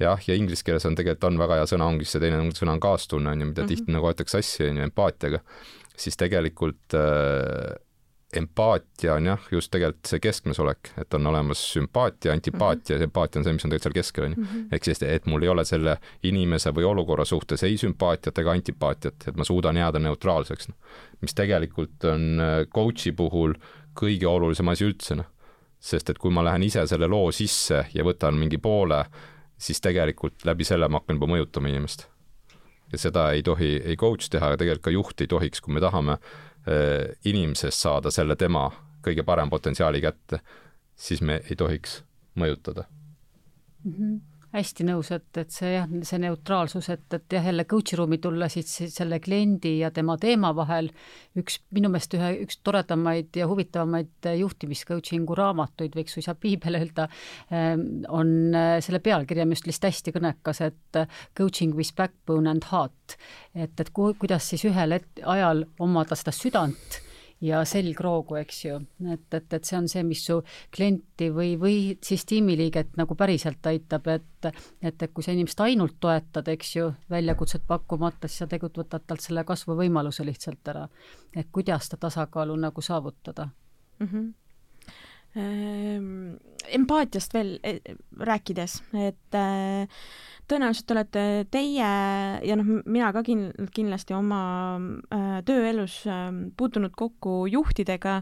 jah, 0.00 0.20
ja 0.26 0.34
inglise 0.34 0.64
keeles 0.64 0.86
on 0.86 0.94
tegelikult 0.94 1.30
on 1.30 1.38
väga 1.38 1.62
hea 1.62 1.70
sõna, 1.70 1.86
ongi 1.86 2.04
see 2.04 2.20
teine 2.20 2.42
sõna 2.50 2.72
on 2.72 2.80
kaastunne, 2.80 3.30
on 3.30 3.40
ju, 3.40 3.46
mida 3.46 3.62
mm 3.62 3.66
-hmm. 3.66 3.76
tihti 3.76 3.92
nagu 3.92 4.06
aetakse 4.06 4.42
sassi, 4.42 4.68
on 4.68 4.76
ju, 4.76 4.82
empaatiaga. 4.82 5.40
siis 5.96 6.16
tegelikult 6.16 6.94
äh, 6.94 7.78
empaatia 8.36 9.14
on 9.14 9.26
jah, 9.26 9.48
just 9.52 9.70
tegelikult 9.72 10.08
see 10.08 10.20
keskmes 10.22 10.58
olek, 10.62 10.92
et 11.00 11.14
on 11.14 11.26
olemas 11.26 11.60
sümpaatia, 11.74 12.32
antipaatia 12.32 12.96
mm, 12.96 13.00
-hmm. 13.00 13.04
empaatia 13.04 13.40
on 13.40 13.44
see, 13.44 13.52
mis 13.52 13.64
on 13.64 13.70
tegelikult 13.70 13.82
seal 13.82 13.96
keskel, 14.02 14.24
on 14.24 14.34
ju. 14.36 14.42
Mhm. 14.42 14.62
ehk 14.72 14.84
siis, 14.84 15.02
et 15.02 15.26
mul 15.26 15.42
ei 15.42 15.48
ole 15.48 15.64
selle 15.64 15.96
inimese 16.22 16.70
või 16.70 16.86
olukorra 16.88 17.24
suhtes 17.24 17.62
ei 17.62 17.76
sümpaatiat 17.76 18.38
ega 18.38 18.52
antipaatiat, 18.52 19.28
et 19.28 19.36
ma 19.36 19.44
suudan 19.44 19.76
jääda 19.76 19.98
neutraalseks, 19.98 20.68
noh. 20.68 20.76
mis 21.20 21.34
tegelikult 21.34 22.04
on 22.04 22.40
äh, 22.40 22.66
coach'i 22.74 23.12
puhul 23.12 23.54
kõige 24.00 24.26
olulisem 24.26 24.68
asi 24.68 24.84
üldse, 24.84 25.14
noh. 25.14 25.28
sest 25.80 26.10
et 26.10 26.18
kui 26.18 26.30
ma 26.30 26.44
lähen 26.44 26.62
ise 26.62 26.86
selle 26.86 27.06
loo 27.06 27.32
sisse 27.32 27.84
ja 27.94 28.04
võtan 28.04 28.38
mingi 28.38 28.58
poole, 28.58 29.04
siis 29.58 29.80
tegelikult 29.80 30.44
läbi 30.44 30.64
selle 30.64 30.88
ma 30.88 31.02
hakkan 31.02 31.20
juba 31.20 31.28
mõjutama 31.34 31.68
inimest. 31.68 32.08
ja 32.92 32.98
seda 32.98 33.30
ei 33.32 33.42
tohi 33.42 33.76
ei 33.84 33.96
coach 33.96 34.28
teha, 34.30 34.46
aga 34.46 34.56
tegelikult 34.56 34.84
ka 34.84 34.90
juht 34.90 35.20
ei 35.20 35.26
tohiks, 35.26 35.60
kui 35.60 35.74
me 35.74 35.80
tahame 35.80 36.18
inimesest 37.24 37.78
saada 37.82 38.10
selle 38.10 38.36
tema 38.36 38.68
kõige 39.02 39.24
parem 39.26 39.50
potentsiaali 39.50 40.00
kätte, 40.00 40.38
siis 40.94 41.22
me 41.22 41.40
ei 41.50 41.56
tohiks 41.58 42.02
mõjutada 42.38 42.84
mm. 43.84 43.92
-hmm 43.92 44.31
hästi 44.52 44.84
nõus, 44.86 45.10
et, 45.14 45.28
et 45.40 45.52
see 45.52 45.72
jah, 45.74 45.88
see 46.06 46.20
neutraalsus, 46.22 46.88
et, 46.92 47.06
et 47.16 47.36
jah, 47.36 47.46
jälle 47.48 47.64
coach'i 47.68 47.96
ruumi 47.98 48.18
tulla 48.22 48.48
siis, 48.52 48.70
selle 48.92 49.18
kliendi 49.22 49.78
ja 49.80 49.90
tema 49.94 50.18
teema 50.20 50.52
vahel, 50.56 50.90
üks 51.38 51.58
minu 51.72 51.90
meelest 51.92 52.16
ühe, 52.18 52.32
üks 52.44 52.60
toredamaid 52.64 53.32
ja 53.38 53.48
huvitavamaid 53.50 54.30
juhtimis-coaching'u 54.42 55.36
raamatuid, 55.38 55.96
võiks 55.96 56.18
suisa 56.18 56.34
piibel 56.38 56.80
öelda, 56.80 57.08
ehm, 57.50 57.86
on 58.12 58.34
äh, 58.58 58.74
selle 58.84 59.00
pealkiri 59.04 59.44
on 59.44 59.56
just 59.56 59.68
lihtsalt 59.68 59.90
hästi 59.92 60.16
kõnekas, 60.18 60.60
et 60.68 61.00
äh, 61.00 61.22
coaching 61.38 61.76
with 61.78 61.96
backbone 61.96 62.50
and 62.50 62.68
heart. 62.72 63.16
et, 63.54 63.72
et 63.80 63.90
ku, 63.92 64.12
kuidas 64.18 64.52
siis 64.52 64.66
ühel 64.68 64.98
et, 64.98 65.08
ajal 65.24 65.66
omada 65.80 66.16
seda 66.18 66.32
südant 66.36 67.00
ja 67.42 67.62
selgroogu, 67.68 68.36
eks 68.40 68.64
ju, 68.64 68.76
et, 69.12 69.26
et, 69.34 69.46
et 69.52 69.64
see 69.66 69.78
on 69.78 69.88
see, 69.90 70.02
mis 70.06 70.22
su 70.26 70.38
klienti 70.74 71.28
või, 71.34 71.54
või 71.60 71.76
siis 72.04 72.24
tiimiliiget 72.28 72.96
nagu 73.00 73.16
päriselt 73.18 73.66
aitab, 73.66 74.06
et 74.12 74.28
et, 74.42 75.02
et 75.02 75.12
kui 75.14 75.22
sa 75.22 75.30
inimest 75.30 75.60
ainult 75.62 76.00
toetad, 76.02 76.48
eks 76.50 76.72
ju, 76.74 76.88
väljakutset 77.10 77.62
pakkumata, 77.66 78.26
siis 78.26 78.42
sa 78.42 78.48
tegelikult 78.50 78.80
võtad 78.82 79.04
talt 79.06 79.22
selle 79.22 79.44
kasvuvõimaluse 79.46 80.26
lihtsalt 80.26 80.68
ära. 80.74 80.88
et 81.36 81.48
kuidas 81.52 81.86
seda 81.86 82.08
tasakaalu 82.08 82.56
nagu 82.56 82.80
saavutada 82.82 83.48
mm. 83.98 84.06
-hmm 84.06 84.41
empaatiast 85.34 87.34
veel 87.34 87.54
eh, 87.64 87.80
rääkides, 88.20 88.76
et 89.00 89.38
äh, 89.38 90.02
tõenäoliselt 90.50 90.92
olete 90.94 91.24
teie 91.52 91.88
ja 92.44 92.58
noh, 92.58 92.68
mina 92.84 93.12
ka 93.14 93.24
kin-, 93.26 93.50
kindlasti 93.74 94.16
oma 94.16 94.42
äh, 94.76 95.40
tööelus 95.48 96.02
äh, 96.10 96.28
puutunud 96.56 96.94
kokku 96.98 97.46
juhtidega, 97.50 98.20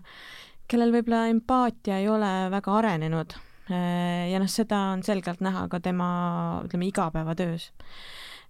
kellel 0.71 0.95
võib-olla 0.95 1.27
empaatia 1.33 1.99
ei 1.99 2.09
ole 2.11 2.33
väga 2.55 2.79
arenenud 2.79 3.35
äh,. 3.71 4.31
ja 4.31 4.39
noh, 4.39 4.51
seda 4.51 4.93
on 4.95 5.05
selgelt 5.07 5.43
näha 5.43 5.67
ka 5.73 5.83
tema, 5.83 6.11
ütleme, 6.67 6.91
igapäevatöös 6.93 7.71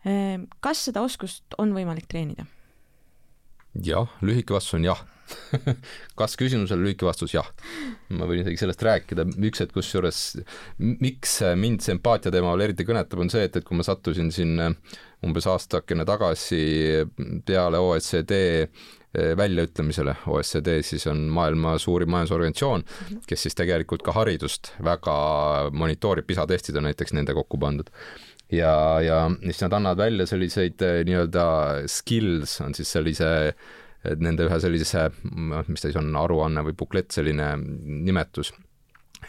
äh,. 0.04 0.36
kas 0.60 0.84
seda 0.90 1.04
oskust 1.06 1.58
on 1.58 1.72
võimalik 1.76 2.10
treenida? 2.10 2.48
Jah, 3.74 4.10
lühike 4.22 4.54
vastus 4.54 4.78
on 4.78 4.86
jah. 4.88 5.00
Kas 6.18 6.34
küsimusele 6.38 6.82
lühike 6.82 7.06
vastus? 7.06 7.34
Jah. 7.36 7.46
ma 8.10 8.26
võin 8.26 8.42
isegi 8.42 8.58
sellest 8.58 8.82
rääkida, 8.82 9.26
üks 9.46 9.62
hetk 9.62 9.76
kusjuures, 9.76 10.22
miks 10.78 11.36
mind 11.58 11.84
see 11.84 11.94
empaatia 11.94 12.32
teemal 12.34 12.60
eriti 12.64 12.86
kõnetab, 12.88 13.22
on 13.22 13.30
see, 13.30 13.44
et, 13.46 13.60
et 13.60 13.66
kui 13.66 13.78
ma 13.78 13.86
sattusin 13.86 14.32
siin 14.34 14.56
eh, 14.58 14.96
umbes 15.26 15.46
aastakene 15.50 16.06
tagasi 16.08 16.64
peale 17.46 17.78
OECD 17.78 18.34
eh, 18.40 19.30
väljaütlemisele, 19.38 20.16
OECD 20.34 20.80
siis 20.86 21.06
on 21.10 21.22
maailma 21.30 21.76
suurim 21.78 22.10
majandusorganisatsioon, 22.10 22.86
kes 23.30 23.46
siis 23.46 23.58
tegelikult 23.58 24.02
ka 24.06 24.16
haridust 24.18 24.72
väga 24.82 25.14
monitoorib, 25.70 26.26
PISA 26.26 26.48
testid 26.50 26.80
on 26.80 26.90
näiteks 26.90 27.14
nende 27.14 27.38
kokku 27.38 27.60
pandud 27.62 27.94
ja, 28.52 28.72
ja 29.04 29.18
siis 29.44 29.62
nad 29.64 29.76
annavad 29.78 30.04
välja 30.04 30.26
selliseid 30.26 30.82
eh, 30.86 31.02
nii-öelda 31.08 31.44
skills, 31.90 32.60
on 32.64 32.74
siis 32.76 32.92
sellise 32.96 33.30
nende 34.00 34.46
ühe 34.48 34.56
sellise, 34.62 35.10
mis 35.68 35.82
ta 35.82 35.90
siis 35.90 35.98
on, 36.00 36.08
aruanne 36.16 36.64
või 36.64 36.72
buklett, 36.78 37.12
selline 37.12 37.52
nimetus 37.60 38.54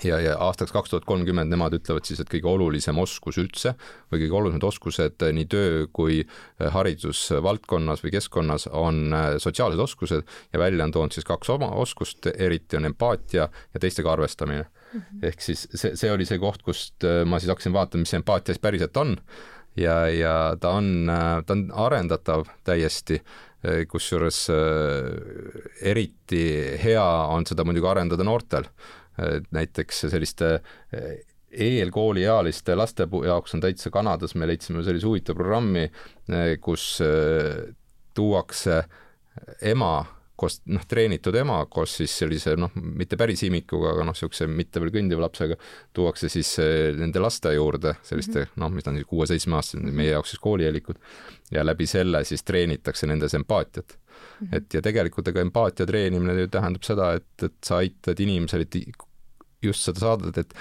ja, 0.04 0.20
ja 0.20 0.36
aastaks 0.40 0.72
kaks 0.74 0.94
tuhat 0.94 1.06
kolmkümmend 1.10 1.52
nemad 1.52 1.76
ütlevad 1.76 2.08
siis, 2.08 2.22
et 2.22 2.30
kõige 2.32 2.50
olulisem 2.50 2.98
oskus 3.02 3.40
üldse 3.42 3.74
või 4.12 4.24
kõige 4.24 4.38
olulisemad 4.40 4.68
oskused 4.70 5.26
nii 5.38 5.48
töö 5.52 5.86
kui 5.94 6.22
haridusvaldkonnas 6.76 8.04
või 8.06 8.14
keskkonnas 8.16 8.70
on 8.72 9.16
sotsiaalsed 9.44 9.84
oskused 9.84 10.36
ja 10.54 10.62
välja 10.62 10.88
on 10.88 10.96
toonud 10.96 11.16
siis 11.16 11.28
kaks 11.28 11.52
oma 11.54 11.72
oskust, 11.84 12.32
eriti 12.34 12.80
on 12.80 12.88
empaatia 12.90 13.50
ja 13.52 13.84
teistega 13.84 14.14
arvestamine. 14.16 14.70
Ehk 15.24 15.42
siis 15.42 15.68
see, 15.74 15.96
see 15.96 16.12
oli 16.12 16.26
see 16.28 16.40
koht, 16.42 16.64
kust 16.66 17.08
äh, 17.08 17.22
ma 17.26 17.40
siis 17.40 17.52
hakkasin 17.54 17.76
vaatama, 17.76 18.06
mis 18.06 18.18
empaatia 18.18 18.56
siis 18.56 18.64
päriselt 18.64 18.98
on 18.98 19.16
ja, 19.80 20.04
ja 20.12 20.36
ta 20.60 20.76
on, 20.80 21.10
äh, 21.10 21.40
ta 21.46 21.58
on 21.58 21.70
arendatav 21.88 22.50
täiesti 22.68 23.22
Eh, 23.62 23.84
kusjuures 23.86 24.48
eriti 25.86 26.46
hea 26.82 27.04
on 27.30 27.46
seda 27.46 27.66
muidugi 27.68 27.90
arendada 27.92 28.26
noortel. 28.26 28.66
Näiteks 29.54 30.00
selliste 30.10 30.48
eelkooliealiste 31.52 32.74
laste 32.80 33.06
jaoks 33.28 33.54
on 33.54 33.62
täitsa 33.62 33.92
Kanadas, 33.94 34.34
me 34.34 34.48
leidsime 34.50 34.82
sellise 34.88 35.06
huvitava 35.06 35.38
programmi, 35.44 35.84
kus 36.64 36.86
tuuakse 38.18 38.80
ema 39.74 39.92
koos 40.42 40.60
noh, 40.74 40.84
treenitud 40.90 41.36
ema 41.38 41.60
koos 41.70 41.94
siis 42.00 42.14
sellise 42.24 42.56
noh, 42.60 42.74
mitte 42.76 43.18
päris 43.20 43.44
imikuga, 43.48 43.94
aga 43.94 44.06
noh, 44.08 44.16
niisuguse 44.16 44.48
mitte 44.50 44.82
veel 44.82 44.94
kõndiva 44.96 45.26
lapsega, 45.26 45.58
tuuakse 45.94 46.30
siis 46.34 46.52
eh, 46.64 46.90
nende 46.98 47.22
laste 47.22 47.54
juurde, 47.54 47.96
selliste 48.08 48.40
mm 48.40 48.48
-hmm. 48.50 48.64
noh, 48.64 48.74
mis 48.74 48.90
on 48.90 49.00
siis 49.00 49.10
kuue-seitsmeaastased, 49.12 49.92
meie 50.02 50.16
jaoks 50.16 50.34
siis 50.34 50.44
koolieelikud, 50.44 51.02
ja 51.52 51.66
läbi 51.66 51.88
selle 51.90 52.24
siis 52.26 52.44
treenitakse 52.44 53.08
nendes 53.08 53.34
empaatiat 53.38 53.98
mm. 53.98 54.48
-hmm. 54.48 54.58
et 54.58 54.74
ja 54.74 54.82
tegelikult 54.82 55.28
ega 55.28 55.42
empaatia 55.42 55.86
treenimine 55.86 56.40
ju 56.42 56.48
tähendab 56.48 56.84
seda, 56.84 57.14
et, 57.14 57.44
et 57.44 57.58
sa 57.64 57.78
aitad 57.78 58.20
inimesel, 58.20 58.62
et 58.62 58.76
just 59.62 59.86
seda 59.86 60.00
saadad, 60.00 60.38
et 60.38 60.54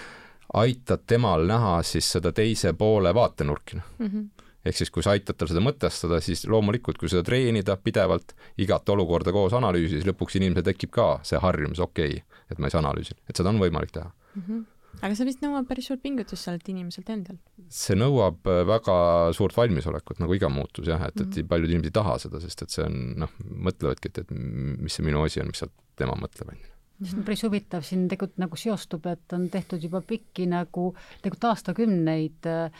aitad 0.54 1.06
temal 1.06 1.46
näha 1.46 1.82
siis 1.82 2.12
seda 2.12 2.32
teise 2.32 2.72
poole 2.72 3.14
vaatenurki 3.14 3.76
mm. 3.76 4.06
-hmm 4.06 4.28
ehk 4.64 4.76
siis, 4.76 4.90
kui 4.92 5.04
sa 5.04 5.14
aitad 5.16 5.38
tal 5.40 5.50
seda 5.50 5.62
mõtestada, 5.64 6.20
siis 6.24 6.44
loomulikult, 6.50 6.98
kui 7.00 7.10
seda 7.12 7.24
treenida 7.26 7.76
pidevalt, 7.80 8.34
igat 8.60 8.88
olukorda 8.92 9.32
koos 9.32 9.56
analüüsi, 9.56 9.96
siis 9.98 10.08
lõpuks 10.08 10.36
inimesel 10.40 10.66
tekib 10.66 10.92
ka 10.96 11.08
see 11.26 11.40
harjumus, 11.40 11.80
okei 11.84 12.20
okay,, 12.20 12.42
et 12.50 12.60
ma 12.60 12.68
siis 12.68 12.80
analüüsin, 12.82 13.22
et 13.28 13.40
seda 13.40 13.52
on 13.52 13.62
võimalik 13.62 13.96
teha 13.96 14.10
mm. 14.10 14.44
-hmm 14.44 14.68
aga 15.00 15.14
see 15.16 15.28
vist 15.28 15.44
nõuab 15.44 15.68
päris 15.68 15.86
suurt 15.88 16.02
pingutust 16.02 16.46
sellelt 16.46 16.66
inimeselt 16.72 17.10
endal. 17.14 17.38
see 17.72 17.96
nõuab 17.96 18.48
äh, 18.50 18.62
väga 18.68 18.96
suurt 19.36 19.56
valmisolekut, 19.56 20.18
nagu 20.22 20.34
iga 20.36 20.50
muutus 20.52 20.90
jah, 20.90 21.06
et, 21.06 21.14
et 21.14 21.26
mm 21.26 21.32
-hmm. 21.32 21.48
paljud 21.52 21.70
inimesed 21.70 21.92
ei 21.92 21.98
taha 22.00 22.18
seda, 22.18 22.40
sest 22.40 22.62
et 22.62 22.74
see 22.74 22.84
on 22.84 22.98
noh, 23.24 23.32
mõtlevadki, 23.68 24.10
et, 24.10 24.18
et 24.18 24.30
mis 24.34 24.92
see 24.92 25.06
minu 25.06 25.22
asi 25.22 25.40
on, 25.40 25.46
mis 25.46 25.62
seal 25.62 25.72
tema 25.96 26.18
mõtleb, 26.18 26.52
on 26.52 26.58
ju 26.58 26.76
see 27.06 27.16
on 27.16 27.24
päris 27.24 27.42
huvitav, 27.46 27.82
siin 27.86 28.08
tegelikult 28.08 28.36
nagu 28.42 28.56
seostub, 28.60 29.06
et 29.06 29.32
on 29.32 29.48
tehtud 29.48 29.80
juba 29.80 30.02
pikki 30.04 30.44
nagu 30.46 30.90
tegelikult 31.22 31.46
aastakümneid 31.54 32.50
Äh, 32.50 32.70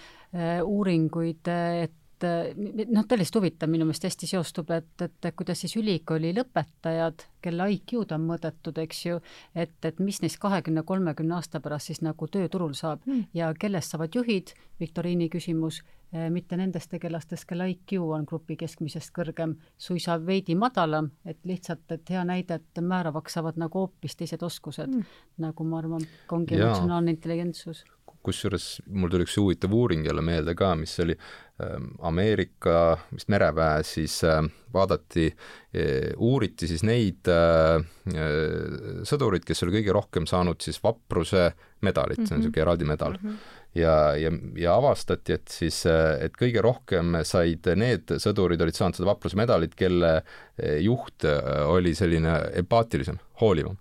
uuringuid, 0.65 1.49
et 1.83 1.97
noh, 2.25 3.05
tõeliselt 3.09 3.39
huvitav 3.39 3.71
minu 3.71 3.87
meelest 3.89 4.05
hästi 4.09 4.29
seostub, 4.31 4.71
et, 4.75 5.05
et 5.05 5.29
kuidas 5.37 5.63
siis 5.63 5.77
ülikooli 5.81 6.33
lõpetajad, 6.37 7.25
kelle 7.43 7.69
IQ-d 7.77 8.17
on 8.17 8.27
mõõdetud, 8.29 8.81
eks 8.83 9.05
ju, 9.07 9.21
et, 9.55 9.77
et 9.87 10.03
mis 10.03 10.21
neist 10.23 10.41
kahekümne, 10.43 10.85
kolmekümne 10.87 11.39
aasta 11.39 11.63
pärast 11.65 11.91
siis 11.91 12.03
nagu 12.05 12.29
tööturul 12.29 12.75
saab 12.79 13.07
mm. 13.07 13.31
ja 13.37 13.53
kellest 13.59 13.95
saavad 13.95 14.15
juhid, 14.15 14.53
viktoriini 14.81 15.29
küsimus, 15.33 15.81
äh, 16.15 16.29
mitte 16.33 16.59
nendest 16.61 16.91
tegelastest, 16.93 17.47
kelle 17.49 17.71
IQ 17.73 17.97
on 18.05 18.27
grupi 18.29 18.59
keskmisest 18.61 19.15
kõrgem, 19.17 19.57
suisa 19.79 20.19
veidi 20.25 20.57
madalam, 20.59 21.11
et 21.25 21.41
lihtsalt, 21.49 21.87
et 21.97 22.13
hea 22.13 22.25
näide, 22.29 22.61
et 22.61 22.83
määravaks 22.85 23.39
saavad 23.39 23.61
nagu 23.61 23.87
hoopis 23.87 24.19
teised 24.21 24.45
oskused 24.47 24.93
mm., 24.93 25.17
nagu 25.47 25.65
ma 25.65 25.81
arvan, 25.81 26.05
ongi 26.37 26.59
emotsionaalne 26.59 27.17
intelligentsus 27.17 27.85
kusjuures 28.25 28.81
mul 28.93 29.13
tuli 29.13 29.27
üks 29.27 29.37
huvitav 29.41 29.73
uuring 29.75 30.05
jälle 30.07 30.25
meelde 30.25 30.55
ka, 30.59 30.73
mis 30.79 30.93
oli 31.03 31.17
äh, 31.17 31.77
Ameerika 32.09 32.99
vist 33.13 33.31
mereväe, 33.33 33.85
siis 33.87 34.21
äh, 34.29 34.43
vaadati 34.75 35.29
äh,, 35.31 36.11
uuriti 36.17 36.69
siis 36.71 36.85
neid 36.87 37.31
äh, 37.31 37.81
äh, 38.13 39.01
sõdureid, 39.09 39.47
kes 39.49 39.65
oli 39.65 39.79
kõige 39.81 39.97
rohkem 39.97 40.29
saanud 40.31 40.61
siis 40.63 40.81
vapruse 40.85 41.51
medalit 41.81 42.19
mm, 42.19 42.25
-hmm. 42.25 42.29
see 42.29 42.35
on 42.35 42.45
niisugune 42.45 42.61
mhm. 42.61 42.69
eraldi 42.69 42.93
medal 42.93 43.19
mm. 43.21 43.29
-hmm 43.29 43.59
ja, 43.75 44.17
ja, 44.17 44.33
ja 44.57 44.75
avastati, 44.75 45.33
et 45.33 45.49
siis, 45.49 45.87
äh, 45.87 46.19
et 46.25 46.35
kõige 46.35 46.63
rohkem 46.63 47.21
said 47.23 47.67
need 47.77 48.11
sõdurid 48.19 48.63
olid 48.63 48.75
saanud 48.75 48.99
seda 48.99 49.07
vapruse 49.13 49.39
medalit, 49.39 49.77
kelle 49.79 50.17
äh, 50.17 50.81
juht 50.83 51.25
oli 51.67 51.95
selline 51.95 52.35
empaatilisem, 52.63 53.21
hoolivam 53.41 53.79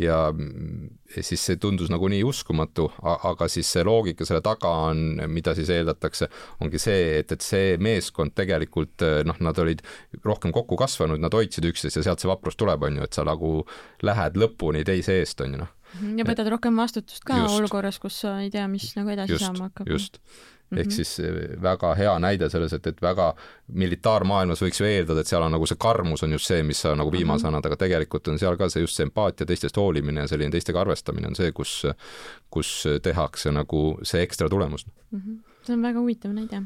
ja 0.00 0.16
siis 1.20 1.40
see 1.48 1.56
tundus 1.60 1.88
nagu 1.92 2.08
nii 2.12 2.22
uskumatu, 2.26 2.88
aga 3.02 3.48
siis 3.48 3.68
see 3.72 3.84
loogika 3.86 4.26
selle 4.28 4.42
taga 4.44 4.72
on, 4.90 5.22
mida 5.32 5.54
siis 5.56 5.70
eeldatakse, 5.72 6.28
ongi 6.64 6.80
see, 6.82 7.20
et, 7.20 7.32
et 7.32 7.44
see 7.44 7.76
meeskond 7.82 8.34
tegelikult 8.36 9.06
noh, 9.28 9.40
nad 9.44 9.62
olid 9.62 9.80
rohkem 10.24 10.52
kokku 10.54 10.78
kasvanud, 10.80 11.22
nad 11.22 11.34
hoidsid 11.36 11.68
üksteist 11.70 12.00
ja 12.00 12.04
sealt 12.06 12.22
see 12.22 12.30
vaprus 12.30 12.58
tuleb, 12.60 12.84
on 12.88 13.00
ju, 13.00 13.06
et 13.08 13.16
sa 13.16 13.24
nagu 13.26 13.54
lähed 14.04 14.36
lõpuni 14.40 14.84
teise 14.86 15.20
eest, 15.22 15.40
on 15.44 15.56
ju 15.56 15.62
noh. 15.64 15.72
ja 16.18 16.28
võtad 16.28 16.52
rohkem 16.52 16.76
vastutust 16.76 17.24
ka 17.24 17.40
just, 17.40 17.56
olukorras, 17.60 18.00
kus 18.02 18.20
sa 18.26 18.36
ei 18.44 18.52
tea, 18.52 18.66
mis 18.68 18.90
nagu 18.98 19.14
edasi 19.16 19.38
just, 19.38 19.48
saama 19.48 19.70
hakkab. 19.70 19.88
just. 19.96 20.20
Mm 20.70 20.76
-hmm. 20.76 20.80
ehk 20.80 20.90
siis 20.90 21.16
väga 21.62 21.94
hea 21.94 22.18
näide 22.18 22.48
selles, 22.50 22.72
et, 22.72 22.86
et 22.86 23.02
väga 23.02 23.34
militaarmaailmas 23.72 24.62
võiks 24.62 24.80
ju 24.80 24.86
eeldada, 24.86 25.20
et 25.20 25.26
seal 25.26 25.42
on 25.42 25.52
nagu 25.52 25.66
see 25.66 25.78
karmus 25.78 26.22
on 26.22 26.32
just 26.32 26.46
see, 26.46 26.62
mis 26.62 26.80
sa 26.80 26.94
nagu 26.94 27.12
viimase 27.12 27.44
-hmm. 27.44 27.48
annad, 27.48 27.66
aga 27.66 27.76
tegelikult 27.76 28.28
on 28.28 28.38
seal 28.38 28.56
ka 28.56 28.68
see 28.68 28.80
just 28.80 28.96
see 28.96 29.06
empaatia, 29.06 29.46
teistest 29.46 29.76
hoolimine 29.76 30.20
ja 30.20 30.28
selline 30.28 30.50
teistega 30.50 30.80
arvestamine 30.80 31.26
on 31.26 31.36
see, 31.36 31.52
kus, 31.52 31.86
kus 32.50 32.84
tehakse 33.02 33.52
nagu 33.52 33.98
see 34.02 34.22
ekstra 34.22 34.48
tulemus 34.48 34.86
mm. 34.86 35.20
-hmm. 35.20 35.38
see 35.62 35.74
on 35.74 35.82
väga 35.82 36.00
huvitav 36.00 36.32
näide 36.32 36.62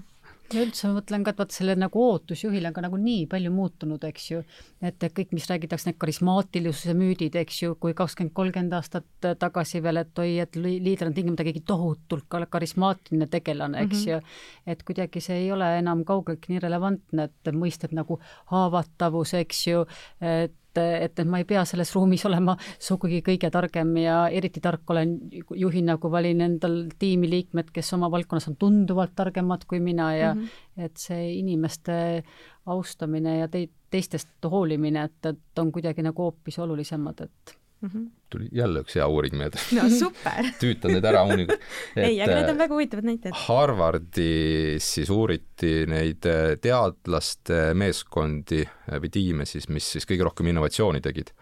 ja 0.55 0.64
üldse 0.64 0.88
ma 0.88 0.98
mõtlen 0.98 1.24
ka, 1.24 1.32
et 1.32 1.40
vaat 1.40 1.55
selle 1.55 1.74
nagu 1.78 2.03
ootus 2.03 2.44
juhile 2.44 2.70
on 2.70 2.76
ka 2.76 2.82
nagu 2.84 2.98
nii 3.01 3.26
palju 3.30 3.53
muutunud, 3.55 4.05
eks 4.09 4.26
ju, 4.30 4.42
et 4.82 5.07
kõik, 5.16 5.34
mis 5.36 5.46
räägitakse, 5.51 5.90
need 5.90 5.98
karismaatilisuse 6.03 6.94
müüdid, 6.98 7.38
eks 7.40 7.62
ju, 7.62 7.76
kui 7.80 7.94
kakskümmend, 7.98 8.34
kolmkümmend 8.36 8.76
aastat 8.78 9.28
tagasi 9.40 9.82
veel, 9.84 10.03
et 10.03 10.22
oi, 10.22 10.30
et 10.44 10.61
liider 10.61 11.11
on 11.11 11.16
tingimata 11.16 11.46
keegi 11.46 11.64
tohutult 11.66 12.28
karismaatiline 12.51 13.30
tegelane, 13.30 13.84
eks 13.86 14.07
mm 14.07 14.07
-hmm. 14.07 14.11
ju, 14.11 14.72
et 14.74 14.82
kuidagi 14.82 15.20
see 15.20 15.42
ei 15.44 15.53
ole 15.53 15.70
enam 15.78 16.05
kaugeltki 16.05 16.55
nii 16.55 16.64
relevantne, 16.66 17.28
et 17.30 17.55
mõisted 17.55 17.94
nagu 17.96 18.20
haavatavus, 18.53 19.34
eks 19.34 19.66
ju, 19.66 19.86
et 20.20 20.55
et, 20.78 21.18
et 21.18 21.26
ma 21.28 21.40
ei 21.40 21.46
pea 21.48 21.64
selles 21.68 21.92
ruumis 21.94 22.24
olema 22.28 22.56
sugugi 22.78 23.20
kõige 23.26 23.50
targem 23.50 23.96
ja 24.00 24.28
eriti 24.28 24.60
tark 24.60 24.90
olen 24.90 25.16
juhina, 25.56 25.96
kui 25.98 26.10
valin 26.10 26.40
endal 26.46 26.82
tiimiliikmed, 26.98 27.72
kes 27.74 27.92
oma 27.96 28.10
valdkonnas 28.10 28.48
on 28.52 28.56
tunduvalt 28.60 29.14
targemad 29.16 29.66
kui 29.66 29.80
mina 29.80 30.14
ja 30.16 30.34
mm 30.34 30.40
-hmm. 30.40 30.84
et 30.84 30.96
see 30.96 31.32
inimeste 31.38 32.22
austamine 32.66 33.38
ja 33.38 33.48
te-, 33.48 33.70
teistest 33.90 34.28
hoolimine, 34.44 35.04
et, 35.04 35.26
et 35.26 35.58
on 35.58 35.72
kuidagi 35.72 36.02
nagu 36.02 36.22
hoopis 36.22 36.58
olulisemad, 36.58 37.20
et 37.20 37.56
mm. 37.80 37.88
-hmm. 37.88 38.10
tuli 38.30 38.48
jälle 38.52 38.82
üks 38.84 38.94
hea 38.96 39.06
uuring 39.06 39.34
meelde. 39.36 39.58
no 39.76 39.88
super 39.90 40.50
tüütan 40.62 40.94
need 40.96 41.08
ära 41.08 41.24
uuringud. 41.24 41.56
ei, 41.96 42.20
aga 42.20 42.38
need 42.38 42.52
on 42.52 42.62
väga 42.62 42.74
huvitavad 42.76 43.08
näited. 43.10 43.34
Harvardis 43.46 44.92
siis 44.94 45.10
uuriti 45.10 45.74
neid 45.90 46.28
äh, 46.28 46.54
teadlaste 46.60 47.74
meeskondi 47.74 48.62
äh, 48.64 49.00
või 49.00 49.12
tiime 49.12 49.48
siis, 49.48 49.68
mis 49.68 49.90
siis 49.96 50.08
kõige 50.08 50.28
rohkem 50.28 50.52
innovatsiooni 50.52 51.02
tegid 51.04 51.34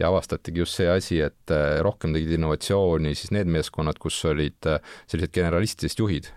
ja 0.00 0.08
avastatigi 0.08 0.62
just 0.62 0.78
see 0.78 0.88
asi, 0.88 1.20
et 1.24 1.52
äh, 1.52 1.80
rohkem 1.84 2.14
tegid 2.16 2.38
innovatsiooni 2.38 3.14
siis 3.14 3.34
need 3.36 3.50
meeskonnad, 3.52 4.00
kus 4.00 4.22
olid 4.24 4.60
sellised 5.06 5.34
generalistidest 5.34 6.00
juhid, 6.00 6.30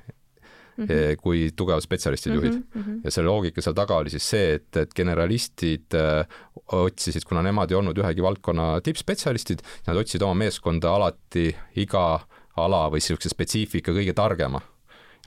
mm 0.77 0.85
-hmm. 0.85 1.15
kui 1.21 1.51
tugevad 1.55 1.81
spetsialistid 1.81 2.31
-hmm, 2.31 2.35
juhid 2.35 2.53
mm. 2.53 2.81
-hmm. 2.81 2.99
ja 3.03 3.11
selle 3.11 3.27
loogika 3.27 3.61
seal 3.61 3.75
taga 3.75 3.97
oli 3.97 4.09
siis 4.09 4.29
see, 4.29 4.53
et, 4.53 4.77
et 4.77 4.93
generalistid 4.95 5.93
äh, 5.93 6.25
otsisid, 6.71 7.23
kuna 7.29 7.41
nemad 7.41 7.71
ei 7.71 7.77
olnud 7.77 7.97
ühegi 7.97 8.21
valdkonna 8.21 8.81
tippspetsialistid, 8.81 9.59
nad 9.87 9.97
otsisid 9.97 10.21
oma 10.21 10.33
meeskonda 10.33 10.95
alati 10.95 11.55
iga 11.75 12.19
ala 12.57 12.87
või 12.89 13.01
niisuguse 13.01 13.29
spetsiifika 13.29 13.91
kõige 13.91 14.13
targema 14.13 14.61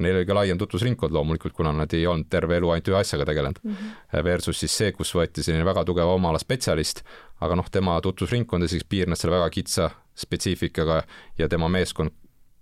neil 0.00 0.18
oli 0.18 0.26
ka 0.28 0.34
laiem 0.36 0.58
tutvusringkond 0.60 1.12
loomulikult, 1.12 1.54
kuna 1.56 1.72
nad 1.72 1.92
ei 1.96 2.06
olnud 2.06 2.28
terve 2.30 2.58
elu 2.60 2.70
ainult 2.70 2.88
ühe 2.92 2.98
asjaga 2.98 3.24
tegelenud 3.24 3.60
mm. 3.62 3.72
-hmm. 3.72 4.24
Versus 4.24 4.60
siis 4.60 4.76
see, 4.78 4.92
kus 4.92 5.14
võeti 5.14 5.42
selline 5.42 5.64
väga 5.64 5.84
tugeva 5.84 6.12
oma 6.12 6.30
ala 6.30 6.38
spetsialist, 6.38 7.02
aga 7.40 7.56
noh, 7.56 7.70
tema 7.72 8.00
tutvusringkond 8.00 8.68
siis 8.68 8.84
piirnes 8.84 9.24
selle 9.24 9.36
väga 9.38 9.50
kitsa 9.50 9.90
spetsiifikaga 10.14 11.02
ja 11.38 11.48
tema 11.48 11.68
meeskond 11.68 12.10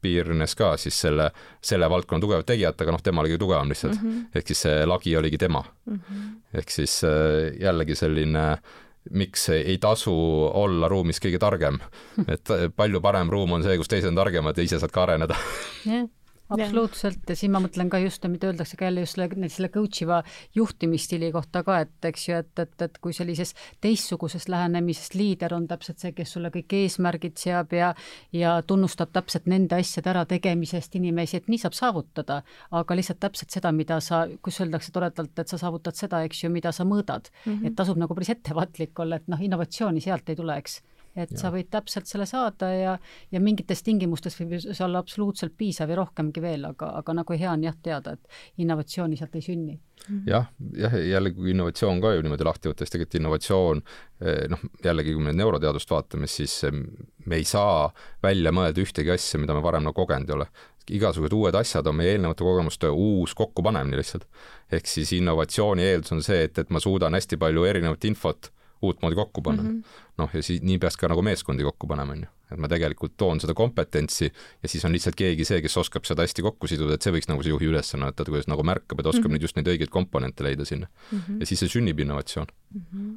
piirnes 0.04 0.56
ka 0.58 0.74
siis 0.80 1.00
selle, 1.06 1.30
selle 1.64 1.88
valdkonna 1.90 2.22
tugevate 2.22 2.52
tegijatega, 2.52 2.94
noh, 2.94 3.02
tema 3.04 3.24
oli 3.24 3.32
kõige 3.32 3.44
tugevam 3.44 3.72
lihtsalt 3.72 3.98
mm. 3.98 4.08
-hmm. 4.08 4.40
ehk 4.40 4.52
siis 4.52 4.64
see 4.68 4.86
lagi 4.86 5.16
oligi 5.16 5.40
tema 5.40 5.64
mm. 5.64 6.00
-hmm. 6.00 6.32
ehk 6.60 6.70
siis 6.70 6.98
äh, 7.08 7.52
jällegi 7.60 7.96
selline 7.98 8.48
miks 9.10 9.48
ei 9.52 9.78
tasu 9.78 10.14
olla 10.54 10.88
ruumis 10.88 11.20
kõige 11.20 11.38
targem, 11.38 11.78
et 12.34 12.52
palju 12.76 13.00
parem 13.04 13.30
ruum 13.30 13.52
on 13.52 13.62
see, 13.62 13.76
kus 13.76 13.88
teised 13.88 14.08
on 14.08 14.20
targemad 14.22 14.56
ja 14.56 14.64
ise 14.64 14.80
saad 14.80 14.92
ka 14.92 15.02
areneda 15.08 15.36
yeah 15.84 16.08
absoluutselt 16.52 17.28
ja 17.28 17.36
siin 17.38 17.52
ma 17.54 17.60
mõtlen 17.64 17.88
ka 17.92 17.98
just, 18.02 18.24
mida 18.28 18.50
öeldakse 18.50 18.76
ka 18.76 18.88
jälle 18.88 19.04
just 19.04 19.16
selle, 19.16 19.48
selle 19.48 19.70
coach 19.72 20.02
iva 20.04 20.20
juhtimisstiili 20.54 21.30
kohta 21.32 21.62
ka, 21.64 21.78
et 21.86 22.08
eks 22.10 22.28
ju, 22.28 22.38
et, 22.42 22.52
et, 22.60 22.74
et 22.86 22.98
kui 23.02 23.16
sellises 23.16 23.54
teistsuguses 23.84 24.48
lähenemises 24.52 25.14
liider 25.16 25.54
on 25.56 25.68
täpselt 25.70 26.02
see, 26.02 26.12
kes 26.16 26.36
sulle 26.36 26.52
kõik 26.54 26.76
eesmärgid 26.80 27.40
seab 27.40 27.72
ja 27.72 27.94
ja 28.32 28.56
tunnustab 28.66 29.12
täpselt 29.14 29.48
nende 29.50 29.78
asjade 29.80 30.10
ärategemisest 30.12 30.96
inimesi, 31.00 31.40
et 31.40 31.48
nii 31.48 31.60
saab 31.64 31.76
saavutada, 31.76 32.40
aga 32.70 32.96
lihtsalt 32.98 33.22
täpselt 33.24 33.54
seda, 33.54 33.72
mida 33.72 34.00
sa, 34.04 34.24
kus 34.42 34.60
öeldakse 34.60 34.92
toredalt, 34.92 35.38
et 35.38 35.48
sa 35.48 35.60
saavutad 35.60 35.96
seda, 35.96 36.22
eks 36.28 36.44
ju, 36.44 36.52
mida 36.52 36.72
sa 36.72 36.84
mõõdad 36.88 37.30
mm. 37.30 37.52
-hmm. 37.52 37.66
et 37.66 37.76
tasub 37.76 38.00
nagu 38.00 38.14
päris 38.14 38.34
ettevaatlik 38.36 38.98
olla, 38.98 39.16
et 39.16 39.28
noh, 39.28 39.40
innovatsiooni 39.40 40.00
sealt 40.00 40.28
ei 40.28 40.36
tule, 40.36 40.56
eks 40.58 40.80
et 41.16 41.32
ja. 41.34 41.38
sa 41.38 41.50
võid 41.54 41.70
täpselt 41.72 42.08
selle 42.10 42.26
saada 42.26 42.70
ja, 42.74 42.94
ja 43.32 43.40
mingites 43.42 43.82
tingimustes 43.86 44.36
võib 44.40 44.56
see 44.60 44.84
olla 44.84 45.02
absoluutselt 45.02 45.54
piisav 45.58 45.90
ja 45.90 45.98
rohkemgi 46.00 46.42
veel, 46.42 46.66
aga, 46.72 46.90
aga 47.00 47.16
nagu 47.20 47.38
hea 47.38 47.50
on 47.52 47.64
jah 47.66 47.76
teada, 47.82 48.16
et 48.16 48.62
innovatsiooni 48.64 49.18
sealt 49.20 49.36
ei 49.38 49.44
sünni. 49.44 49.78
Mhm. 50.08 50.24
jah, 50.28 50.48
jah, 50.76 50.94
jällegi 50.98 51.38
kui 51.38 51.52
innovatsioon 51.54 52.00
ka 52.02 52.10
ju 52.12 52.24
niimoodi 52.26 52.44
lahti 52.44 52.68
võtta, 52.68 52.84
siis 52.84 52.92
tegelikult 52.92 53.20
innovatsioon 53.20 53.82
eh, 54.20 54.44
noh, 54.52 54.64
jällegi 54.84 55.14
kui 55.14 55.22
me 55.22 55.30
nüüd 55.30 55.44
neuroteadust 55.44 55.94
vaatame, 55.94 56.28
siis 56.28 56.56
eh, 56.66 56.74
me 57.24 57.38
ei 57.40 57.46
saa 57.48 57.88
välja 58.22 58.52
mõelda 58.52 58.82
ühtegi 58.82 59.14
asja, 59.14 59.40
mida 59.40 59.54
me 59.56 59.62
varem 59.64 59.86
nagu 59.86 59.96
kogenud 59.96 60.28
ei 60.28 60.36
ole 60.40 60.50
igasugused 60.90 61.32
uued 61.32 61.56
asjad 61.56 61.86
on 61.88 61.96
meie 61.96 62.14
eelnevate 62.14 62.44
kogemuste 62.44 62.90
uus 62.90 63.34
kokkupanemine 63.34 63.96
lihtsalt. 63.96 64.26
ehk 64.72 64.86
siis 64.86 65.12
innovatsiooni 65.16 65.86
eeldus 65.86 66.12
on 66.12 66.22
see, 66.22 66.42
et, 66.44 66.58
et 66.58 66.70
ma 66.70 66.80
suudan 66.80 67.14
hästi 67.16 67.38
palju 67.40 67.64
erinevat 67.64 68.04
infot 68.04 68.50
uutmoodi 68.82 69.16
kokku 69.16 69.42
panna 69.42 69.62
mm. 69.62 69.68
-hmm. 69.68 70.08
noh, 70.18 70.30
ja 70.34 70.42
siis 70.42 70.62
nii 70.62 70.78
peaks 70.78 70.96
ka 70.96 71.08
nagu 71.08 71.22
meeskondi 71.22 71.64
kokku 71.64 71.86
panema, 71.86 72.12
on 72.12 72.24
ju. 72.26 72.30
et 72.52 72.60
ma 72.60 72.68
tegelikult 72.68 73.16
toon 73.16 73.40
seda 73.40 73.54
kompetentsi 73.54 74.32
ja 74.62 74.68
siis 74.68 74.84
on 74.84 74.92
lihtsalt 74.92 75.16
keegi 75.16 75.44
see, 75.44 75.60
kes 75.62 75.76
oskab 75.76 76.04
seda 76.04 76.22
hästi 76.22 76.42
kokku 76.42 76.70
siduda, 76.70 76.94
et 76.94 77.02
see 77.02 77.12
võiks 77.14 77.28
nagu 77.28 77.42
see 77.42 77.54
juhi 77.54 77.70
ülesanne 77.72 78.04
olla, 78.04 78.14
et 78.14 78.16
ta 78.16 78.24
kuidas 78.24 78.50
nagu 78.50 78.62
märkab, 78.62 79.00
et 79.00 79.06
oskab 79.06 79.24
mm 79.24 79.28
-hmm. 79.28 79.38
nüüd 79.38 79.48
just 79.48 79.56
neid 79.56 79.68
õigeid 79.68 79.90
komponente 79.90 80.44
leida 80.44 80.64
sinna 80.64 80.86
mm. 80.86 81.18
-hmm. 81.18 81.40
ja 81.40 81.46
siis 81.46 81.60
see 81.60 81.68
sünnib 81.78 82.00
innovatsioon 82.00 82.46
mm. 82.74 82.82
-hmm 82.92 83.14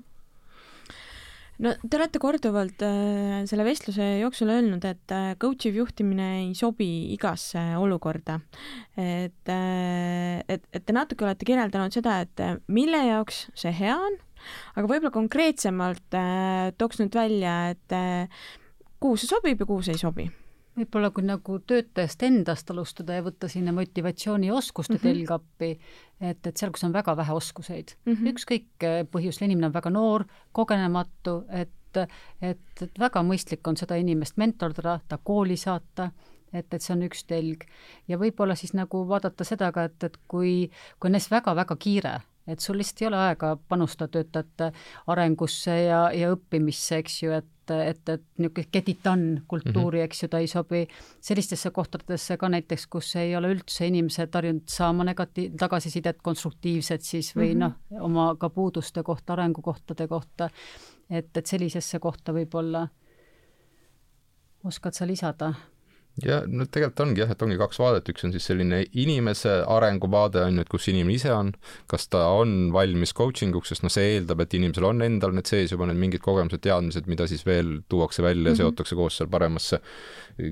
no 1.64 1.74
te 1.82 1.97
olete 1.97 2.22
korduvalt 2.22 2.84
äh, 2.86 3.41
selle 3.49 3.66
vestluse 3.68 4.05
jooksul 4.22 4.51
öelnud, 4.53 4.86
et 4.88 5.14
äh, 5.14 5.32
coach 5.41 5.68
iv 5.70 5.80
juhtimine 5.82 6.28
ei 6.41 6.51
sobi 6.58 6.89
igasse 7.16 7.64
olukorda. 7.80 8.39
et 8.97 9.49
äh,, 9.49 10.43
et, 10.47 10.64
et 10.74 10.86
te 10.86 10.93
natuke 10.93 11.26
olete 11.26 11.45
kirjeldanud 11.45 11.93
seda, 11.93 12.20
et 12.26 12.43
äh, 12.43 12.58
mille 12.68 13.01
jaoks 13.10 13.47
see 13.58 13.74
hea 13.74 13.97
on 13.97 14.20
aga 14.75 14.88
võib-olla 14.88 15.13
konkreetsemalt 15.13 16.17
äh, 16.17 16.73
tooks 16.77 17.01
nüüd 17.01 17.15
välja, 17.15 17.59
et 17.75 17.95
äh, 17.95 18.43
kuhu 18.99 19.17
see 19.17 19.29
sobib 19.29 19.63
ja 19.63 19.69
kuhu 19.69 19.85
see 19.85 19.97
ei 19.97 20.03
sobi 20.03 20.29
võib-olla 20.77 21.09
kui 21.13 21.25
nagu 21.25 21.57
töötajast 21.67 22.23
endast 22.27 22.69
alustada 22.71 23.17
ja 23.17 23.25
võtta 23.25 23.49
sinna 23.49 23.73
motivatsioonioskuste 23.75 24.93
mm 24.93 24.99
-hmm. 24.99 25.07
telg 25.07 25.31
appi, 25.33 25.71
et, 26.21 26.47
et 26.47 26.57
seal, 26.57 26.71
kus 26.71 26.85
on 26.85 26.93
väga 26.93 27.17
vähe 27.17 27.33
oskuseid 27.33 27.95
mm 28.05 28.13
-hmm., 28.13 28.33
ükskõik 28.33 28.85
äh, 28.85 29.01
põhjusel, 29.11 29.47
inimene 29.47 29.71
on 29.71 29.73
väga 29.73 29.89
noor, 29.89 30.25
kogenematu, 30.51 31.43
et, 31.49 32.01
et, 32.41 32.81
et 32.81 32.99
väga 32.99 33.23
mõistlik 33.23 33.67
on 33.67 33.77
seda 33.77 33.95
inimest 33.95 34.38
mentordada, 34.38 34.99
ta 35.07 35.17
kooli 35.17 35.57
saata, 35.57 36.11
et, 36.53 36.73
et 36.73 36.81
see 36.81 36.93
on 36.93 37.03
üks 37.03 37.25
telg. 37.27 37.63
ja 38.07 38.17
võib-olla 38.17 38.55
siis 38.55 38.73
nagu 38.73 39.07
vaadata 39.07 39.43
seda 39.43 39.71
ka, 39.71 39.83
et, 39.83 40.03
et 40.03 40.17
kui, 40.27 40.69
kui 40.99 41.07
on 41.07 41.11
näiteks 41.11 41.31
väga-väga 41.31 41.75
kiire, 41.75 42.19
et 42.48 42.60
sul 42.64 42.78
lihtsalt 42.78 43.02
ei 43.02 43.08
ole 43.08 43.20
aega 43.28 43.58
panustada 43.70 44.12
töötajate 44.18 44.72
arengusse 45.08 45.76
ja, 45.84 46.08
ja 46.16 46.32
õppimisse, 46.36 47.04
eks 47.04 47.22
ju, 47.24 47.32
et 47.32 47.54
et, 47.68 48.10
et 48.10 48.22
niisugune 48.39 48.70
get 48.72 48.89
it 48.89 49.00
done 49.04 49.41
kultuuri 49.48 49.98
mm, 49.98 50.02
-hmm. 50.02 50.06
eks 50.06 50.24
ju, 50.24 50.28
ta 50.28 50.39
ei 50.39 50.48
sobi 50.48 50.88
sellistesse 51.22 51.72
kohtadesse 51.72 52.38
ka 52.38 52.50
näiteks, 52.50 52.88
kus 52.88 53.16
ei 53.16 53.36
ole 53.36 53.52
üldse 53.52 53.88
inimesed 53.88 54.34
harjunud 54.34 54.68
saama 54.72 55.04
negati-, 55.04 55.52
tagasisidet 55.60 56.22
konstruktiivset 56.24 57.02
siis 57.02 57.36
või 57.36 57.56
mm 57.56 57.62
-hmm. 57.62 57.74
noh, 58.00 58.04
oma 58.04 58.36
ka 58.39 58.50
puuduste 58.50 59.04
kohta, 59.04 59.34
arengukohtade 59.34 60.08
kohta, 60.08 60.50
et, 61.10 61.38
et 61.38 61.45
sellisesse 61.45 62.00
kohta 62.00 62.34
võib-olla 62.34 62.88
oskad 64.64 64.93
sa 64.93 65.08
lisada? 65.08 65.54
Ja 66.26 66.39
no 66.47 66.65
tegelikult 66.65 67.03
ongi 67.05 67.22
jah, 67.22 67.32
et 67.34 67.43
ongi 67.45 67.57
kaks 67.59 67.80
vaadet, 67.82 68.09
üks 68.13 68.26
on 68.26 68.34
siis 68.34 68.47
selline 68.49 68.82
inimese 68.97 69.59
arenguvaade 69.70 70.41
on 70.47 70.57
ju, 70.57 70.65
et 70.65 70.72
kus 70.72 70.88
inimene 70.91 71.18
ise 71.18 71.34
on, 71.34 71.51
kas 71.91 72.07
ta 72.13 72.24
on 72.38 72.72
valmis 72.74 73.13
coaching 73.18 73.55
uks, 73.57 73.74
sest 73.74 73.86
noh, 73.86 73.93
see 73.93 74.15
eeldab, 74.15 74.41
et 74.45 74.55
inimesel 74.57 74.89
on 74.89 75.05
endal 75.05 75.36
need 75.38 75.49
sees 75.49 75.74
juba 75.76 75.89
need 75.89 75.99
mingid 76.01 76.24
kogemused, 76.26 76.63
teadmised, 76.63 77.09
mida 77.11 77.28
siis 77.30 77.45
veel 77.47 77.80
tuuakse 77.89 78.26
välja 78.26 78.49
ja 78.49 78.53
mm 78.53 78.53
-hmm. 78.53 78.63
seotakse 78.63 78.95
koos 78.95 79.18
seal 79.18 79.30
paremasse 79.30 79.82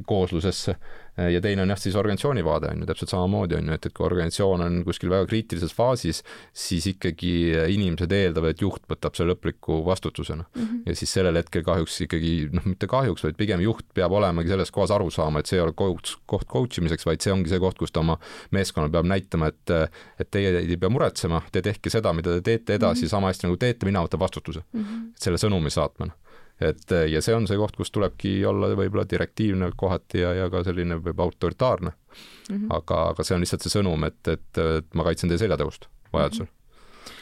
kooslusesse 0.05 0.78
ja 1.18 1.41
teine 1.41 1.63
on 1.63 1.72
jah, 1.72 1.80
siis 1.80 1.95
organisatsiooni 1.95 2.43
vaade 2.45 2.70
on 2.72 2.82
ju 2.84 2.88
täpselt 2.89 3.11
samamoodi 3.13 3.55
on 3.55 3.70
ju, 3.70 3.78
et, 3.78 3.86
et 3.88 3.93
kui 3.95 4.05
organisatsioon 4.07 4.63
on 4.66 4.82
kuskil 4.88 5.11
väga 5.13 5.28
kriitilises 5.30 5.74
faasis, 5.76 6.22
siis 6.53 6.88
ikkagi 6.91 7.32
inimesed 7.72 8.11
eeldavad, 8.11 8.55
et 8.55 8.63
juht 8.63 8.84
võtab 8.91 9.16
selle 9.16 9.34
lõpliku 9.34 9.80
vastutusena 9.86 10.43
mm. 10.43 10.61
-hmm. 10.61 10.82
ja 10.86 10.95
siis 10.95 11.13
sellel 11.16 11.39
hetkel 11.39 11.63
kahjuks 11.63 12.01
ikkagi 12.07 12.34
noh, 12.51 12.68
mitte 12.68 12.89
kahjuks, 12.91 13.24
vaid 13.24 13.39
pigem 13.39 13.63
juht 13.63 13.88
peab 13.93 14.11
olemagi 14.11 14.51
selles 14.51 14.72
kohas 14.76 14.91
aru 14.91 15.09
saama, 15.11 15.39
et 15.39 15.51
see 15.51 15.59
ei 15.59 15.63
ole 15.63 15.74
coach, 15.74 16.18
koht 16.26 16.47
coach 16.51 16.82
imiseks, 16.82 17.05
vaid 17.05 17.24
see 17.24 17.34
ongi 17.34 17.49
see 17.53 17.59
koht, 17.63 17.80
kus 17.80 17.95
ta 17.95 18.03
oma 18.03 18.20
meeskonnale 18.51 18.91
peab 18.91 19.07
näitama, 19.07 19.47
et 19.53 19.76
et 20.20 20.30
teie 20.32 20.51
ei 20.59 20.78
pea 20.78 20.89
muretsema, 20.89 21.41
te 21.51 21.61
tehke 21.61 21.89
seda, 21.89 22.13
mida 22.13 22.36
te 22.38 22.41
teete 22.41 22.76
edasi 22.76 23.01
mm 23.01 23.05
-hmm. 23.05 23.09
sama 23.09 23.28
hästi 23.28 23.47
nagu 23.47 23.57
teete, 23.57 23.86
mina 23.86 24.03
võtan 24.03 24.20
vastutuse 24.20 24.63
mm. 24.74 24.82
-hmm. 24.82 25.11
selle 25.20 25.38
sõnumi 25.38 25.70
saatmine 25.70 26.11
et 26.60 26.91
ja 27.12 27.22
see 27.22 27.36
on 27.36 27.47
see 27.47 27.58
koht, 27.60 27.76
kus 27.76 27.91
tulebki 27.91 28.38
olla 28.47 28.72
võib-olla 28.76 29.03
direktiivne 29.10 29.72
kohati 29.76 30.22
ja, 30.24 30.34
ja 30.34 30.49
ka 30.49 30.64
selline 30.64 30.99
võib-olla 31.01 31.30
autoritaarne 31.30 31.91
mm. 31.91 32.56
-hmm. 32.56 32.68
aga, 32.78 33.01
aga 33.14 33.24
see 33.24 33.36
on 33.36 33.43
lihtsalt 33.43 33.66
see 33.66 33.78
sõnum, 33.78 34.08
et, 34.08 34.22
et, 34.28 34.62
et 34.80 34.93
ma 34.95 35.08
kaitsen 35.08 35.32
teie 35.32 35.41
seljatagust 35.41 35.89
vajadusel 36.14 36.45
mm. 36.45 36.51
-hmm 36.51 36.64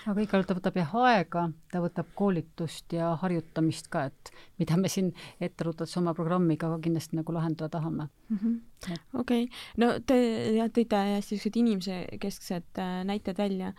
aga 0.07 0.23
igal 0.23 0.45
ta 0.47 0.55
võtab 0.57 0.77
jah 0.79 0.93
aega, 1.03 1.45
ta 1.71 1.81
võtab 1.83 2.11
koolitust 2.15 2.93
ja 2.95 3.13
harjutamist 3.21 3.89
ka, 3.93 4.05
et 4.11 4.31
mida 4.61 4.77
me 4.79 4.91
siin 4.91 5.11
etteruttades 5.43 5.95
oma 6.01 6.13
programmiga 6.17 6.69
ka 6.71 6.79
kindlasti 6.83 7.19
nagu 7.19 7.35
lahendada 7.35 7.69
tahame 7.77 8.09
mm 8.29 8.37
-hmm.. 8.37 8.59
Okei 8.91 9.45
okay., 9.45 9.47
no 9.81 9.91
te 10.05 10.17
jah, 10.57 10.69
tõite 10.73 10.99
hästi 10.99 11.37
siuksed 11.37 11.59
inimesekesksed 11.61 12.81
äh, 12.81 12.93
näited 13.07 13.39
välja, 13.39 13.73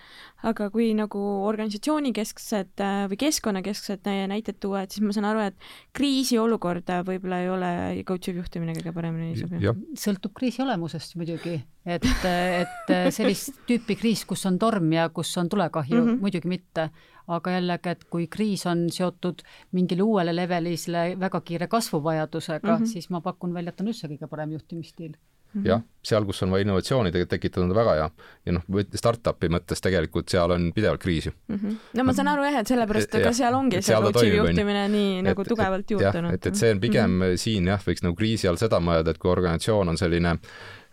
aga 0.47 0.69
kui 0.75 0.91
nagu 0.97 1.23
organisatsioonikesksed 1.49 2.85
äh, 2.85 3.05
või 3.13 3.21
keskkonnakesksed 3.25 4.11
näited 4.31 4.61
tuua, 4.63 4.85
et 4.85 4.95
siis 4.95 5.05
ma 5.05 5.15
saan 5.17 5.29
aru, 5.31 5.47
et 5.51 5.69
kriisiolukorda 5.97 7.03
võib-olla 7.07 7.41
ei 7.45 7.51
ole 7.53 7.73
coach'iv 8.09 8.43
juhtimine 8.43 8.77
kõige 8.79 8.95
paremini 8.97 9.39
sobiv. 9.39 9.71
sõltub 9.99 10.35
kriisi 10.37 10.63
olemusest 10.65 11.17
muidugi, 11.21 11.59
et, 11.85 12.07
et 12.25 12.95
sellist 13.15 13.65
tüüpi 13.69 13.99
kriis, 14.01 14.25
kus 14.29 14.45
on 14.51 14.59
torm 14.61 14.93
ja 14.95 15.09
kus 15.15 15.33
on 15.41 15.51
tulekahju 15.53 16.01
mm, 16.01 16.09
-hmm. 16.09 16.21
muidugi 16.25 16.49
mitte 16.49 16.91
aga 17.29 17.51
jällegi, 17.57 17.89
et 17.89 18.05
kui 18.11 18.27
kriis 18.27 18.67
on 18.67 18.89
seotud 18.93 19.43
mingile 19.73 20.03
uuele 20.03 20.35
levelisele 20.37 21.15
väga 21.21 21.41
kiire 21.41 21.69
kasvuvajadusega 21.69 22.77
mm, 22.77 22.83
-hmm. 22.83 22.93
siis 22.93 23.11
ma 23.11 23.21
pakun 23.21 23.55
välja, 23.55 23.73
et 23.73 23.81
on 23.81 23.89
üldse 23.89 24.09
kõige 24.09 24.29
parem 24.29 24.53
juhtimisstiil 24.53 25.17
-hmm. 25.55 25.69
jah, 25.69 25.83
seal, 26.03 26.27
kus 26.29 26.43
on 26.43 26.53
vaja 26.55 26.67
innovatsiooni 26.67 27.13
tekitada, 27.13 27.65
on 27.65 27.75
väga 27.77 27.95
hea. 27.99 28.11
ja 28.47 28.55
noh, 28.57 28.65
startup'i 28.95 29.51
mõttes 29.53 29.83
tegelikult 29.85 30.33
seal 30.33 30.55
on 30.55 30.71
pidevalt 30.75 31.03
kriisi 31.03 31.31
mm. 31.31 31.57
-hmm. 31.57 31.77
no 31.99 32.05
ma 32.05 32.15
saan 32.17 32.31
aru 32.35 32.47
jah, 32.49 32.61
et 32.61 32.73
sellepärast 32.73 33.19
ega 33.21 33.33
seal 33.33 33.59
ongi 33.59 33.83
see 33.83 33.97
coach'i 34.07 34.31
juhtimine 34.37 34.87
nii 34.93 35.11
et, 35.19 35.27
nagu 35.31 35.45
tugevalt 35.49 35.91
juurdunud. 35.97 36.35
et, 36.35 36.47
et 36.47 36.63
see 36.63 36.73
on 36.75 36.81
pigem 36.81 37.11
mm 37.11 37.23
-hmm. 37.23 37.45
siin 37.47 37.73
jah, 37.73 37.85
võiks 37.89 38.07
nagu 38.07 38.17
kriisi 38.19 38.49
all 38.49 38.61
seda 38.61 38.81
mõelda, 38.81 39.15
et 39.15 39.19
kui 39.19 39.31
organisatsioon 39.31 39.95
on 39.95 40.01
selline 40.01 40.39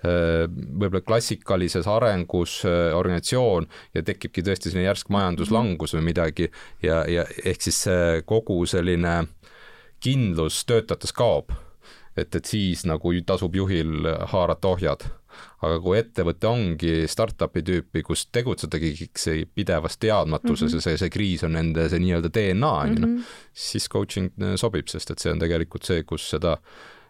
võib-olla 0.03 1.03
klassikalises 1.05 1.87
arengus 1.87 2.61
äh, 2.65 2.89
organisatsioon 2.97 3.67
ja 3.95 4.03
tekibki 4.03 4.43
tõesti 4.45 4.71
selline 4.71 4.87
järsk 4.89 5.11
majanduslangus 5.13 5.95
või 5.97 6.07
midagi 6.11 6.49
ja, 6.83 7.03
ja 7.09 7.25
ehk 7.45 7.61
siis 7.67 7.83
kogu 8.25 8.63
selline 8.65 9.25
kindlus 10.01 10.63
töötajates 10.65 11.13
kaob. 11.13 11.51
et, 12.17 12.35
et 12.35 12.45
siis 12.45 12.85
nagu 12.85 13.13
tasub 13.25 13.55
juhil 13.55 14.07
haarata 14.33 14.67
ohjad 14.67 15.05
aga 15.61 15.77
kui 15.83 15.97
ettevõte 15.99 16.49
ongi 16.49 16.93
startup'i 17.09 17.63
tüüpi, 17.65 18.03
kus 18.05 18.25
tegutsetagi 18.33 19.09
pidevas 19.55 19.97
teadmatuses 20.01 20.67
mm 20.67 20.67
-hmm. 20.71 20.75
ja 20.75 20.81
see, 20.81 20.97
see 20.97 21.13
kriis 21.13 21.43
on 21.47 21.53
nende 21.57 21.87
see 21.89 22.01
nii-öelda 22.03 22.31
DNA 22.33 22.71
on 22.71 22.95
ju 22.95 23.01
noh, 23.01 23.09
mhm. 23.09 23.27
siis 23.53 23.89
coaching 23.89 24.31
sobib, 24.55 24.87
sest 24.87 25.11
et 25.11 25.19
see 25.19 25.31
on 25.31 25.39
tegelikult 25.39 25.87
see, 25.87 26.03
kus 26.03 26.29
seda 26.29 26.57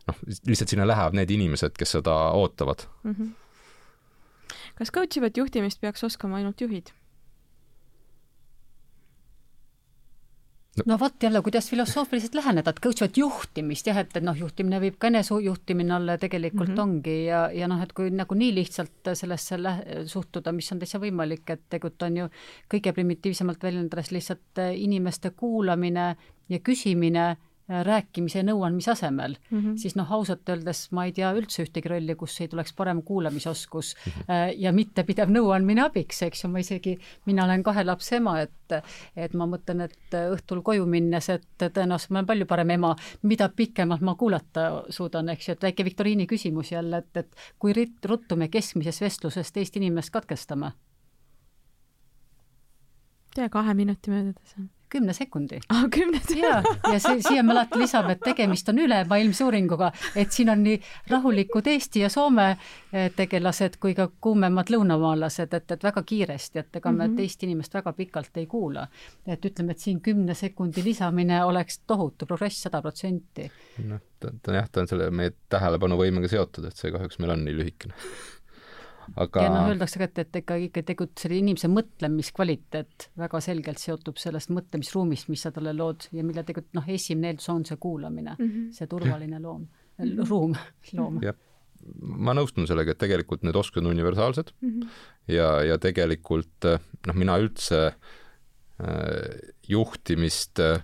noh, 0.07 0.23
lihtsalt 0.47 0.73
sinna 0.73 0.87
lähevad 0.87 1.17
need 1.17 1.33
inimesed, 1.33 1.75
kes 1.77 1.97
seda 1.97 2.15
ootavad 2.37 2.87
mm. 3.03 3.13
-hmm. 3.13 4.57
kas 4.79 4.91
coach 4.91 5.17
ivat 5.17 5.37
juhtimist 5.37 5.81
peaks 5.81 6.03
oskama 6.03 6.41
ainult 6.41 6.61
juhid? 6.61 6.93
no, 10.77 10.83
no 10.85 10.99
vot 10.99 11.23
jälle, 11.23 11.41
kuidas 11.41 11.69
filosoofiliselt 11.69 12.35
läheneda, 12.35 12.69
et 12.69 12.79
coach 12.79 13.01
ivat 13.01 13.17
juhtimist 13.17 13.87
jah, 13.87 13.97
et, 13.97 14.15
et 14.15 14.23
noh, 14.23 14.37
juhtimine 14.37 14.81
viib 14.81 14.97
ka 14.99 15.07
enesejuhtimine 15.07 15.93
alla 15.93 16.17
tegelikult 16.17 16.69
mm 16.69 16.75
-hmm. 16.75 16.81
ongi 16.81 17.25
ja, 17.25 17.51
ja 17.51 17.67
noh, 17.67 17.81
et 17.83 17.93
kui 17.93 18.09
nagu 18.09 18.35
nii 18.35 18.55
lihtsalt 18.55 19.13
sellesse 19.13 19.59
suhtuda, 20.05 20.51
mis 20.51 20.71
on 20.71 20.79
täitsa 20.79 20.99
võimalik, 20.99 21.49
et 21.49 21.69
tegelikult 21.69 22.01
on 22.01 22.17
ju 22.17 22.27
kõige 22.73 22.93
primitiivsemalt 22.93 23.63
väljendades 23.63 24.11
lihtsalt 24.11 24.65
inimeste 24.73 25.29
kuulamine 25.29 26.15
ja 26.49 26.59
küsimine 26.59 27.29
Äh, 27.29 27.50
rääkimise 27.83 28.39
ja 28.39 28.45
nõuandmise 28.47 28.91
asemel 28.91 29.35
mm, 29.49 29.59
-hmm. 29.59 29.77
siis 29.77 29.95
noh, 29.95 30.11
ausalt 30.11 30.49
öeldes 30.49 30.87
ma 30.91 31.05
ei 31.05 31.13
tea 31.15 31.31
üldse 31.35 31.63
ühtegi 31.63 31.89
rolli, 31.89 32.15
kus 32.15 32.39
ei 32.41 32.47
tuleks 32.51 32.73
parem 32.73 33.01
kuulamisoskus 33.03 33.95
mm 33.95 34.11
-hmm. 34.11 34.53
ja 34.57 34.71
mitte 34.71 35.03
pidev 35.03 35.29
nõuandmine 35.29 35.85
abiks, 35.85 36.21
eks 36.21 36.43
ju, 36.43 36.49
ma 36.49 36.59
isegi, 36.59 36.97
mina 37.25 37.45
olen 37.45 37.63
kahe 37.63 37.83
lapse 37.83 38.15
ema, 38.15 38.39
et 38.41 38.51
et 39.15 39.33
ma 39.33 39.45
mõtlen, 39.45 39.81
et 39.83 40.15
õhtul 40.15 40.61
koju 40.63 40.85
minnes, 40.85 41.29
et 41.29 41.43
tõenäoliselt 41.59 42.09
ma 42.09 42.19
olen 42.19 42.27
palju 42.27 42.45
parem 42.45 42.69
ema, 42.69 42.95
mida 43.21 43.49
pikemalt 43.49 44.01
ma 44.01 44.15
kuulata 44.15 44.83
suudan, 44.89 45.29
eks 45.29 45.47
ju, 45.47 45.51
et 45.51 45.63
väike 45.63 45.83
viktoriini 45.83 46.27
küsimus 46.27 46.71
jälle, 46.71 46.97
et, 46.97 47.17
et 47.17 47.35
kui 47.59 47.73
ruttu 48.05 48.35
me 48.35 48.47
keskmises 48.47 49.01
vestluses 49.01 49.51
teist 49.51 49.75
inimest 49.75 50.09
katkestame? 50.09 50.71
tea, 53.35 53.49
kahe 53.49 53.73
minuti 53.73 54.11
möödudes 54.11 54.55
kümne 54.91 55.13
sekundi 55.13 55.59
ah,. 55.69 55.85
kümne 55.91 56.19
sekundi? 56.19 56.41
ja, 56.47 56.63
ja 56.93 56.99
see, 56.99 57.21
siia 57.23 57.43
me 57.43 57.55
alati 57.55 57.79
lisame, 57.79 58.15
et 58.17 58.23
tegemist 58.25 58.69
on 58.69 58.81
ülemaailmse 58.83 59.45
uuringuga, 59.45 59.91
et 60.15 60.31
siin 60.35 60.51
on 60.53 60.63
nii 60.65 60.77
rahulikud 61.11 61.67
Eesti 61.71 62.03
ja 62.03 62.09
Soome 62.09 62.47
eh, 62.51 63.09
tegelased 63.15 63.79
kui 63.81 63.95
ka 63.97 64.09
kuumemad 64.21 64.71
lõunamaalased, 64.73 65.55
et, 65.57 65.75
et 65.77 65.87
väga 65.87 66.03
kiiresti, 66.07 66.63
et 66.63 66.81
ega 66.81 66.91
me 66.91 67.07
mm 67.07 67.13
-hmm. 67.13 67.17
teist 67.17 67.43
inimest 67.47 67.73
väga 67.79 67.93
pikalt 67.93 68.37
ei 68.37 68.45
kuula. 68.45 68.87
et 69.27 69.45
ütleme, 69.45 69.71
et 69.71 69.79
siin 69.79 70.01
kümne 70.01 70.33
sekundi 70.33 70.83
lisamine 70.83 71.43
oleks 71.45 71.79
tohutu 71.87 72.25
progress, 72.25 72.61
sada 72.63 72.81
protsenti. 72.81 73.51
noh, 73.85 73.99
ta, 74.19 74.31
ta 74.43 74.53
jah, 74.53 74.69
ta 74.69 74.81
on 74.81 74.87
selle 74.87 75.11
meie 75.11 75.31
tähelepanuvõimega 75.49 76.27
seotud, 76.27 76.65
et 76.65 76.75
see 76.75 76.91
kahjuks 76.91 77.19
meil 77.19 77.31
on 77.31 77.45
nii 77.45 77.57
lühikene 77.57 77.93
aga 79.21 79.43
ja 79.45 79.51
noh, 79.53 79.69
öeldakse 79.71 80.01
ka, 80.01 80.07
et, 80.09 80.21
et 80.23 80.39
ikka, 80.41 80.57
ikka 80.67 80.83
tegelikult 80.87 81.23
selle 81.23 81.37
inimese 81.41 81.69
mõtlemiskvaliteet 81.71 83.07
väga 83.21 83.41
selgelt 83.43 83.81
seotub 83.81 84.19
sellest 84.21 84.53
mõtlemisruumist, 84.55 85.29
mis 85.31 85.45
sa 85.45 85.53
talle 85.55 85.73
lood 85.77 86.07
ja 86.15 86.25
mille 86.25 86.43
tegelikult 86.47 86.79
noh, 86.79 86.89
esimene 86.91 87.33
eeldus 87.33 87.49
on 87.53 87.65
see 87.67 87.79
kuulamine 87.81 88.35
mm, 88.37 88.49
-hmm. 88.49 88.71
see 88.77 88.91
turvaline 88.91 89.39
loom 89.39 89.61
mm, 89.63 90.03
-hmm. 90.05 90.29
ruum, 90.29 90.57
loom. 90.97 91.21
jah, 91.25 91.37
ma 92.01 92.35
nõustun 92.37 92.67
sellega, 92.69 92.95
et 92.95 93.01
tegelikult 93.01 93.43
need 93.47 93.55
oskused 93.55 93.85
on 93.85 93.91
universaalsed 93.91 94.53
mm 94.61 94.69
-hmm. 94.69 94.89
ja, 95.35 95.53
ja 95.65 95.77
tegelikult 95.77 96.69
noh, 97.07 97.15
mina 97.15 97.37
üldse 97.41 97.87
äh, 97.87 99.51
juhtimist 99.67 100.59
äh, 100.59 100.83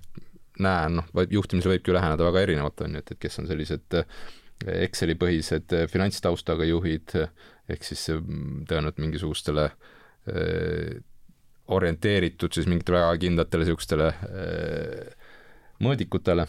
näen, 0.64 1.00
noh, 1.00 1.30
juhtimisele 1.30 1.78
võibki 1.78 1.96
läheneda 1.96 2.28
väga 2.28 2.44
erinevalt, 2.48 2.82
on 2.86 2.98
ju, 2.98 3.04
et, 3.04 3.14
et 3.14 3.22
kes 3.22 3.40
on 3.42 3.50
sellised 3.50 3.98
äh, 4.00 4.20
Exceli 4.88 5.14
põhised 5.20 5.74
äh, 5.78 5.86
finantstaustaga 5.92 6.66
juhid, 6.66 7.14
ehk 7.70 7.84
siis 7.84 8.08
mm, 8.14 8.66
tõenäoliselt 8.70 9.02
mingisugustele 9.04 9.68
äh, 9.68 10.98
orienteeritud 11.68 12.56
siis 12.56 12.68
mingitele 12.70 13.02
väga 13.04 13.20
kindlatele 13.22 13.66
niisugustele 13.66 14.08
äh, 14.08 15.28
mõõdikutele 15.84 16.48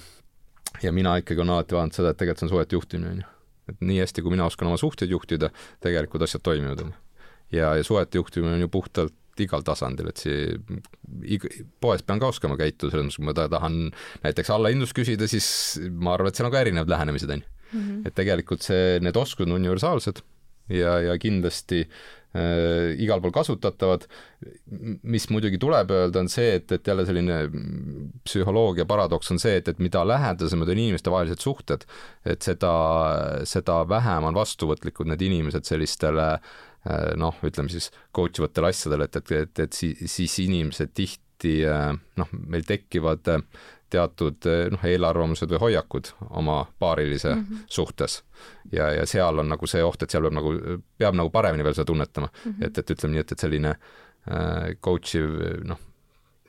ja 0.82 0.92
mina 0.94 1.16
ikkagi 1.20 1.42
olen 1.42 1.56
alati 1.56 1.76
vaadanud 1.76 1.96
seda, 1.96 2.12
et 2.12 2.20
tegelikult 2.20 2.42
see 2.42 2.48
on 2.48 2.54
suhete 2.54 2.78
juhtimine, 2.78 3.14
on 3.14 3.22
ju. 3.22 3.30
et 3.72 3.86
nii 3.90 4.00
hästi, 4.02 4.24
kui 4.24 4.34
mina 4.34 4.46
oskan 4.48 4.70
oma 4.70 4.80
suhteid 4.80 5.10
juhtida, 5.12 5.50
tegelikult 5.84 6.24
asjad 6.26 6.44
toimivad, 6.46 6.84
on 6.84 6.92
ju. 6.92 7.24
ja, 7.58 7.72
ja 7.78 7.86
suhete 7.86 8.20
juhtimine 8.20 8.58
on 8.58 8.66
ju 8.66 8.70
puhtalt 8.72 9.16
igal 9.38 9.62
tasandil, 9.62 10.08
et 10.10 10.18
see 10.18 10.56
ig-, 11.36 11.50
poes 11.82 12.02
pean 12.02 12.18
ka 12.18 12.32
oskama 12.32 12.56
käituda, 12.58 12.90
selles 12.90 13.06
mõttes, 13.06 13.20
kui 13.20 13.28
ma 13.28 13.50
tahan 13.52 13.76
näiteks 14.24 14.50
allahindlust 14.50 14.96
küsida, 14.98 15.28
siis 15.30 15.46
ma 15.94 16.16
arvan, 16.16 16.30
et 16.30 16.38
seal 16.38 16.48
on 16.48 16.54
ka 16.54 16.64
erinevad 16.64 16.90
lähenemised, 16.94 17.30
on 17.36 17.44
ju. 17.44 17.54
Mhm. 17.68 17.96
et 18.08 18.14
tegelikult 18.16 18.64
see, 18.64 18.96
need 19.04 19.16
oskused 19.20 19.50
on 19.50 19.58
universaalsed 19.58 20.22
ja, 20.68 20.98
ja 21.04 21.16
kindlasti 21.20 21.82
äh, 21.84 22.94
igal 23.00 23.22
pool 23.24 23.32
kasutatavad. 23.32 24.06
mis 25.02 25.28
muidugi 25.32 25.58
tuleb 25.58 25.90
öelda, 25.90 26.20
on 26.20 26.28
see, 26.30 26.54
et, 26.60 26.72
et 26.72 26.86
jälle 26.86 27.06
selline 27.08 27.38
psühholoogia 28.24 28.86
paradoks 28.86 29.32
on 29.34 29.40
see, 29.42 29.56
et, 29.58 29.68
et 29.68 29.78
mida 29.82 30.04
lähedasemad 30.06 30.68
on 30.68 30.82
inimestevahelised 30.84 31.42
suhted, 31.42 31.86
et 32.24 32.42
seda, 32.42 32.72
seda 33.48 33.82
vähem 33.88 34.28
on 34.28 34.36
vastuvõtlikud 34.36 35.10
need 35.10 35.24
inimesed 35.30 35.66
sellistele 35.66 36.28
äh, 36.36 37.14
noh, 37.16 37.40
ütleme 37.42 37.72
siis 37.72 37.90
coach 38.14 38.38
ivatele 38.38 38.70
asjadele, 38.74 39.08
et, 39.08 39.16
et, 39.22 39.34
et, 39.42 39.64
et 39.66 39.80
siis, 39.80 40.04
siis 40.06 40.38
inimesed 40.44 40.94
tihti 40.94 41.58
äh, 41.66 41.90
noh, 42.20 42.38
meil 42.46 42.68
tekivad 42.68 43.26
teatud 43.90 44.48
noh, 44.72 44.84
eelarvamused 44.84 45.50
või 45.50 45.60
hoiakud 45.62 46.12
oma 46.30 46.60
paarilise 46.78 47.34
mm 47.34 47.44
-hmm. 47.44 47.64
suhtes. 47.66 48.22
ja, 48.72 48.90
ja 48.92 49.06
seal 49.06 49.38
on 49.38 49.48
nagu 49.48 49.66
see 49.66 49.84
oht, 49.84 50.02
et 50.02 50.10
seal 50.10 50.22
peab 50.22 50.34
nagu, 50.34 50.52
peab 50.98 51.14
nagu 51.14 51.30
paremini 51.30 51.64
veel 51.64 51.74
seda 51.74 51.84
tunnetama 51.84 52.28
mm. 52.28 52.52
-hmm. 52.52 52.66
et, 52.66 52.78
et 52.78 52.90
ütleme 52.90 53.12
nii, 53.12 53.20
et, 53.20 53.32
et 53.32 53.38
selline 53.38 53.68
äh, 53.68 54.76
coach 54.80 55.14
iv 55.14 55.28
noh, 55.64 55.78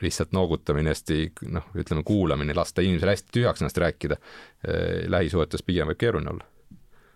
lihtsalt 0.02 0.32
noogutamine, 0.32 0.90
hästi 0.90 1.32
noh, 1.52 1.66
ütleme 1.76 2.04
kuulamine, 2.04 2.54
lasta 2.56 2.82
inimesel 2.82 3.10
hästi 3.10 3.36
tühjaks 3.40 3.62
ennast 3.62 3.78
rääkida 3.78 4.16
äh,, 4.16 5.08
lähisuhetes 5.08 5.64
pigem 5.64 5.88
võib 5.88 6.00
keeruline 6.00 6.30
olla 6.30 6.48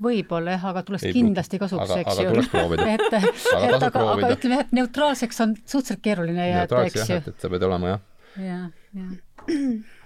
võib-olla 0.03 0.57
jah, 0.57 0.65
aga 0.71 0.84
tuleks 0.84 1.07
ei, 1.07 1.15
kindlasti 1.15 1.59
kasuks, 1.61 1.95
eks 2.01 2.19
ju. 2.19 2.32
et, 2.36 3.03
et 3.13 3.15
aga, 3.15 3.88
aga, 3.88 4.05
aga 4.15 4.32
ütleme, 4.36 4.61
et 4.65 4.71
neutraalseks 4.76 5.43
on 5.45 5.55
suhteliselt 5.63 6.03
keeruline 6.03 6.47
jääda, 6.49 6.86
eks 6.89 7.09
ju. 7.09 7.19
et 7.34 7.45
sa 7.45 7.51
pead 7.53 7.67
olema 7.69 7.93
jah. 7.93 8.07
jah, 8.38 8.65
jah 8.93 9.11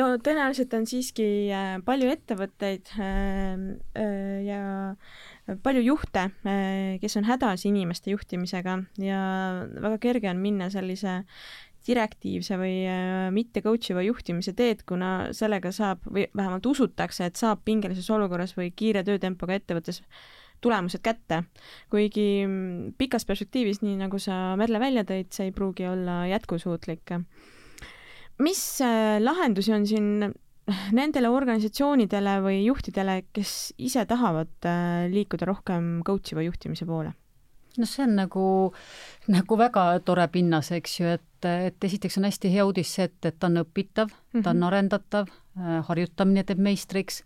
no 0.00 0.08
tõenäoliselt 0.18 0.74
on 0.78 0.88
siiski 0.90 1.26
äh, 1.54 1.76
palju 1.84 2.10
ettevõtteid 2.14 2.94
äh, 2.98 3.52
äh, 3.98 4.40
ja 4.46 4.62
palju 5.60 5.82
juhte, 5.84 6.30
kes 7.02 7.18
on 7.20 7.26
hädas 7.28 7.66
inimeste 7.68 8.14
juhtimisega 8.14 8.78
ja 8.96 9.18
väga 9.76 9.98
kerge 10.00 10.30
on 10.30 10.38
minna 10.40 10.70
sellise 10.72 11.18
direktiivse 11.84 12.56
või 12.58 12.76
äh, 12.88 13.28
mitte 13.34 13.62
coach 13.64 13.92
iva 13.92 14.04
juhtimise 14.04 14.54
teed, 14.56 14.84
kuna 14.88 15.30
sellega 15.36 15.72
saab 15.74 16.04
või 16.08 16.26
vähemalt 16.36 16.66
usutakse, 16.66 17.28
et 17.28 17.40
saab 17.40 17.64
pingelises 17.64 18.08
olukorras 18.14 18.56
või 18.56 18.70
kiire 18.76 19.04
töötempoga 19.04 19.58
ettevõttes 19.58 20.00
tulemused 20.64 21.02
kätte. 21.04 21.42
kuigi 21.92 22.46
pikas 22.98 23.26
perspektiivis, 23.28 23.82
nii 23.82 23.98
nagu 24.00 24.18
sa, 24.18 24.54
Merle, 24.56 24.80
välja 24.80 25.04
tõid, 25.04 25.28
see 25.34 25.50
ei 25.50 25.52
pruugi 25.52 25.86
olla 25.86 26.22
jätkusuutlik. 26.30 27.12
Mis 28.42 28.62
äh, 28.82 29.18
lahendusi 29.22 29.72
on 29.72 29.86
siin 29.86 30.32
nendele 30.96 31.28
organisatsioonidele 31.28 32.38
või 32.44 32.62
juhtidele, 32.64 33.20
kes 33.36 33.74
ise 33.78 34.06
tahavad 34.08 34.68
äh, 34.68 35.04
liikuda 35.12 35.48
rohkem 35.50 35.98
coach 36.06 36.32
iva 36.32 36.46
juhtimise 36.46 36.88
poole? 36.88 37.12
noh, 37.74 37.88
see 37.90 38.04
on 38.04 38.12
nagu, 38.14 38.46
nagu 39.34 39.56
väga 39.58 39.84
tore 40.06 40.28
pinnas, 40.30 40.70
eks 40.76 40.92
ju, 41.00 41.14
et, 41.16 41.48
et 41.48 41.86
esiteks 41.88 42.20
on 42.20 42.28
hästi 42.28 42.52
hea 42.52 42.66
uudis 42.66 42.92
see, 42.96 43.08
et, 43.08 43.18
et 43.26 43.34
ta 43.34 43.50
on 43.50 43.64
õpitav 43.64 44.12
mm, 44.12 44.14
-hmm. 44.14 44.44
ta 44.44 44.52
on 44.52 44.60
mhm. 44.60 44.68
arendatav, 44.68 45.32
äh, 45.58 45.80
harjutamine 45.88 46.44
teeb 46.46 46.62
meistriks 46.62 47.24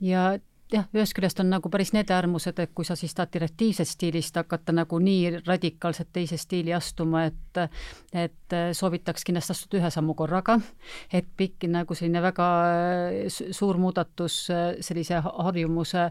ja 0.00 0.38
jah, 0.74 0.86
ühest 0.94 1.14
küljest 1.16 1.40
on 1.42 1.50
nagu 1.52 1.70
päris 1.72 1.92
need 1.94 2.10
äärmused, 2.10 2.58
et 2.60 2.72
kui 2.74 2.86
sa 2.86 2.96
siis 2.98 3.14
tahad 3.14 3.32
direktiivsest 3.34 3.96
stiilist 3.96 4.36
hakata 4.36 4.74
nagu 4.74 4.98
nii 5.02 5.40
radikaalselt 5.46 6.10
teise 6.12 6.38
stiili 6.40 6.74
astuma, 6.74 7.26
et 7.30 7.40
et 8.14 8.54
soovitaks 8.74 9.24
kindlasti 9.26 9.54
astuda 9.54 9.78
ühe 9.78 9.90
sammu 9.94 10.14
korraga, 10.18 10.56
et 11.12 11.26
pikk 11.36 11.68
nagu 11.70 11.94
selline 11.94 12.22
väga 12.22 12.48
suur 13.30 13.78
muudatus, 13.78 14.38
sellise 14.84 15.20
harjumuse 15.22 16.08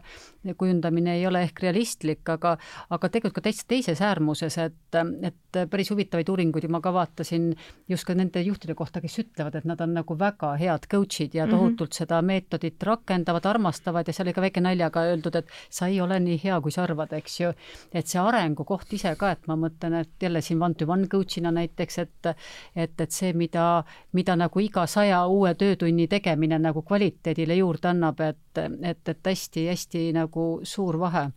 kujundamine 0.56 1.18
ei 1.18 1.26
ole 1.28 1.44
ehk 1.44 1.60
realistlik, 1.66 2.24
aga 2.28 2.56
aga 2.90 3.10
tegelikult 3.10 3.38
ka 3.38 3.44
täitsa 3.48 3.68
teises 3.68 4.00
äärmuses, 4.04 4.56
et, 4.62 4.98
et 5.22 5.60
päris 5.70 5.90
huvitavaid 5.92 6.28
uuringuid 6.32 6.68
ma 6.72 6.80
ka 6.84 6.92
vaatasin 6.94 7.50
just 7.88 8.08
ka 8.08 8.16
nende 8.16 8.42
juhtide 8.44 8.76
kohta, 8.78 9.02
kes 9.04 9.18
ütlevad, 9.24 9.60
et 9.60 9.68
nad 9.68 9.80
on 9.84 9.94
nagu 10.00 10.18
väga 10.18 10.54
head 10.60 10.88
coach'id 10.90 11.36
ja 11.36 11.46
mhm. 11.46 11.56
tohutult 11.56 11.90
mm 11.90 11.92
-hmm. 11.92 11.98
seda 11.98 12.22
meetodit 12.22 12.82
rakendavad, 12.82 13.46
armastavad 13.46 14.08
ja 14.08 14.12
seal 14.12 14.28
oli 14.28 14.34
ka 14.34 14.40
väike 14.40 14.53
naljaga 14.60 15.04
öeldud, 15.10 15.36
et 15.40 15.50
sa 15.70 15.88
ei 15.90 16.00
ole 16.00 16.20
nii 16.20 16.38
hea, 16.44 16.60
kui 16.60 16.72
sa 16.72 16.84
arvad, 16.84 17.12
eks 17.12 17.40
ju. 17.40 17.52
et 17.92 18.06
see 18.06 18.20
arengukoht 18.20 18.92
ise 18.92 19.14
ka, 19.18 19.30
et 19.34 19.46
ma 19.50 19.56
mõtlen, 19.56 19.98
et 20.00 20.22
jälle 20.22 20.42
siin 20.42 20.62
one-to-one 20.62 21.08
coach'ina 21.08 21.52
näiteks, 21.54 21.98
et 21.98 22.30
et, 22.74 23.00
et 23.00 23.10
see, 23.10 23.32
mida, 23.32 23.84
mida 24.12 24.36
nagu 24.36 24.60
iga 24.60 24.86
saja 24.86 25.24
uue 25.26 25.54
töötunni 25.54 26.08
tegemine 26.08 26.58
nagu 26.58 26.82
kvaliteedile 26.82 27.56
juurde 27.60 27.88
annab, 27.90 28.20
et, 28.20 28.62
et, 28.82 29.08
et 29.08 29.30
hästi-hästi 29.32 30.10
nagu 30.16 30.48
suur 30.62 30.98
vahe 31.00 31.28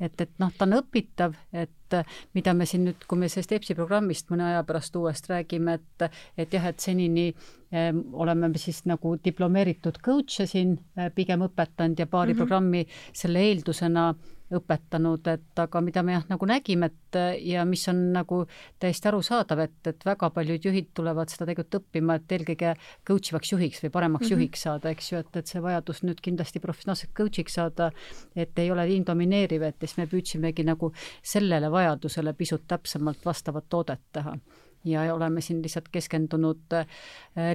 et, 0.00 0.20
et 0.20 0.32
noh, 0.42 0.50
ta 0.56 0.66
on 0.66 0.78
õpitav, 0.80 1.36
et 1.52 1.96
mida 2.36 2.54
me 2.54 2.66
siin 2.68 2.84
nüüd, 2.86 3.04
kui 3.08 3.18
me 3.18 3.28
sellest 3.28 3.52
EBS-i 3.56 3.76
programmist 3.78 4.30
mõne 4.30 4.46
aja 4.46 4.64
pärast 4.66 4.96
uuest 4.96 5.30
räägime, 5.30 5.78
et 5.80 6.06
et 6.38 6.54
jah, 6.54 6.68
et 6.70 6.80
senini 6.80 7.28
eh, 7.28 7.90
oleme 8.12 8.48
me 8.52 8.60
siis 8.62 8.84
nagu 8.88 9.16
diplomeeritud 9.24 10.00
coach'e 10.04 10.46
siin 10.50 10.76
eh, 10.96 11.10
pigem 11.14 11.46
õpetanud 11.46 11.98
ja 11.98 12.06
paari 12.06 12.32
mm 12.32 12.36
-hmm. 12.36 12.38
programmi 12.38 12.86
selle 13.12 13.42
eeldusena 13.48 14.14
õpetanud, 14.56 15.26
et 15.30 15.62
aga 15.62 15.82
mida 15.84 16.02
me 16.06 16.16
jah, 16.16 16.24
nagu 16.30 16.48
nägime, 16.48 16.90
et 16.90 17.18
ja 17.46 17.64
mis 17.68 17.82
on 17.90 18.00
nagu 18.14 18.42
täiesti 18.82 19.10
arusaadav, 19.10 19.64
et, 19.66 19.78
et 19.92 20.06
väga 20.06 20.30
paljud 20.34 20.68
juhid 20.70 20.90
tulevad 20.96 21.32
seda 21.32 21.48
tegelikult 21.50 21.80
õppima, 21.80 22.18
et 22.18 22.36
eelkõige 22.36 22.74
coach 23.06 23.32
ivaks 23.32 23.52
juhiks 23.52 23.84
või 23.84 23.92
paremaks 23.96 24.26
mm 24.26 24.28
-hmm. 24.28 24.38
juhiks 24.38 24.64
saada, 24.66 24.94
eks 24.94 25.12
ju, 25.12 25.22
et, 25.24 25.36
et 25.36 25.52
see 25.52 25.62
vajadus 25.62 26.02
nüüd 26.06 26.22
kindlasti 26.22 26.60
professionaalselt 26.60 27.14
coach'iks 27.16 27.58
saada, 27.60 27.90
et 28.36 28.58
ei 28.58 28.70
ole 28.70 28.86
nii 28.86 29.04
domineeriv, 29.06 29.62
et 29.62 29.76
siis 29.80 29.96
me 29.98 30.06
püüdsimegi 30.06 30.66
nagu 30.66 30.92
sellele 31.22 31.70
vajadusele 31.70 32.32
pisut 32.34 32.66
täpsemalt 32.68 33.24
vastavat 33.24 33.68
toodet 33.68 34.02
teha 34.12 34.36
ja 34.84 35.14
oleme 35.14 35.40
siin 35.40 35.62
lihtsalt 35.62 35.88
keskendunud 35.92 36.72
äh, 36.72 36.86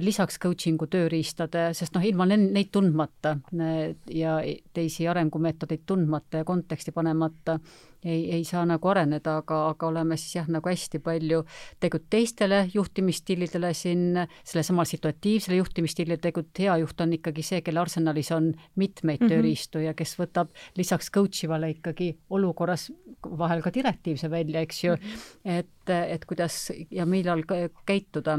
lisaks 0.00 0.38
coaching'u 0.42 0.86
tööriistade, 0.90 1.68
sest 1.74 1.96
noh, 1.96 2.04
ilma 2.04 2.26
neid 2.30 2.70
tundmata 2.74 3.36
äh, 3.54 3.94
ja 4.12 4.38
teisi 4.74 5.08
arengumeetodeid 5.08 5.86
tundmata 5.86 6.42
ja 6.42 6.48
konteksti 6.48 6.94
panemata 6.94 7.58
ei, 8.06 8.32
ei 8.38 8.44
saa 8.46 8.64
nagu 8.68 8.88
areneda, 8.88 9.36
aga, 9.42 9.60
aga 9.72 9.88
oleme 9.90 10.16
siis 10.20 10.36
jah, 10.38 10.48
nagu 10.52 10.70
hästi 10.70 11.00
palju 11.04 11.42
tegelikult 11.80 12.08
teistele 12.12 12.60
juhtimisstiilidele 12.74 13.72
siin, 13.74 14.20
sellesamal 14.46 14.88
situatiivsele 14.88 15.58
juhtimisstiilile, 15.60 16.18
tegelikult 16.22 16.62
hea 16.62 16.76
juht 16.82 17.00
on 17.02 17.14
ikkagi 17.18 17.44
see, 17.46 17.62
kelle 17.66 17.82
arsenalis 17.82 18.30
on 18.36 18.52
mitmeid 18.76 19.20
mm 19.20 19.26
-hmm. 19.26 19.34
tööriistu 19.34 19.82
ja 19.84 19.94
kes 19.94 20.16
võtab 20.20 20.54
lisaks 20.76 21.10
coach 21.10 21.44
ivale 21.44 21.70
ikkagi 21.74 22.12
olukorras 22.30 22.90
vahel 23.38 23.62
ka 23.62 23.72
direktiivse 23.74 24.30
välja, 24.30 24.60
eks 24.60 24.84
ju 24.84 24.96
mm, 24.96 25.02
-hmm. 25.02 25.58
et, 25.58 25.90
et 25.90 26.24
kuidas 26.24 26.72
ja 26.90 27.06
millal 27.06 27.42
käituda 27.86 28.38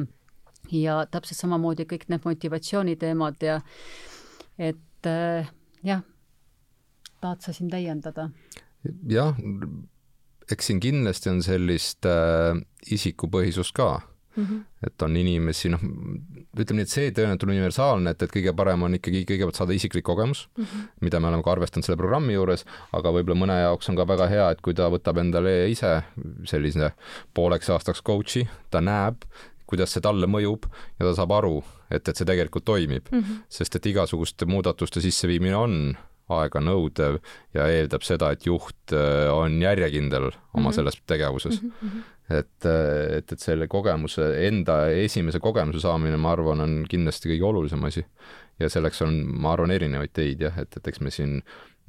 ja 0.71 1.05
täpselt 1.11 1.39
samamoodi 1.39 1.85
kõik 1.85 2.07
need 2.07 2.21
motivatsiooniteemad 2.25 3.43
ja 3.43 3.61
et 4.57 5.09
jah, 5.83 6.01
tahad 7.21 7.41
sa 7.41 7.53
siin 7.53 7.69
täiendada? 7.69 8.29
Jah, 9.09 9.35
eks 10.51 10.69
siin 10.69 10.79
kindlasti 10.83 11.31
on 11.31 11.41
sellist 11.45 12.07
äh, 12.07 12.59
isikupõhisust 12.93 13.75
ka 13.75 13.89
mm. 14.37 14.45
-hmm. 14.45 14.61
et 14.87 15.01
on 15.01 15.17
inimesi, 15.17 15.69
noh, 15.69 15.81
ütleme 16.57 16.81
nii, 16.81 16.87
et 16.87 16.93
see 16.93 17.11
tõenäoliselt 17.11 17.45
on 17.45 17.53
universaalne, 17.55 18.13
et, 18.13 18.23
et 18.23 18.33
kõige 18.33 18.53
parem 18.55 18.85
on 18.87 18.97
ikkagi 18.97 19.25
kõigepealt 19.29 19.59
saada 19.59 19.75
isiklik 19.75 20.05
kogemus 20.05 20.47
mm, 20.57 20.63
-hmm. 20.63 20.87
mida 21.01 21.19
me 21.19 21.31
oleme 21.31 21.43
ka 21.43 21.51
arvestanud 21.51 21.85
selle 21.85 21.99
programmi 21.99 22.37
juures, 22.37 22.65
aga 22.93 23.13
võib-olla 23.15 23.39
mõne 23.43 23.59
jaoks 23.61 23.89
on 23.89 23.99
ka 23.99 24.07
väga 24.07 24.29
hea, 24.31 24.49
et 24.51 24.61
kui 24.61 24.73
ta 24.73 24.89
võtab 24.93 25.19
endale 25.23 25.69
ise 25.71 26.01
sellise 26.45 26.91
pooleks 27.33 27.69
aastaks 27.69 28.01
coach'i, 28.01 28.47
ta 28.71 28.81
näeb, 28.81 29.25
kuidas 29.67 29.91
see 29.93 30.01
talle 30.01 30.27
mõjub 30.27 30.69
ja 30.99 31.05
ta 31.05 31.13
saab 31.15 31.31
aru, 31.31 31.63
et, 31.91 32.07
et 32.07 32.15
see 32.15 32.25
tegelikult 32.25 32.65
toimib 32.65 33.11
mm. 33.11 33.19
-hmm. 33.19 33.43
sest 33.49 33.75
et 33.75 33.85
igasuguste 33.85 34.45
muudatuste 34.45 35.01
sisseviimine 35.01 35.55
on 35.55 35.97
aeganõudev 36.33 37.19
ja 37.55 37.67
eeldab 37.71 38.05
seda, 38.05 38.31
et 38.35 38.45
juht 38.47 38.93
äh, 38.95 39.27
on 39.31 39.61
järjekindel 39.61 40.29
oma 40.29 40.69
-hmm. 40.69 40.75
selles 40.75 40.99
tegevuses 41.07 41.61
mm. 41.61 41.71
-hmm. 41.81 42.01
et, 42.39 42.65
äh, 42.65 43.17
et, 43.17 43.31
et 43.31 43.39
selle 43.39 43.67
kogemuse, 43.67 44.47
enda 44.47 44.87
esimese 44.89 45.39
kogemuse 45.39 45.79
saamine, 45.79 46.17
ma 46.17 46.31
arvan, 46.35 46.61
on 46.61 46.85
kindlasti 46.89 47.29
kõige 47.29 47.43
olulisem 47.43 47.83
asi. 47.83 48.05
ja 48.59 48.69
selleks 48.69 49.01
on, 49.01 49.13
ma 49.39 49.53
arvan, 49.53 49.71
erinevaid 49.71 50.11
teid 50.13 50.41
jah, 50.41 50.57
et, 50.57 50.77
et 50.77 50.87
eks 50.87 50.99
me 50.99 51.11
siin 51.11 51.41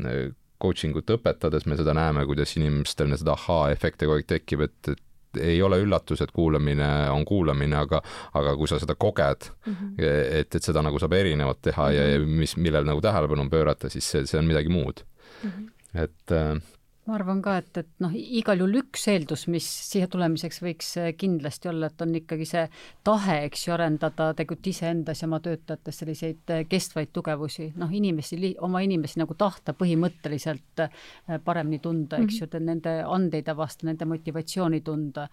äh, 0.04 0.30
coaching 0.62 0.96
ut 0.96 1.10
õpetades 1.10 1.66
me 1.66 1.76
seda 1.78 1.94
näeme, 1.94 2.26
kuidas 2.26 2.56
inimestel 2.56 3.16
seda 3.16 3.32
ahhaa-efekte 3.32 4.06
kogu 4.06 4.18
aeg 4.18 4.26
tekib, 4.26 4.60
et, 4.66 4.88
et 4.88 5.02
ei 5.40 5.62
ole 5.62 5.80
üllatus, 5.82 6.22
et 6.24 6.32
kuulamine 6.32 6.88
on 7.10 7.24
kuulamine, 7.24 7.76
aga, 7.76 8.02
aga 8.38 8.56
kui 8.56 8.68
sa 8.68 8.78
seda 8.78 8.94
koged 8.94 9.50
mm, 9.66 9.74
-hmm. 9.74 10.08
et, 10.40 10.54
et 10.54 10.62
seda 10.62 10.82
nagu 10.82 10.98
saab 10.98 11.12
erinevalt 11.12 11.62
teha 11.62 11.88
mm 11.88 11.94
-hmm. 11.94 11.96
ja, 11.96 12.08
ja 12.10 12.18
mis, 12.26 12.56
millele 12.56 12.86
nagu 12.86 13.00
tähelepanu 13.00 13.50
pöörata, 13.50 13.88
siis 13.88 14.10
see, 14.10 14.26
see 14.26 14.38
on 14.38 14.46
midagi 14.46 14.68
muud 14.68 15.04
mm. 15.42 15.50
-hmm. 15.50 15.70
et 16.04 16.32
äh, 16.32 16.62
ma 17.08 17.16
arvan 17.16 17.38
ka, 17.40 17.54
et, 17.62 17.70
et 17.80 17.88
noh, 18.04 18.12
igal 18.12 18.60
juhul 18.60 18.82
üks 18.82 19.06
eeldus, 19.08 19.46
mis 19.48 19.64
siia 19.64 20.08
tulemiseks 20.12 20.60
võiks 20.60 20.90
eh, 21.00 21.12
kindlasti 21.16 21.70
olla, 21.70 21.88
et 21.88 22.04
on 22.04 22.12
ikkagi 22.18 22.44
see 22.48 22.64
tahe, 23.06 23.38
eks 23.46 23.64
ju, 23.64 23.72
arendada 23.72 24.26
tegelikult 24.36 24.68
iseendas 24.74 25.22
ja 25.22 25.28
oma 25.30 25.40
töötajates 25.44 26.02
selliseid 26.02 26.52
eh, 26.52 26.66
kestvaid 26.68 27.12
tugevusi, 27.16 27.70
noh, 27.80 27.94
inimesi, 27.96 28.52
oma 28.64 28.82
inimesi 28.84 29.22
nagu 29.22 29.38
tahta 29.40 29.72
põhimõtteliselt 29.78 30.84
eh, 30.84 31.00
paremini 31.44 31.80
tunda, 31.80 32.20
eks 32.20 32.42
-hmm. 32.42 32.60
ju, 32.60 32.64
nende 32.68 32.98
andeid 33.08 33.48
avastada, 33.48 33.88
nende 33.92 34.10
motivatsiooni 34.12 34.82
tunda 34.84 35.28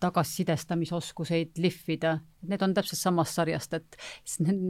tagasisidestamisoskuseid 0.00 1.58
lihvida, 1.58 2.12
need 2.46 2.62
on 2.62 2.74
täpselt 2.74 3.00
samast 3.00 3.38
sarjast, 3.38 3.74
et 3.74 3.96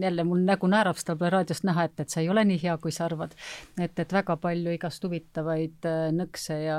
jälle 0.01 0.25
mul 0.25 0.41
nägu 0.47 0.69
naerab, 0.71 0.97
seda 1.01 1.17
pole 1.21 1.31
raadiost 1.35 1.67
näha, 1.69 1.85
et, 1.89 2.01
et 2.01 2.13
sa 2.13 2.23
ei 2.23 2.31
ole 2.33 2.45
nii 2.49 2.61
hea, 2.63 2.77
kui 2.81 2.93
sa 2.93 3.05
arvad. 3.05 3.37
et, 3.81 3.99
et 3.99 4.13
väga 4.13 4.37
palju 4.41 4.73
igast 4.73 5.05
huvitavaid 5.05 5.89
äh, 5.89 6.07
nõkse 6.17 6.57
ja, 6.63 6.79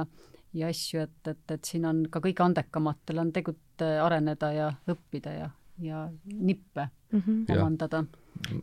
ja 0.58 0.72
asju, 0.74 1.06
et, 1.06 1.20
et, 1.28 1.44
et 1.58 1.70
siin 1.70 1.86
on 1.90 2.06
ka 2.10 2.22
kõige 2.24 2.46
andekamatel 2.46 3.22
on 3.22 3.34
tegelikult 3.36 3.86
äh, 3.86 4.00
areneda 4.04 4.52
ja 4.54 4.72
õppida 4.90 5.38
ja, 5.38 5.52
ja 5.82 6.10
nippe 6.26 6.90
mm 7.12 7.20
-hmm. 7.20 7.58
omandada 7.58 8.04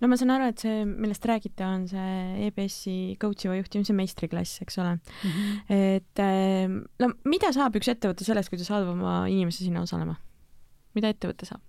no 0.00 0.08
ma 0.10 0.16
saan 0.18 0.32
aru, 0.34 0.48
et 0.50 0.62
see, 0.62 0.84
millest 0.84 1.24
räägite, 1.26 1.64
on 1.66 1.86
see 1.90 2.46
EBS-i 2.46 3.16
coach 3.22 3.46
iva 3.46 3.56
juhtimise 3.58 3.94
meistriklass, 3.96 4.60
eks 4.64 4.78
ole 4.78 4.94
mm. 4.94 5.30
-hmm. 5.30 5.60
et 5.76 6.22
ehm, 6.24 6.78
no 7.02 7.12
mida 7.24 7.52
saab 7.56 7.76
üks 7.80 7.90
ettevõte 7.92 8.26
sellest, 8.26 8.50
kui 8.50 8.60
ta 8.60 8.66
saadab 8.66 8.92
oma 8.94 9.26
inimese 9.28 9.64
sinna 9.64 9.84
osalema? 9.86 10.16
mida 10.94 11.12
ettevõte 11.14 11.46
saab? 11.48 11.62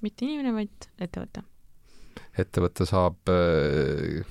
mitte 0.00 0.24
inimene, 0.24 0.52
vaid 0.56 0.88
ettevõte. 1.00 1.42
ettevõte 2.38 2.86
saab, 2.88 3.18
äh, 3.28 4.22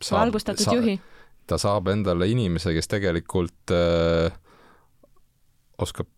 saab 0.00 0.26
valgustatud 0.26 0.64
sa, 0.64 0.76
juhi. 0.76 0.98
ta 1.46 1.58
saab 1.60 1.88
endale 1.88 2.28
inimese, 2.28 2.74
kes 2.76 2.88
tegelikult 2.88 3.74
äh, 3.74 4.32
oskab 5.78 6.08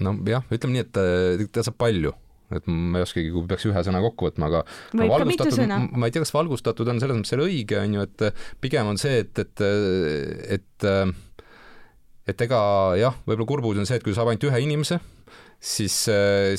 noh, 0.00 0.22
jah, 0.28 0.44
ütleme 0.52 0.76
nii, 0.76 0.86
et 0.86 1.02
äh, 1.02 1.48
ta 1.52 1.66
saab 1.66 1.80
palju 1.80 2.14
et 2.54 2.68
ma 2.70 3.00
ei 3.00 3.06
oskagi, 3.06 3.32
kui 3.34 3.48
peaks 3.50 3.66
ühe 3.66 3.82
sõna 3.88 4.02
kokku 4.04 4.28
võtma, 4.28 4.50
aga 4.50 4.62
võib 4.94 5.32
mitu 5.32 5.50
sõna. 5.54 5.80
ma 5.90 6.08
ei 6.08 6.14
tea, 6.14 6.22
kas 6.22 6.34
valgustatud 6.36 6.92
on 6.92 7.02
selles 7.02 7.18
mõttes 7.18 7.34
selle 7.34 7.48
õige, 7.48 7.80
on 7.80 7.98
ju, 7.98 8.06
et 8.06 8.44
pigem 8.62 8.92
on 8.92 9.00
see, 9.00 9.24
et, 9.24 9.42
et, 9.42 9.64
et 10.58 10.90
et 12.26 12.42
ega 12.42 12.60
jah, 12.98 13.18
võib-olla 13.26 13.50
kurbuus 13.52 13.82
on 13.82 13.86
see, 13.88 14.00
et 14.00 14.06
kui 14.06 14.14
saab 14.16 14.32
ainult 14.32 14.46
ühe 14.48 14.62
inimese, 14.64 14.98
siis, 15.62 15.94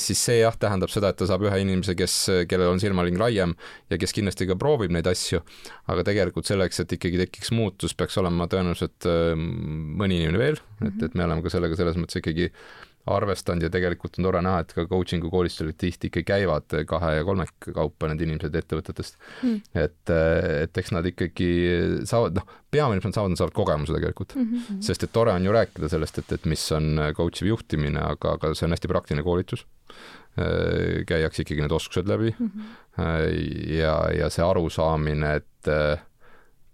siis 0.02 0.20
see 0.20 0.38
jah, 0.40 0.56
tähendab 0.60 0.90
seda, 0.92 1.12
et 1.12 1.18
ta 1.20 1.28
saab 1.28 1.44
ühe 1.46 1.60
inimese, 1.62 1.94
kes, 1.98 2.16
kellel 2.50 2.72
on 2.72 2.82
silmaring 2.82 3.20
laiem 3.20 3.54
ja 3.92 4.00
kes 4.00 4.16
kindlasti 4.16 4.48
ka 4.48 4.56
proovib 4.60 4.92
neid 4.94 5.08
asju, 5.10 5.42
aga 5.92 6.06
tegelikult 6.08 6.48
selleks, 6.48 6.82
et 6.82 6.96
ikkagi 6.96 7.20
tekiks 7.24 7.52
muutus, 7.56 7.96
peaks 7.98 8.16
olema 8.20 8.48
tõenäoliselt 8.50 9.08
mõni 9.38 10.20
inimene 10.22 10.40
veel, 10.40 10.60
et, 10.80 11.00
et 11.04 11.16
me 11.18 11.28
oleme 11.28 11.44
ka 11.44 11.52
sellega 11.52 11.78
selles 11.78 12.00
mõttes 12.00 12.22
ikkagi 12.22 12.50
arvestanud 13.14 13.64
ja 13.66 13.70
tegelikult 13.72 14.18
on 14.18 14.28
tore 14.28 14.42
näha, 14.44 14.62
et 14.64 14.74
ka 14.76 14.84
coaching'u 14.90 15.30
koolitustel 15.32 15.72
tihti 15.78 16.10
ikka 16.10 16.24
käivad 16.32 16.76
kahe 16.90 17.14
ja 17.18 17.24
kolme 17.26 17.46
kaupa 17.64 18.10
need 18.10 18.24
inimesed 18.26 18.54
ettevõtetest 18.60 19.18
mm.. 19.42 19.60
et, 19.84 20.14
et 20.64 20.82
eks 20.82 20.94
nad 20.96 21.06
ikkagi 21.08 21.48
saavad, 22.08 22.38
noh, 22.38 22.46
peamine, 22.70 23.00
mis 23.00 23.08
nad 23.08 23.18
saavad, 23.18 23.34
nad 23.34 23.40
saavad 23.40 23.56
kogemuse 23.56 23.96
tegelikult 23.96 24.36
mm. 24.36 24.52
-hmm. 24.52 24.84
sest 24.90 25.06
et 25.06 25.14
tore 25.14 25.32
on 25.32 25.48
ju 25.48 25.56
rääkida 25.56 25.90
sellest, 25.92 26.22
et, 26.22 26.36
et 26.38 26.46
mis 26.46 26.66
on 26.76 27.02
coach 27.16 27.42
iv 27.42 27.52
juhtimine, 27.54 28.00
aga, 28.14 28.36
aga 28.38 28.54
see 28.54 28.68
on 28.68 28.76
hästi 28.76 28.92
praktiline 28.92 29.26
koolitus 29.26 29.66
käiakse 31.08 31.42
ikkagi 31.42 31.64
need 31.64 31.72
oskused 31.74 32.06
läbi 32.08 32.34
mm 32.38 32.50
-hmm. 32.50 33.74
ja, 33.74 33.96
ja 34.14 34.30
see 34.30 34.44
arusaamine, 34.44 35.34
et, 35.34 35.68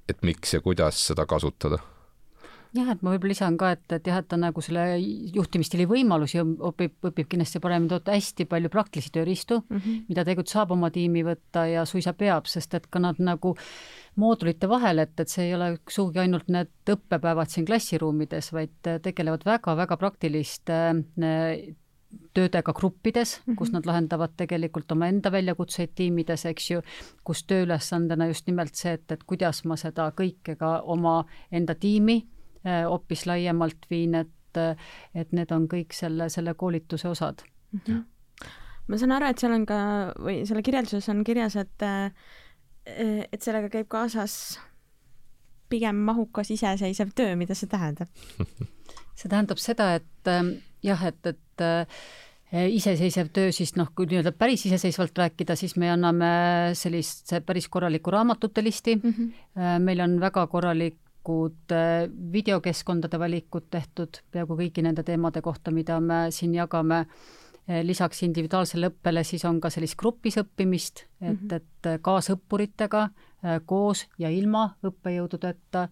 et 0.09 0.22
miks 0.22 0.55
ja 0.55 0.61
kuidas 0.61 1.07
seda 1.07 1.26
kasutada 1.26 1.78
jah, 2.75 2.91
et 2.91 3.03
ma 3.05 3.12
võib-olla 3.12 3.33
lisan 3.35 3.57
ka, 3.61 3.70
et, 3.77 3.85
et 3.97 4.09
jah, 4.11 4.18
et 4.20 4.29
ta 4.31 4.39
nagu 4.41 4.62
selle 4.64 4.85
juhtimisstiili 5.35 5.87
võimalusi 5.91 6.41
õpib, 6.43 6.97
õpib 7.11 7.29
kindlasti 7.31 7.62
paremini 7.62 7.93
toota 7.93 8.14
hästi 8.16 8.49
palju 8.51 8.70
praktilisi 8.72 9.12
tööriistu 9.14 9.61
mm, 9.61 9.77
-hmm. 9.77 10.01
mida 10.09 10.25
tegelikult 10.25 10.55
saab 10.55 10.75
oma 10.75 10.91
tiimi 10.95 11.22
võtta 11.27 11.66
ja 11.70 11.85
suisa 11.89 12.14
peab, 12.18 12.51
sest 12.51 12.75
et 12.75 12.89
ka 12.91 13.03
nad 13.03 13.20
nagu 13.22 13.55
moodulite 14.20 14.68
vahel, 14.70 15.03
et, 15.05 15.14
et 15.20 15.31
see 15.31 15.49
ei 15.49 15.55
ole 15.55 15.77
sugugi 15.89 16.22
ainult 16.25 16.51
need 16.51 16.93
õppepäevad 16.97 17.51
siin 17.51 17.66
klassiruumides, 17.66 18.53
vaid 18.55 18.93
tegelevad 19.03 19.47
väga-väga 19.47 19.97
praktiliste 19.97 20.83
äh, 20.95 21.75
töödega 22.35 22.72
gruppides 22.72 23.39
mm, 23.39 23.53
-hmm. 23.53 23.57
kus 23.57 23.72
nad 23.72 23.87
lahendavad 23.87 24.35
tegelikult 24.37 24.93
omaenda 24.93 25.33
väljakutseid 25.33 25.95
tiimides, 25.95 26.47
eks 26.47 26.70
ju, 26.70 26.83
kus 27.25 27.45
tööülesandena 27.45 28.27
just 28.27 28.47
nimelt 28.47 28.75
see, 28.75 28.93
et, 28.93 29.11
et 29.12 29.25
kuidas 29.25 29.64
ma 29.64 29.77
seda 29.77 30.11
kõike 30.11 30.57
ka 30.59 30.81
oma 30.81 31.25
enda 31.53 31.75
tiimi 31.75 32.25
hoopis 32.65 33.27
laiemalt 33.29 33.89
viin, 33.91 34.15
et, 34.15 34.61
et 35.15 35.33
need 35.37 35.51
on 35.53 35.69
kõik 35.69 35.93
selle, 35.97 36.29
selle 36.33 36.55
koolituse 36.55 37.09
osad 37.09 37.43
mm. 37.73 37.81
-hmm. 37.87 38.05
ma 38.89 38.99
saan 38.99 39.17
aru, 39.17 39.31
et 39.31 39.39
seal 39.43 39.57
on 39.57 39.67
ka 39.69 39.79
või 40.19 40.45
selle 40.49 40.62
kirjelduses 40.62 41.09
on 41.12 41.25
kirjas, 41.25 41.57
et 41.57 41.89
et 42.85 43.41
sellega 43.43 43.71
käib 43.73 43.89
kaasas 43.89 44.59
pigem 45.73 45.97
mahukas 45.97 46.51
iseseisev 46.51 47.15
töö, 47.17 47.37
mida 47.37 47.55
see 47.55 47.69
tähendab 47.69 48.09
see 49.19 49.29
tähendab 49.29 49.59
seda, 49.59 49.95
et 50.01 50.31
jah, 50.85 51.07
et, 51.09 51.27
et 51.27 51.65
äh, 51.65 52.05
iseseisev 52.55 53.31
töö, 53.35 53.53
siis 53.55 53.75
noh, 53.79 53.89
kui 53.97 54.07
nii-öelda 54.11 54.35
päris 54.39 54.67
iseseisvalt 54.69 55.17
rääkida, 55.19 55.57
siis 55.59 55.75
me 55.81 55.89
anname 55.91 56.29
sellist 56.79 57.33
päris 57.47 57.69
korralikku 57.73 58.12
raamatute 58.15 58.62
listi 58.65 58.97
mm. 58.97 59.15
-hmm. 59.17 59.79
meil 59.83 60.01
on 60.01 60.21
väga 60.21 60.47
korralik 60.47 60.99
valikud, 61.25 61.72
äh, 61.72 62.11
videokeskkondade 62.33 63.18
valikud 63.18 63.70
tehtud 63.70 64.20
peaaegu 64.31 64.57
kõigi 64.57 64.83
nende 64.83 65.03
teemade 65.03 65.41
kohta, 65.43 65.70
mida 65.70 66.01
me 66.01 66.31
siin 66.31 66.55
jagame. 66.55 67.07
Äh, 67.68 67.83
lisaks 67.83 68.22
individuaalsele 68.22 68.91
õppele 68.91 69.25
siis 69.25 69.45
on 69.45 69.61
ka 69.61 69.70
sellist 69.70 69.97
grupis 69.97 70.37
õppimist, 70.37 71.07
et 71.20 71.31
mm, 71.31 71.49
-hmm. 71.49 71.57
et 71.57 71.87
äh, 71.87 71.99
kaasõppuritega 72.01 73.09
koos 73.66 74.07
ja 74.18 74.31
ilma 74.31 74.79
õppejõududeta 74.83 75.89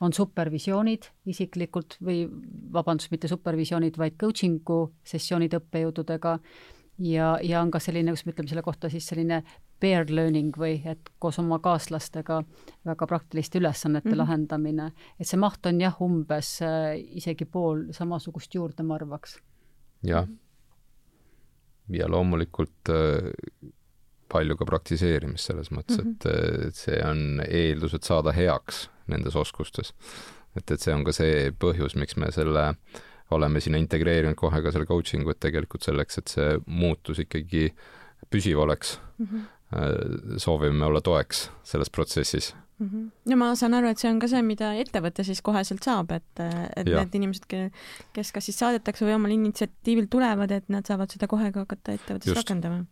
on 0.00 0.12
supervisioonid 0.12 1.02
isiklikult 1.26 1.98
või 2.00 2.26
vabandust, 2.72 3.10
mitte 3.10 3.28
supervisioonid, 3.28 3.98
vaid 3.98 4.16
coaching'u 4.16 4.94
sessioonid 5.04 5.52
õppejõududega 5.52 6.38
ja, 6.98 7.38
ja 7.42 7.60
on 7.60 7.70
ka 7.70 7.78
selline, 7.78 8.10
kuidas 8.10 8.26
me 8.26 8.32
ütleme 8.32 8.48
selle 8.48 8.62
kohta 8.62 8.88
siis 8.88 9.06
selline 9.06 9.42
peer 9.84 10.08
learning 10.08 10.56
või 10.56 10.78
et 10.88 11.10
koos 11.20 11.38
oma 11.42 11.58
kaaslastega 11.64 12.40
väga 12.88 13.08
praktiliste 13.10 13.60
ülesannete 13.60 14.08
mm 14.08 14.12
-hmm. 14.12 14.22
lahendamine, 14.22 14.90
et 15.20 15.28
see 15.28 15.40
maht 15.40 15.66
on 15.68 15.80
jah, 15.80 16.00
umbes 16.02 16.56
äh, 16.64 16.96
isegi 17.20 17.44
pool 17.44 17.86
samasugust 17.92 18.54
juurde, 18.54 18.82
ma 18.82 18.96
arvaks. 18.96 19.38
jah. 20.02 20.28
ja 21.88 22.08
loomulikult 22.08 22.90
äh, 22.90 23.30
palju 24.32 24.56
ka 24.56 24.64
praktiseerimist 24.64 25.50
selles 25.50 25.70
mõttes 25.70 26.00
mm, 26.00 26.04
-hmm. 26.04 26.14
et, 26.14 26.26
äh, 26.26 26.68
et 26.68 26.74
see 26.74 27.00
on 27.04 27.42
eeldus, 27.48 27.94
et 27.94 28.02
saada 28.02 28.32
heaks 28.32 28.88
nendes 29.06 29.36
oskustes. 29.36 29.92
et, 30.56 30.70
et 30.70 30.80
see 30.80 30.94
on 30.94 31.04
ka 31.04 31.12
see 31.12 31.50
põhjus, 31.50 31.96
miks 31.96 32.16
me 32.16 32.30
selle 32.32 32.72
oleme 33.30 33.60
sinna 33.60 33.78
integreerinud 33.78 34.36
kohe 34.36 34.62
ka 34.62 34.72
selle 34.72 34.86
coaching'u, 34.86 35.30
et 35.30 35.40
tegelikult 35.40 35.82
selleks, 35.82 36.18
et 36.18 36.28
see 36.28 36.58
muutus 36.66 37.18
ikkagi 37.18 37.74
püsiv 38.30 38.58
oleks 38.58 38.98
mm, 39.18 39.26
-hmm. 39.26 39.40
Äh, 39.74 40.36
soovime 40.36 40.84
olla 40.84 41.00
toeks 41.00 41.50
selles 41.66 41.90
protsessis 41.90 42.54
mm. 42.78 42.88
-hmm. 42.88 43.10
ja 43.30 43.36
ma 43.36 43.54
saan 43.54 43.74
aru, 43.74 43.88
et 43.90 43.98
see 43.98 44.10
on 44.10 44.20
ka 44.22 44.28
see, 44.30 44.42
mida 44.46 44.68
ettevõte 44.78 45.24
siis 45.26 45.40
koheselt 45.42 45.82
saab, 45.82 46.12
et, 46.14 46.42
et 46.76 46.86
ja. 46.86 47.00
need 47.00 47.16
inimesed, 47.18 47.48
kes 48.14 48.30
kas 48.36 48.46
siis 48.46 48.58
saadetakse 48.60 49.06
või 49.06 49.16
omal 49.16 49.34
initsiatiivil 49.34 50.06
tulevad, 50.12 50.54
et 50.54 50.68
nad 50.70 50.86
saavad 50.86 51.10
seda 51.10 51.26
kohe 51.26 51.50
ka 51.50 51.64
hakata 51.64 51.96
ettevõttes 51.96 52.36
rakendama 52.38 52.76
mm. 52.76 52.86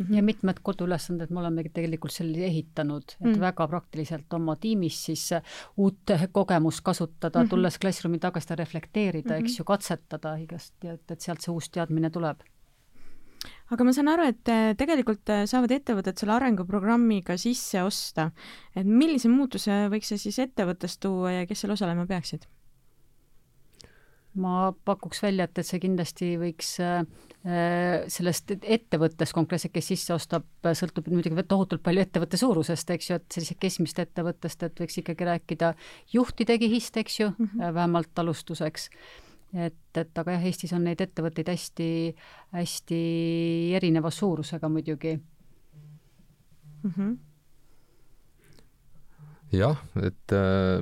-hmm. 0.00 0.16
ja 0.16 0.24
mitmed 0.32 0.64
koduülesanded 0.66 1.30
me 1.30 1.44
olemegi 1.44 1.70
tegelikult 1.78 2.16
selle 2.16 2.42
ehitanud, 2.48 3.06
et 3.06 3.20
mm 3.20 3.32
-hmm. 3.32 3.46
väga 3.46 3.68
praktiliselt 3.68 4.38
oma 4.40 4.56
tiimis 4.56 5.04
siis 5.04 5.28
uut 5.76 6.16
kogemust 6.32 6.80
kasutada 6.82 7.38
mm, 7.38 7.44
-hmm. 7.44 7.50
tulles 7.50 7.78
klassiruumi 7.78 8.18
tagasi 8.18 8.58
reflekteerida 8.64 9.34
mm, 9.34 9.40
-hmm. 9.40 9.44
eks 9.44 9.58
ju, 9.58 9.64
katsetada 9.64 10.36
igast, 10.36 10.74
et, 10.84 11.10
et 11.10 11.20
sealt 11.20 11.40
see 11.40 11.54
uus 11.54 11.70
teadmine 11.70 12.10
tuleb 12.10 12.42
aga 13.74 13.86
ma 13.86 13.94
saan 13.94 14.10
aru, 14.12 14.28
et 14.30 14.50
äh, 14.52 14.72
tegelikult 14.78 15.32
äh, 15.32 15.44
saavad 15.50 15.74
ettevõtted 15.74 16.20
selle 16.20 16.36
arenguprogrammiga 16.36 17.38
sisse 17.40 17.82
osta. 17.82 18.30
et 18.76 18.86
millise 18.86 19.30
muutuse 19.32 19.86
võiks 19.92 20.12
see 20.12 20.22
siis 20.28 20.38
ettevõttes 20.46 20.98
tuua 21.02 21.40
ja 21.40 21.48
kes 21.48 21.64
seal 21.64 21.74
osalema 21.74 22.06
peaksid? 22.06 22.46
ma 24.36 24.68
pakuks 24.84 25.22
välja, 25.24 25.46
et, 25.48 25.58
et 25.58 25.66
see 25.66 25.80
kindlasti 25.80 26.34
võiks 26.40 26.74
äh, 26.84 27.00
sellest 28.12 28.52
ettevõttest 28.58 29.32
konkreetselt, 29.32 29.72
kes 29.72 29.90
sisse 29.94 30.12
ostab, 30.12 30.44
sõltub 30.76 31.08
muidugi 31.08 31.44
tohutult 31.48 31.82
palju 31.84 32.02
ettevõtte 32.04 32.40
suurusest, 32.40 32.90
eks 32.92 33.10
ju, 33.10 33.18
et 33.20 33.38
sellisest 33.38 33.60
keskmist 33.62 34.02
ettevõttest, 34.02 34.66
et 34.66 34.82
võiks 34.82 35.00
ikkagi 35.00 35.30
rääkida 35.30 35.72
juhtide 36.12 36.58
kihist, 36.60 36.98
eks 37.00 37.20
ju 37.22 37.30
mm, 37.32 37.48
-hmm. 37.54 37.74
vähemalt 37.78 38.24
alustuseks 38.24 38.90
et, 39.56 39.98
et 39.98 40.18
aga 40.20 40.36
jah, 40.36 40.44
Eestis 40.48 40.74
on 40.76 40.84
neid 40.86 41.00
ettevõtteid 41.00 41.48
hästi, 41.48 41.88
hästi 42.56 43.00
erineva 43.78 44.10
suurusega 44.12 44.68
muidugi 44.68 45.16
mm. 45.16 46.90
-hmm. 46.90 47.16
jah, 49.56 49.82
et 50.02 50.36
äh, 50.36 50.80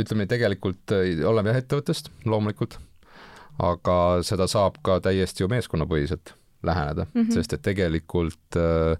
ütleme 0.00 0.26
tegelikult 0.26 0.92
äh, 0.96 1.24
oleme 1.26 1.52
jah 1.52 1.62
ettevõttest 1.62 2.10
loomulikult, 2.24 2.78
aga 3.58 3.96
seda 4.26 4.46
saab 4.50 4.80
ka 4.82 5.00
täiesti 5.00 5.44
ju 5.44 5.48
meeskonnapõhiselt 5.48 6.34
läheneda 6.62 7.06
mm, 7.06 7.22
-hmm. 7.22 7.34
sest 7.34 7.52
et 7.52 7.62
tegelikult 7.62 8.56
äh, 8.56 8.96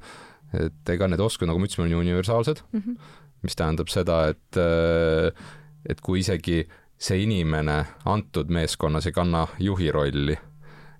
et 0.52 0.92
ega 0.94 1.08
need 1.08 1.20
oskused, 1.22 1.48
nagu 1.48 1.60
me 1.60 1.68
ütlesime, 1.68 1.86
on 1.86 1.94
ju 1.94 1.98
universaalsed 1.98 2.62
mm, 2.72 2.80
-hmm. 2.80 2.96
mis 3.42 3.56
tähendab 3.56 3.88
seda, 3.88 4.28
et 4.28 4.56
äh, 4.56 5.32
et 5.88 6.00
kui 6.00 6.20
isegi 6.20 6.68
see 7.00 7.24
inimene 7.24 7.80
antud 8.04 8.52
meeskonnas 8.52 9.08
ei 9.08 9.16
kanna 9.16 9.46
juhi 9.58 9.88
rolli, 9.92 10.36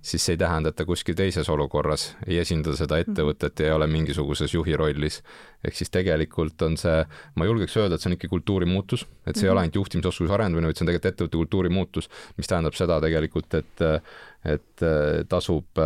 siis 0.03 0.25
see 0.25 0.33
ei 0.33 0.41
tähenda, 0.41 0.73
et 0.73 0.79
ta 0.79 0.87
kuskil 0.89 1.17
teises 1.17 1.49
olukorras 1.53 2.07
ei 2.27 2.39
esinda 2.41 2.73
seda 2.77 2.97
mhm. 2.97 3.11
ettevõtet 3.11 3.61
ja 3.61 3.69
ei 3.69 3.77
ole 3.77 3.89
mingisuguses 3.91 4.55
juhi 4.55 4.77
rollis. 4.81 5.21
ehk 5.65 5.77
siis 5.77 5.93
tegelikult 5.93 6.63
on 6.65 6.79
see, 6.81 7.05
ma 7.37 7.45
julgeks 7.45 7.77
öelda, 7.77 7.99
et 7.99 8.05
see 8.05 8.09
on 8.09 8.17
ikka 8.17 8.31
kultuuri 8.33 8.67
muutus, 8.67 9.05
et 9.27 9.37
see 9.37 9.45
ei 9.45 9.51
ole 9.51 9.61
mhm. 9.61 9.67
ainult 9.67 9.81
juhtimisoskuse 9.83 10.33
arendamine, 10.33 10.71
vaid 10.71 10.81
see 10.81 10.87
on 10.87 10.93
tegelikult 10.93 11.13
ettevõtte 11.13 11.43
kultuuri 11.45 11.73
muutus, 11.77 12.09
mis 12.41 12.49
tähendab 12.49 12.79
seda 12.79 13.01
tegelikult, 13.05 13.61
et, 13.61 13.85
et 14.57 14.87
tasub 15.29 15.85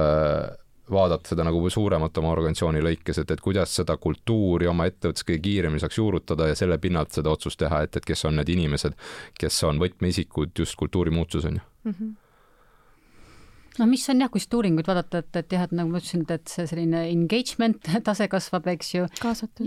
vaadata 0.91 1.29
seda 1.33 1.45
nagu 1.47 1.63
suuremat 1.71 2.19
oma 2.21 2.33
organisatsiooni 2.35 2.83
lõikes, 2.85 3.23
et, 3.23 3.31
et 3.31 3.41
kuidas 3.41 3.77
seda 3.81 3.97
kultuuri 3.97 4.69
oma 4.69 4.89
ettevõttes 4.91 5.25
kõige 5.25 5.41
kiiremini 5.47 5.81
saaks 5.81 5.99
juurutada 5.99 6.51
ja 6.51 6.59
selle 6.59 6.79
pinnalt 6.79 7.17
seda 7.17 7.33
otsust 7.33 7.59
teha, 7.63 7.85
et, 7.87 7.97
et 7.97 8.05
kes 8.05 8.25
on 8.29 8.37
need 8.41 8.53
inimesed, 8.53 8.99
kes 9.41 9.63
on 9.65 9.81
võtmeisikud 9.81 10.53
just 10.59 10.77
kultuuri 10.81 11.15
muutuses, 11.15 11.49
on 11.49 11.61
ju 11.61 11.65
mm. 11.65 11.97
-hmm 12.01 12.13
no 13.79 13.87
mis 13.91 14.05
on 14.11 14.21
jah, 14.23 14.31
kui 14.31 14.43
siit 14.43 14.55
uuringuid 14.55 14.87
vaadata, 14.87 15.21
et, 15.25 15.37
et 15.41 15.57
jah, 15.57 15.65
et 15.67 15.75
nagu 15.75 15.91
ma 15.91 15.99
ütlesin, 15.99 16.25
et 16.31 16.51
see 16.51 16.67
selline 16.71 17.05
engagement 17.11 17.91
tase 18.09 18.29
kasvab, 18.31 18.69
eks 18.75 18.95
ju. 18.95 19.09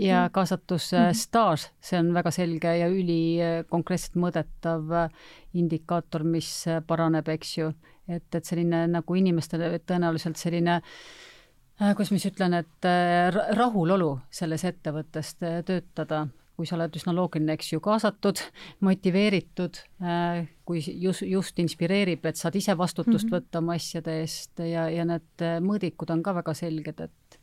ja 0.00 0.28
kaasatus 0.32 0.92
mm 0.92 0.98
-hmm. 0.98 1.14
staaž, 1.14 1.68
see 1.80 1.98
on 1.98 2.14
väga 2.14 2.30
selge 2.30 2.76
ja 2.78 2.88
ülikonkreetselt 2.88 4.16
mõõdetav 4.16 5.10
indikaator, 5.54 6.24
mis 6.24 6.64
paraneb, 6.86 7.28
eks 7.28 7.58
ju 7.58 7.72
et, 8.08 8.34
et 8.34 8.44
selline 8.44 8.86
nagu 8.90 9.14
inimestele 9.14 9.78
tõenäoliselt 9.86 10.40
selline 10.40 10.78
äh, 10.78 11.94
kuidas 11.94 12.10
ma 12.12 12.18
siis 12.18 12.32
ütlen, 12.32 12.58
et 12.58 12.88
äh, 12.88 13.30
rahulolu 13.56 14.18
selles 14.30 14.64
ettevõttes 14.68 15.34
töötada, 15.38 16.26
kui 16.58 16.66
sa 16.66 16.74
oled 16.74 16.96
üsna 16.98 17.14
loogiline, 17.14 17.54
eks 17.54 17.72
ju, 17.72 17.80
kaasatud, 17.82 18.42
motiveeritud, 18.82 19.78
äh, 20.02 20.48
kui 20.66 20.82
just, 20.82 21.22
just 21.22 21.58
inspireerib, 21.62 22.26
et 22.26 22.40
saad 22.40 22.58
ise 22.58 22.74
vastutust 22.78 23.28
mm 23.28 23.28
-hmm. 23.28 23.36
võtta 23.36 23.62
oma 23.62 23.78
asjade 23.78 24.20
eest 24.24 24.58
ja, 24.66 24.88
ja 24.90 25.04
need 25.06 25.44
äh, 25.44 25.60
mõõdikud 25.62 26.10
on 26.10 26.22
ka 26.22 26.34
väga 26.34 26.54
selged, 26.58 27.00
et 27.00 27.38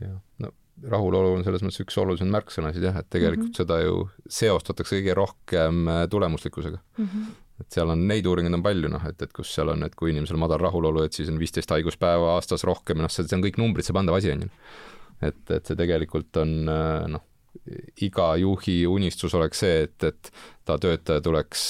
jah, 0.00 0.18
no 0.38 0.52
rahulolu 0.88 1.34
on 1.38 1.44
selles 1.44 1.62
mõttes 1.64 1.82
üks 1.82 1.96
olulisemaid 2.00 2.36
märksõnasid 2.38 2.84
jah, 2.84 2.96
et 3.00 3.08
tegelikult 3.10 3.48
mm 3.48 3.52
-hmm. 3.52 3.62
seda 3.62 3.80
ju 3.80 4.08
seostatakse 4.28 4.96
kõige 5.00 5.14
rohkem 5.14 5.88
äh, 5.88 6.08
tulemuslikkusega 6.08 6.78
mm. 6.98 7.04
-hmm. 7.06 7.32
Et 7.60 7.76
seal 7.76 7.92
on, 7.92 8.04
neid 8.08 8.26
uuringuid 8.26 8.56
on 8.56 8.64
palju 8.64 8.90
noh, 8.92 9.08
et, 9.08 9.22
et 9.22 9.32
kus 9.36 9.54
seal 9.54 9.72
on, 9.72 9.82
et 9.86 9.96
kui 9.98 10.14
inimesel 10.14 10.40
madal 10.40 10.62
rahulolu, 10.62 11.04
et 11.06 11.16
siis 11.16 11.30
on 11.32 11.40
viisteist 11.40 11.70
haiguspäeva 11.74 12.34
aastas 12.36 12.64
rohkem 12.68 13.00
ja 13.00 13.06
noh, 13.06 13.12
see 13.12 13.36
on 13.36 13.44
kõik 13.44 13.60
numbrisse 13.60 13.96
pandav 13.96 14.18
asi, 14.18 14.32
on 14.34 14.46
ju. 14.46 14.52
et, 15.28 15.42
et 15.50 15.66
see 15.66 15.78
tegelikult 15.78 16.40
on 16.42 16.54
noh, 17.16 17.26
iga 18.00 18.34
juhi 18.40 18.84
unistus 18.88 19.34
oleks 19.36 19.64
see, 19.64 19.82
et, 19.86 20.06
et 20.06 20.30
ta 20.64 20.78
töötaja 20.80 21.22
tuleks 21.24 21.64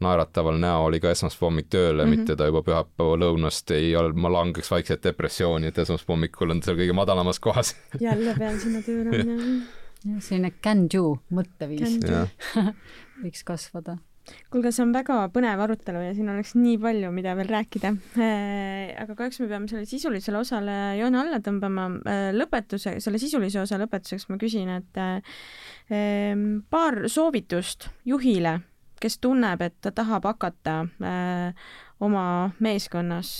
naerataval 0.00 0.56
näol 0.60 0.96
iga 0.96 1.12
esmaspäeva 1.12 1.50
hommik 1.50 1.68
tööle 1.72 2.04
mm, 2.04 2.06
-hmm. 2.06 2.20
mitte 2.22 2.36
ta 2.36 2.48
juba 2.48 2.62
pühapäeva 2.64 3.18
lõunast 3.20 3.70
ei 3.76 3.92
ole, 3.96 4.12
ma 4.12 4.32
langeks 4.32 4.70
vaikselt 4.70 5.04
depressiooni, 5.04 5.68
et 5.68 5.78
esmaspäeva 5.78 6.16
hommikul 6.16 6.56
on 6.56 6.62
seal 6.64 6.78
kõige 6.80 6.96
madalamas 6.96 7.40
kohas 7.40 7.76
jälle 8.00 8.34
pean 8.38 8.60
sinna 8.60 8.82
tööle 8.82 9.10
minema. 9.24 10.20
selline 10.20 10.52
can 10.64 10.86
do 10.88 11.18
mõtteviis 11.30 12.00
võiks 13.24 13.44
kasvada 13.44 13.98
kuulge, 14.50 14.72
see 14.74 14.84
on 14.84 14.94
väga 14.94 15.16
põnev 15.34 15.60
arutelu 15.64 16.02
ja 16.04 16.14
siin 16.16 16.30
oleks 16.32 16.54
nii 16.58 16.76
palju, 16.82 17.10
mida 17.14 17.34
veel 17.38 17.50
rääkida. 17.50 17.92
Äh, 18.20 18.94
aga 19.02 19.16
kahjuks 19.18 19.40
me 19.42 19.50
peame 19.50 19.70
selle 19.70 19.86
sisulisele 19.88 20.40
osale 20.40 20.76
joone 20.98 21.20
alla 21.22 21.38
tõmbama. 21.44 21.86
Äh, 22.08 22.30
lõpetuse, 22.36 22.96
selle 23.02 23.20
sisulise 23.22 23.62
osa 23.62 23.78
lõpetuseks 23.80 24.28
ma 24.30 24.40
küsin, 24.40 24.72
et 24.80 25.00
äh, 25.00 25.38
paar 26.70 27.04
soovitust 27.10 27.90
juhile 28.08 28.60
kes 29.00 29.16
tunneb, 29.24 29.62
et 29.64 29.78
ta 29.80 29.94
tahab 29.96 30.26
hakata 30.28 30.74
oma 32.04 32.24
meeskonnas 32.60 33.30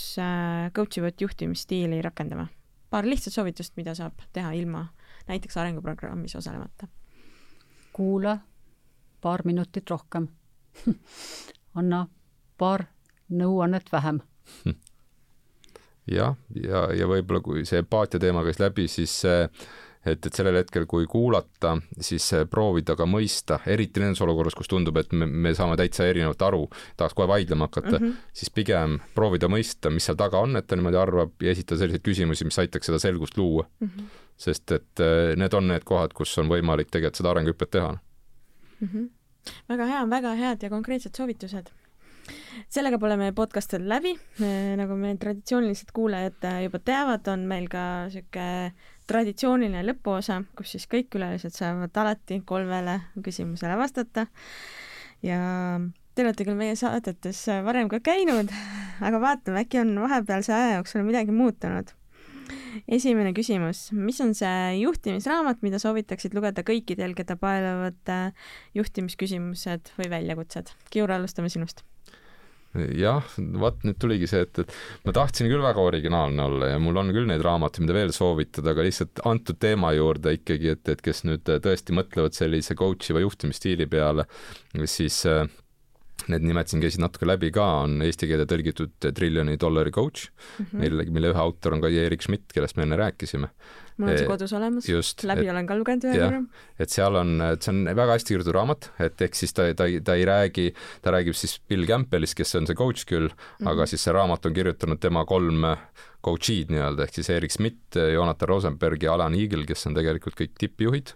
coach 0.73 0.97
ivat 0.97 1.21
juhtimisstiili 1.21 1.99
rakendama? 2.01 2.47
paar 2.91 3.05
lihtsat 3.07 3.33
soovitust, 3.33 3.75
mida 3.77 3.93
saab 3.95 4.19
teha 4.33 4.51
ilma 4.57 4.87
näiteks 5.29 5.57
arenguprogrammis 5.57 6.35
osalemata. 6.35 6.87
kuula 7.93 8.37
paar 9.21 9.45
minutit 9.45 9.89
rohkem 9.89 10.27
anna 11.79 12.07
paar 12.57 12.85
nõuannet 13.29 13.91
vähem 13.91 14.21
jah, 16.17 16.35
ja, 16.55 16.67
ja, 16.67 16.87
ja 17.03 17.07
võib-olla 17.07 17.41
kui 17.45 17.65
see 17.65 17.81
empaatia 17.81 18.19
teema 18.19 18.43
käis 18.43 18.59
läbi, 18.59 18.87
siis 18.91 19.21
äh, 19.25 19.47
et, 20.05 20.25
et 20.25 20.33
sellel 20.33 20.57
hetkel, 20.57 20.85
kui 20.89 21.05
kuulata, 21.09 21.75
siis 22.01 22.25
proovida 22.49 22.95
ka 22.97 23.05
mõista, 23.09 23.59
eriti 23.69 24.01
nendes 24.01 24.21
olukorras, 24.25 24.55
kus 24.57 24.69
tundub, 24.71 24.97
et 25.01 25.13
me, 25.13 25.27
me 25.27 25.53
saame 25.57 25.77
täitsa 25.79 26.07
erinevalt 26.09 26.45
aru, 26.47 26.63
tahaks 26.99 27.17
kohe 27.17 27.29
vaidlema 27.29 27.69
hakata 27.69 27.97
mm, 27.99 28.07
-hmm. 28.07 28.33
siis 28.41 28.53
pigem 28.53 28.97
proovida 29.15 29.49
mõista, 29.51 29.93
mis 29.93 30.09
seal 30.09 30.17
taga 30.19 30.41
on, 30.41 30.57
et 30.57 30.67
ta 30.67 30.75
niimoodi 30.75 30.97
arvab 30.97 31.45
ja 31.45 31.53
esitada 31.53 31.79
selliseid 31.83 32.05
küsimusi, 32.05 32.45
mis 32.49 32.59
aitaks 32.59 32.89
seda 32.89 32.99
selgust 32.99 33.37
luua 33.37 33.67
mm. 33.79 33.87
-hmm. 33.87 34.05
sest 34.37 34.71
et 34.71 34.99
eh, 34.99 35.35
need 35.35 35.53
on 35.53 35.67
need 35.67 35.85
kohad, 35.85 36.13
kus 36.13 36.37
on 36.37 36.49
võimalik 36.49 36.89
tegelikult 36.89 37.21
seda 37.21 37.31
arenguhüpet 37.31 37.71
teha 37.71 37.91
mm. 37.91 38.87
-hmm. 38.87 39.09
Väga 39.69 39.87
hea, 39.89 40.01
väga 40.09 40.33
head 40.39 40.63
ja 40.63 40.69
konkreetsed 40.73 41.15
soovitused 41.17 41.71
sellega 42.71 42.99
pole 43.01 43.17
meie 43.19 43.33
podcast 43.35 43.73
veel 43.75 43.87
läbi, 43.89 44.13
nagu 44.79 44.95
meie 44.99 45.17
traditsioonilised 45.21 45.91
kuulajad 45.95 46.47
juba 46.65 46.81
teavad, 46.83 47.27
on 47.31 47.45
meil 47.49 47.67
ka 47.71 47.83
sihuke 48.13 48.45
traditsiooniline 49.09 49.83
lõpuosa, 49.87 50.41
kus 50.57 50.75
siis 50.75 50.87
kõik 50.91 51.09
külalised 51.15 51.55
saavad 51.55 51.97
alati 52.03 52.41
kolmele 52.47 52.99
küsimusele 53.23 53.77
vastata. 53.79 54.27
ja 55.21 55.39
te 56.15 56.23
olete 56.25 56.45
küll 56.47 56.59
meie 56.59 56.75
saadetes 56.75 57.45
varem 57.65 57.89
ka 57.91 58.01
käinud, 58.03 58.51
aga 59.01 59.21
vaatame, 59.21 59.65
äkki 59.65 59.81
on 59.83 59.95
vahepealse 60.05 60.53
aja 60.55 60.77
jooksul 60.77 61.05
midagi 61.07 61.35
muutunud. 61.35 61.91
Esimene 62.87 63.33
küsimus, 63.37 63.89
mis 63.95 64.19
on 64.23 64.35
see 64.37 64.81
juhtimisraamat, 64.81 65.61
mida 65.65 65.79
soovitaksid 65.81 66.35
lugeda 66.37 66.65
kõikidel, 66.67 67.15
keda 67.17 67.37
paelavad 67.39 68.15
juhtimisküsimused 68.77 69.95
või 69.99 70.11
väljakutsed? 70.13 70.75
Kiur, 70.93 71.11
alustame 71.15 71.51
sinust 71.53 71.85
jah, 72.95 73.25
vot 73.59 73.81
nüüd 73.83 73.97
tuligi 73.99 74.27
see, 74.31 74.45
et, 74.45 74.61
et 74.63 74.75
ma 75.05 75.13
tahtsin 75.15 75.49
küll 75.51 75.63
väga 75.63 75.83
originaalne 75.83 76.43
olla 76.45 76.69
ja 76.71 76.77
mul 76.79 77.01
on 77.01 77.11
küll 77.11 77.27
neid 77.27 77.43
raamatuid, 77.43 77.83
mida 77.83 77.97
veel 77.97 78.13
soovitada, 78.15 78.71
aga 78.71 78.85
lihtsalt 78.87 79.23
antud 79.27 79.59
teema 79.61 79.91
juurde 79.97 80.37
ikkagi, 80.37 80.71
et, 80.77 80.93
et 80.93 81.03
kes 81.03 81.25
nüüd 81.27 81.43
tõesti 81.43 81.95
mõtlevad 81.97 82.37
sellise 82.37 82.77
coach 82.79 83.11
iva 83.11 83.23
juhtimisstiili 83.25 83.89
peale, 83.91 84.27
siis 84.87 85.19
äh, 85.29 85.43
need 86.29 86.45
nimetasin, 86.45 86.81
käisid 86.83 87.01
natuke 87.03 87.27
läbi 87.27 87.51
ka, 87.55 87.65
on 87.85 88.01
eesti 88.05 88.29
keelde 88.29 88.47
tõlgitud 88.49 89.07
Triljoni 89.15 89.57
dollari 89.61 89.93
coach 89.95 90.27
mm, 90.27 90.65
-hmm. 90.65 90.83
mille, 90.83 91.05
mille 91.17 91.31
ühe 91.33 91.41
autor 91.41 91.77
on 91.77 91.81
ka 91.83 91.89
Erik 91.89 92.21
Schmidt, 92.25 92.51
kellest 92.53 92.77
me 92.77 92.83
enne 92.83 92.99
rääkisime. 92.99 93.49
mul 93.97 94.09
on 94.09 94.17
see 94.17 94.27
kodus 94.27 94.53
olemas, 94.57 94.87
läbi 95.23 95.45
et, 95.45 95.51
olen 95.53 95.67
ka 95.67 95.77
lugenud 95.77 96.05
ühe 96.09 96.19
korra. 96.19 96.43
et 96.79 96.89
seal 96.89 97.15
on, 97.15 97.33
et 97.41 97.61
see 97.61 97.73
on 97.73 97.83
väga 97.85 98.17
hästi 98.17 98.33
kirjutatud 98.33 98.57
raamat, 98.57 98.91
et 98.99 99.21
ehk 99.21 99.35
siis 99.35 99.53
ta, 99.53 99.67
ta, 99.73 99.87
ta 100.03 100.15
ei 100.15 100.25
räägi, 100.25 100.73
ta 101.01 101.11
räägib 101.11 101.37
siis 101.37 101.59
Bill 101.67 101.85
Campbellist, 101.85 102.37
kes 102.37 102.55
on 102.55 102.69
see 102.69 102.75
coach 102.75 103.05
küll 103.05 103.29
mm, 103.29 103.35
-hmm. 103.35 103.71
aga 103.73 103.85
siis 103.85 104.03
see 104.03 104.13
raamat 104.13 104.45
on 104.45 104.53
kirjutanud 104.53 104.99
tema 104.99 105.25
kolm 105.25 105.65
coach'id 106.21 106.69
nii-öelda, 106.69 107.03
ehk 107.03 107.17
siis 107.17 107.29
Erik 107.33 107.51
Schmidt, 107.51 107.97
Jonathan 108.13 108.49
Rosenberg 108.49 109.03
ja 109.03 109.13
Alan 109.13 109.33
Eagle, 109.33 109.65
kes 109.65 109.87
on 109.89 109.97
tegelikult 109.97 110.37
kõik 110.37 110.53
tippjuhid 110.59 111.15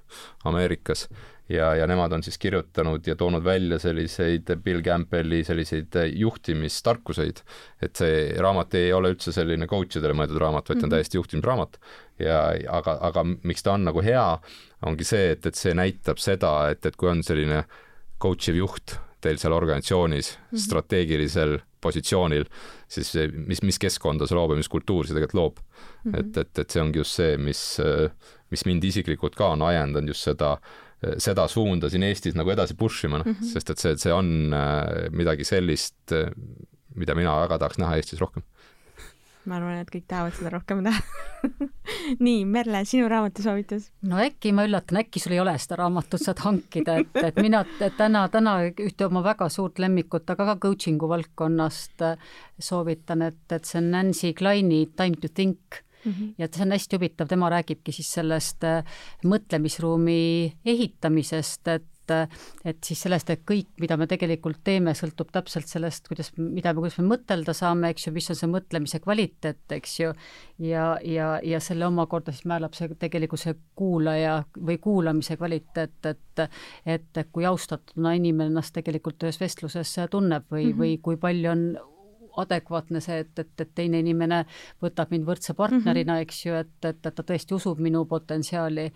Ameerikas 0.50 1.08
ja, 1.50 1.76
ja 1.76 1.88
nemad 1.88 2.14
on 2.14 2.24
siis 2.24 2.38
kirjutanud 2.42 3.08
ja 3.08 3.16
toonud 3.16 3.44
välja 3.44 3.80
selliseid 3.80 4.50
Bill 4.64 4.82
Campbelli 4.82 5.44
selliseid 5.44 5.98
juhtimistarkuseid, 6.14 7.42
et 7.82 7.96
see 7.96 8.34
raamat 8.42 8.74
ei 8.80 8.94
ole 8.94 9.14
üldse 9.14 9.34
selline 9.36 9.68
coach 9.70 10.00
idele 10.00 10.16
mõeldud 10.18 10.42
raamat, 10.42 10.70
vaid 10.70 10.80
ta 10.80 10.86
on 10.86 10.90
mhm. 10.90 10.96
täiesti 10.96 11.20
juhtimisraamat. 11.20 11.80
ja 12.20 12.40
aga, 12.72 12.98
aga 13.10 13.26
miks 13.44 13.64
ta 13.64 13.76
on 13.76 13.86
nagu 13.90 14.02
hea, 14.02 14.28
ongi 14.86 15.08
see, 15.08 15.32
et, 15.36 15.46
et 15.46 15.56
see 15.56 15.76
näitab 15.78 16.22
seda, 16.22 16.70
et, 16.72 16.86
et 16.86 16.96
kui 16.96 17.12
on 17.12 17.24
selline 17.24 17.66
coach 18.22 18.50
iv 18.50 18.62
juht 18.64 19.00
teil 19.22 19.40
seal 19.42 19.54
organisatsioonis 19.54 20.38
mm 20.38 20.42
-hmm. 20.56 20.62
strateegilisel 20.62 21.60
positsioonil, 21.82 22.46
siis 22.88 23.14
mis, 23.46 23.62
mis 23.64 23.80
keskkonda 23.80 24.28
see 24.28 24.38
loob 24.38 24.52
ja 24.52 24.58
mis 24.58 24.70
kultuuri 24.70 25.08
see 25.08 25.18
tegelikult 25.18 25.42
loob 25.42 25.58
mm. 25.60 26.12
-hmm. 26.12 26.20
et, 26.20 26.38
et, 26.38 26.60
et 26.60 26.70
see 26.70 26.82
ongi 26.82 26.98
just 26.98 27.14
see, 27.22 27.38
mis, 27.38 27.78
mis 28.50 28.66
mind 28.66 28.84
isiklikult 28.84 29.36
ka 29.36 29.48
on 29.54 29.62
ajendanud 29.62 30.08
just 30.08 30.24
seda 30.24 30.52
äh, 30.54 30.85
seda 31.22 31.48
suunda 31.52 31.90
siin 31.92 32.06
Eestis 32.08 32.36
nagu 32.38 32.52
edasi 32.54 32.76
push 32.78 33.06
ima, 33.06 33.20
noh 33.22 33.30
mm 33.30 33.38
-hmm., 33.38 33.54
sest 33.54 33.70
et 33.70 33.82
see, 33.82 33.98
see 33.98 34.14
on 34.14 34.54
äh, 34.54 35.10
midagi 35.12 35.44
sellist, 35.44 36.12
äh, 36.12 36.32
mida 36.96 37.16
mina 37.16 37.36
väga 37.44 37.60
tahaks 37.60 37.78
näha 37.78 37.98
Eestis 38.00 38.22
rohkem. 38.22 38.44
ma 39.46 39.60
arvan, 39.60 39.82
et 39.82 39.92
kõik 39.92 40.08
tahavad 40.08 40.34
seda 40.34 40.50
rohkem 40.56 40.82
näha 40.86 41.02
nii, 42.26 42.46
Merle, 42.46 42.86
sinu 42.86 43.10
raamatusoovitus? 43.12 43.92
no 44.02 44.18
äkki 44.24 44.54
ma 44.56 44.66
üllatan, 44.66 45.02
äkki 45.04 45.20
sul 45.20 45.36
ei 45.36 45.40
ole 45.44 45.58
seda 45.62 45.82
raamatut, 45.84 46.22
saad 46.22 46.42
hankida, 46.46 46.98
et, 47.04 47.22
et 47.22 47.42
mina 47.44 47.66
täna, 47.98 48.28
täna 48.34 48.58
ühte 48.72 49.06
oma 49.06 49.24
väga 49.24 49.50
suurt 49.50 49.80
lemmikut, 49.80 50.30
aga 50.30 50.54
ka 50.54 50.60
coaching'u 50.68 51.10
valdkonnast 51.12 52.02
äh, 52.02 52.18
soovitan, 52.60 53.22
et, 53.22 53.44
et 53.52 53.66
see 53.66 53.82
on 53.84 53.92
Nancy 53.92 54.34
Kleini 54.34 54.86
Time 54.96 55.22
to 55.22 55.28
think 55.28 55.86
mm. 56.06 56.12
-hmm. 56.12 56.34
ja 56.38 56.48
see 56.52 56.64
on 56.66 56.72
hästi 56.72 56.96
huvitav, 56.96 57.28
tema 57.28 57.50
räägibki 57.50 57.92
siis 57.92 58.14
sellest 58.14 58.64
äh, 58.64 58.84
mõtlemisruumi 59.26 60.54
ehitamisest, 60.66 61.68
et 61.68 61.92
et 62.66 62.84
siis 62.86 63.00
sellest, 63.02 63.30
et 63.34 63.42
kõik, 63.50 63.68
mida 63.82 63.98
me 63.98 64.08
tegelikult 64.10 64.60
teeme, 64.64 64.94
sõltub 64.98 65.32
täpselt 65.34 65.70
sellest, 65.72 66.08
kuidas, 66.08 66.32
mida 66.38 66.74
me, 66.74 66.84
kuidas 66.84 67.00
me 67.00 67.08
mõtelda 67.10 67.56
saame, 67.58 67.90
eks 67.94 68.08
ju, 68.08 68.14
mis 68.14 68.30
on 68.30 68.40
see 68.40 68.50
mõtlemise 68.52 69.00
kvaliteet, 69.04 69.64
eks 69.78 69.96
ju, 70.00 70.12
ja, 70.60 70.86
ja, 71.02 71.32
ja 71.44 71.62
selle 71.64 71.88
omakorda 71.88 72.34
siis 72.36 72.46
määrab 72.46 72.78
see 72.78 72.94
tegelikult 73.02 73.42
see 73.42 73.56
kuulaja 73.76 74.38
või 74.60 74.78
kuulamise 74.82 75.38
kvaliteet, 75.38 75.98
et 76.06 76.46
et 76.86 77.20
kui 77.32 77.46
austatuna 77.48 78.14
inimene 78.18 78.52
ennast 78.52 78.76
tegelikult 78.76 79.24
ühes 79.24 79.40
vestluses 79.40 79.96
tunneb 80.12 80.46
või 80.52 80.66
mm, 80.66 80.72
-hmm. 80.72 80.80
või 80.80 80.98
kui 81.02 81.18
palju 81.18 81.52
on 81.52 81.68
adekvaatne 82.42 83.02
see, 83.04 83.20
et, 83.26 83.40
et, 83.40 83.54
et 83.62 83.72
teine 83.76 84.00
inimene 84.04 84.44
võtab 84.84 85.14
mind 85.14 85.28
võrdse 85.28 85.56
partnerina 85.58 86.14
mm, 86.14 86.18
-hmm. 86.18 86.28
eks 86.28 86.46
ju, 86.46 86.58
et, 86.64 86.76
et, 86.86 87.00
et 87.06 87.16
ta 87.16 87.24
tõesti 87.24 87.56
usub 87.56 87.80
minu 87.80 88.06
potentsiaali 88.06 88.92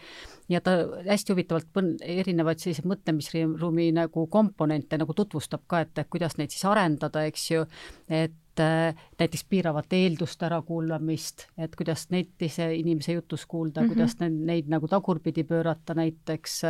ja 0.49 0.61
ta 0.61 0.75
hästi 1.07 1.33
huvitavalt 1.33 1.81
erinevaid 2.01 2.59
selliseid 2.59 2.89
mõtlemisruumi 2.89 3.91
nagu 3.95 4.27
komponente 4.27 4.97
nagu 4.97 5.13
tutvustab 5.13 5.65
ka, 5.67 5.81
et 5.85 6.05
kuidas 6.09 6.37
neid 6.37 6.51
siis 6.51 6.65
arendada, 6.65 7.25
eks 7.29 7.51
ju, 7.51 7.65
et 8.09 8.33
äh, 8.59 8.95
näiteks 9.19 9.43
piiravate 9.49 9.97
eelduste 10.03 10.45
ärakuulamist, 10.47 11.45
et 11.57 11.75
kuidas 11.75 12.07
neid 12.13 12.31
teise 12.37 12.69
inimese 12.75 13.13
jutus 13.13 13.45
kuulda 13.45 13.81
mm, 13.81 13.85
-hmm. 13.85 13.93
kuidas 13.93 14.15
neid, 14.19 14.39
neid 14.49 14.69
nagu 14.71 14.87
tagurpidi 14.87 15.43
pöörata 15.43 15.93
näiteks, 15.93 16.61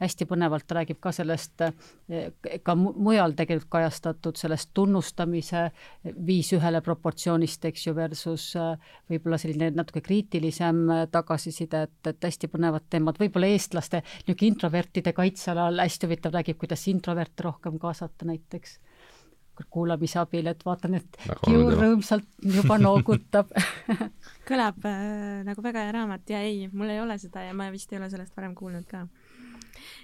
hästi 0.00 0.26
põnevalt 0.30 0.70
räägib 0.70 1.00
ka 1.00 1.12
sellest, 1.12 1.62
ka 2.62 2.74
mujal 2.74 3.32
tegelikult 3.32 3.70
kajastatud 3.70 4.36
sellest 4.36 4.70
tunnustamise 4.74 5.70
viis 6.26 6.52
ühele 6.52 6.80
proportsioonist, 6.80 7.64
eks 7.64 7.86
ju, 7.86 7.94
versus 7.94 8.54
võib-olla 9.10 9.38
selline 9.38 9.70
natuke 9.70 10.00
kriitilisem 10.00 10.86
tagasiside, 11.10 11.82
et, 11.82 12.06
et 12.06 12.24
hästi 12.24 12.48
põnevad 12.48 12.88
teemad, 12.90 13.18
võib-olla 13.20 13.46
eestlaste 13.46 14.02
niisugune 14.02 14.52
introvertide 14.52 15.12
kaitsealal 15.12 15.78
hästi 15.80 16.06
huvitav, 16.06 16.34
räägib, 16.34 16.58
kuidas 16.58 16.88
introverte 16.88 17.42
rohkem 17.42 17.78
kaasata 17.78 18.26
näiteks 18.28 18.78
kuulamise 19.70 20.18
abil, 20.22 20.48
et 20.50 20.64
vaatan, 20.66 20.98
et 21.00 21.18
Kiur 21.44 21.76
rõõmsalt 21.78 22.26
juba 22.56 22.78
noogutab. 22.80 23.52
Kõlab 24.48 24.86
äh, 24.88 25.44
nagu 25.46 25.64
väga 25.64 25.86
hea 25.86 25.94
raamat 25.96 26.34
ja 26.34 26.42
ei, 26.44 26.66
mul 26.72 26.92
ei 26.92 27.00
ole 27.00 27.18
seda 27.22 27.46
ja 27.46 27.54
ma 27.56 27.70
vist 27.74 27.92
ei 27.92 28.00
ole 28.00 28.10
sellest 28.12 28.36
varem 28.36 28.56
kuulnud 28.58 28.88
ka. 28.90 29.06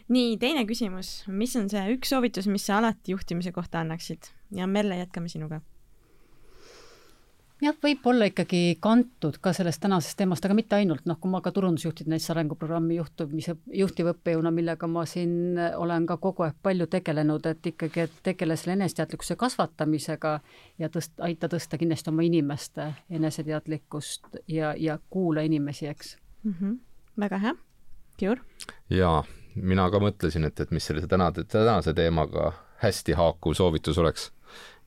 nii, 0.08 0.36
teine 0.40 0.64
küsimus, 0.68 1.24
mis 1.28 1.56
on 1.60 1.68
see 1.72 1.82
üks 1.96 2.14
soovitus, 2.14 2.48
mis 2.50 2.64
sa 2.66 2.78
alati 2.78 3.14
juhtimise 3.14 3.52
kohta 3.52 3.84
annaksid? 3.84 4.32
Ja 4.54 4.66
Merle, 4.66 4.98
jätkame 5.02 5.30
sinuga 5.30 5.60
jah, 7.62 7.76
võib-olla 7.82 8.28
ikkagi 8.30 8.78
kantud 8.82 9.38
ka 9.42 9.52
sellest 9.56 9.80
tänasest 9.82 10.18
teemast, 10.18 10.44
aga 10.44 10.56
mitte 10.56 10.76
ainult, 10.78 11.04
noh, 11.08 11.18
kui 11.20 11.30
ma 11.32 11.40
ka 11.44 11.52
turundusjuhtide 11.54 12.12
näiteks 12.12 12.32
arenguprogrammi 12.34 12.96
juhtumise, 12.96 13.56
juhtivõppejõuna, 13.82 14.52
millega 14.54 14.88
ma 14.90 15.04
siin 15.08 15.58
olen 15.76 16.06
ka 16.08 16.16
kogu 16.22 16.46
aeg 16.46 16.58
palju 16.62 16.88
tegelenud, 16.90 17.46
et 17.50 17.72
ikkagi, 17.72 18.06
et 18.06 18.20
tegele 18.26 18.56
selle 18.60 18.78
eneseteadlikkuse 18.78 19.36
kasvatamisega 19.40 20.36
ja 20.80 20.92
tõst-, 20.92 21.18
aita 21.24 21.50
tõsta 21.52 21.80
kindlasti 21.80 22.12
oma 22.12 22.24
inimeste 22.26 22.90
eneseteadlikkust 23.10 24.40
ja, 24.48 24.74
ja 24.76 24.98
kuula 25.10 25.44
inimesi, 25.46 25.90
eks 25.90 26.16
mm. 26.42 26.54
-hmm. 26.60 26.78
väga 27.20 27.38
hea. 27.38 27.54
Kiur? 28.16 28.40
jaa, 28.90 29.24
mina 29.54 29.90
ka 29.90 30.00
mõtlesin, 30.00 30.44
et, 30.44 30.60
et 30.60 30.70
mis 30.70 30.86
selle 30.86 31.06
täna, 31.08 31.32
tänase 31.32 31.94
teemaga 31.94 32.52
hästi 32.80 33.12
haakuv 33.12 33.54
soovitus 33.54 33.98
oleks 33.98 34.30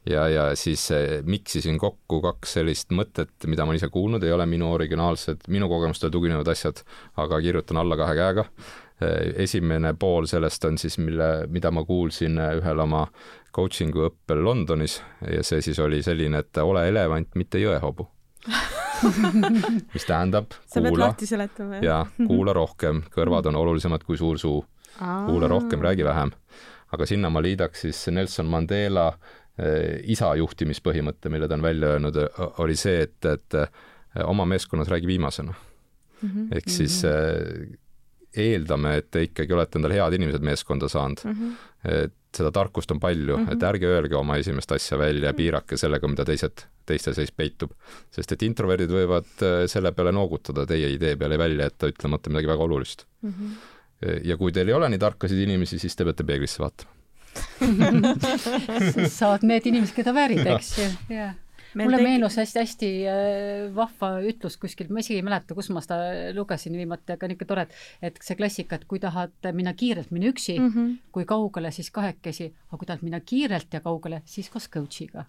ja, 0.10 0.28
ja 0.30 0.46
siis 0.56 0.86
eh, 0.92 1.20
miksisin 1.26 1.78
kokku 1.80 2.22
kaks 2.22 2.58
sellist 2.60 2.92
mõtet, 2.96 3.34
mida 3.48 3.66
ma 3.66 3.76
ise 3.78 3.90
kuulnud, 3.94 4.24
ei 4.24 4.32
ole 4.36 4.46
minu 4.50 4.72
originaalsed, 4.74 5.48
minu 5.54 5.70
kogemustele 5.72 6.12
tuginevad 6.12 6.48
asjad, 6.54 6.84
aga 7.18 7.42
kirjutan 7.42 7.80
alla 7.82 7.98
kahe 8.00 8.18
käega. 8.20 8.48
Eh, 9.02 9.34
esimene 9.46 9.94
pool 10.00 10.28
sellest 10.30 10.66
on 10.70 10.78
siis, 10.78 10.98
mille, 11.02 11.48
mida 11.52 11.72
ma 11.72 11.86
kuulsin 11.88 12.40
eh, 12.40 12.58
ühel 12.60 12.84
oma 12.84 13.06
coaching'u 13.54 14.08
õppel 14.10 14.44
Londonis 14.44 15.00
ja 15.30 15.44
see 15.46 15.62
siis 15.62 15.80
oli 15.80 16.02
selline, 16.04 16.44
et 16.44 16.64
ole 16.64 16.88
elevant, 16.90 17.36
mitte 17.40 17.62
jõehobu 17.62 18.10
mis 19.94 20.06
tähendab 20.08 20.54
sa 20.68 20.82
pead 20.82 20.98
lahti 21.00 21.28
seletama, 21.28 21.80
jah? 21.80 21.84
jaa, 21.86 22.04
kuula 22.30 22.56
rohkem, 22.56 23.04
kõrvad 23.14 23.50
on 23.52 23.60
olulisemad 23.62 24.04
kui 24.08 24.18
suur 24.20 24.40
suu. 24.40 24.64
kuula 25.00 25.48
rohkem, 25.48 25.82
räägi 25.82 26.06
vähem. 26.06 26.32
aga 26.94 27.06
sinna 27.10 27.30
ma 27.30 27.42
liidaks 27.42 27.82
siis 27.82 28.08
Nelson 28.12 28.46
Mandela 28.46 29.12
isa 30.10 30.32
juhtimispõhimõte, 30.36 31.30
mille 31.30 31.48
ta 31.48 31.54
on 31.54 31.62
välja 31.62 31.94
öelnud, 31.94 32.18
oli 32.64 32.76
see, 32.80 33.04
et, 33.06 33.20
et 33.30 33.58
äh, 33.60 33.70
oma 34.26 34.46
meeskonnas 34.50 34.90
räägi 34.90 35.08
viimasena 35.08 35.54
mm. 35.54 36.30
-hmm. 36.30 36.48
ehk 36.58 36.70
siis 36.70 37.04
äh, 37.06 37.78
eeldame, 38.38 38.98
et 38.98 39.12
te 39.12 39.24
ikkagi 39.24 39.54
olete 39.54 39.78
endale 39.78 39.94
head 39.94 40.14
inimesed 40.18 40.42
meeskonda 40.42 40.90
saanud 40.90 41.22
mm. 41.24 41.34
-hmm. 41.34 42.02
et 42.06 42.14
seda 42.38 42.52
tarkust 42.52 42.92
on 42.92 43.00
palju 43.00 43.38
mm, 43.38 43.46
-hmm. 43.46 43.54
et 43.54 43.64
ärge 43.64 43.86
öelge 43.86 44.16
oma 44.16 44.38
esimest 44.38 44.72
asja 44.72 44.98
välja 44.98 45.28
ja 45.28 45.34
piirake 45.34 45.78
sellega, 45.78 46.08
mida 46.08 46.26
teised, 46.26 46.66
teiste 46.86 47.14
sees 47.14 47.32
peitub. 47.32 47.72
sest 48.12 48.32
et 48.32 48.42
introverdid 48.42 48.90
võivad 48.90 49.46
selle 49.68 49.92
peale 49.92 50.12
noogutada 50.12 50.66
teie 50.66 50.90
idee 50.94 51.16
peale 51.16 51.38
välja 51.38 51.70
jätta 51.70 51.88
ütlemata 51.88 52.30
midagi 52.30 52.48
väga 52.48 52.64
olulist 52.64 53.06
mm. 53.22 53.30
-hmm. 53.30 54.20
ja 54.24 54.38
kui 54.38 54.52
teil 54.52 54.68
ei 54.68 54.74
ole 54.74 54.90
nii 54.90 55.00
tarkasid 55.00 55.38
inimesi, 55.38 55.80
siis 55.80 55.96
te 55.96 56.04
peate 56.04 56.24
peeglisse 56.24 56.60
vaatama 56.60 57.03
saavad 59.20 59.48
need 59.48 59.72
inimesed, 59.72 59.96
keda 59.96 60.14
väärid, 60.16 60.46
eks 60.56 60.76
ju, 60.80 60.90
jah. 61.14 61.40
Mulle 61.74 61.98
tegi... 61.98 62.06
meenus 62.06 62.36
hästi-hästi 62.38 62.90
äh, 63.10 63.76
vahva 63.76 64.10
ütlus 64.30 64.58
kuskilt, 64.62 64.92
ma 64.94 65.02
isegi 65.02 65.18
ei 65.20 65.26
mäleta, 65.26 65.56
kus 65.58 65.72
ma 65.74 65.82
seda 65.82 65.98
lugesin 66.36 66.76
viimati, 66.78 67.16
aga 67.16 67.30
niisugune 67.30 67.50
tore, 67.50 67.64
et 68.06 68.20
see 68.22 68.38
klassika, 68.38 68.78
et 68.78 68.86
kui 68.90 69.02
tahad 69.02 69.50
minna 69.58 69.74
kiirelt, 69.78 70.12
mine 70.14 70.30
üksi. 70.30 70.60
Mm, 70.60 70.70
-hmm. 70.74 70.92
kui 71.16 71.26
kaugele, 71.30 71.72
siis 71.74 71.90
kahekesi, 71.92 72.52
aga 72.70 72.78
kui 72.78 72.90
tahad 72.90 73.06
minna 73.06 73.20
kiirelt 73.20 73.74
ja 73.74 73.82
kaugele, 73.82 74.22
siis 74.26 74.50
koos 74.54 74.70
coach'iga. 74.70 75.26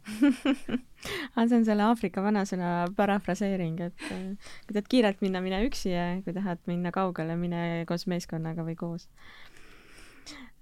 Aga 1.36 1.46
see 1.48 1.59
on 1.59 1.64
selle 1.64 1.88
Aafrika 1.88 2.22
vanasõna 2.22 2.74
parafraseering, 2.96 3.80
et 3.80 4.07
äh, 4.11 4.52
kui 4.66 4.76
tahad 4.76 4.90
kiirelt 4.90 5.24
minna, 5.24 5.40
mine 5.40 5.64
üksi 5.64 5.96
ja 5.96 6.07
kui 6.24 6.36
tahad 6.36 6.61
minna 6.66 6.92
kaugele, 6.92 7.36
mine 7.40 7.84
koos 7.88 8.07
meeskonnaga 8.07 8.68
või 8.68 8.76
koos 8.76 9.09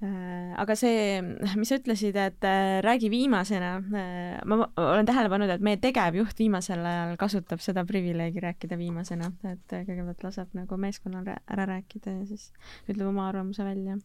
aga 0.02 0.74
see, 0.74 1.20
mis 1.54 1.70
sa 1.70 1.76
ütlesid, 1.78 2.16
et 2.18 2.46
äh, 2.46 2.80
räägi 2.82 3.06
viimasena, 3.12 3.76
äh, 3.94 4.40
ma 4.50 4.66
olen 4.80 5.06
tähele 5.06 5.30
pannud, 5.30 5.52
et 5.54 5.62
meie 5.62 5.78
tegevjuht 5.82 6.40
viimasel 6.42 6.82
ajal 6.82 7.14
kasutab 7.20 7.62
seda 7.62 7.84
privileegi 7.86 8.42
rääkida 8.42 8.78
viimasena, 8.80 9.30
et 9.46 9.62
kõigepealt 9.70 10.26
laseb 10.26 10.58
nagu 10.58 10.78
meeskonnal 10.80 11.30
ära 11.30 11.68
rääkida 11.70 12.16
ja 12.16 12.26
siis 12.26 12.50
ütleb 12.88 13.06
oma 13.12 13.28
arvamuse 13.30 13.66
välja. 13.66 13.98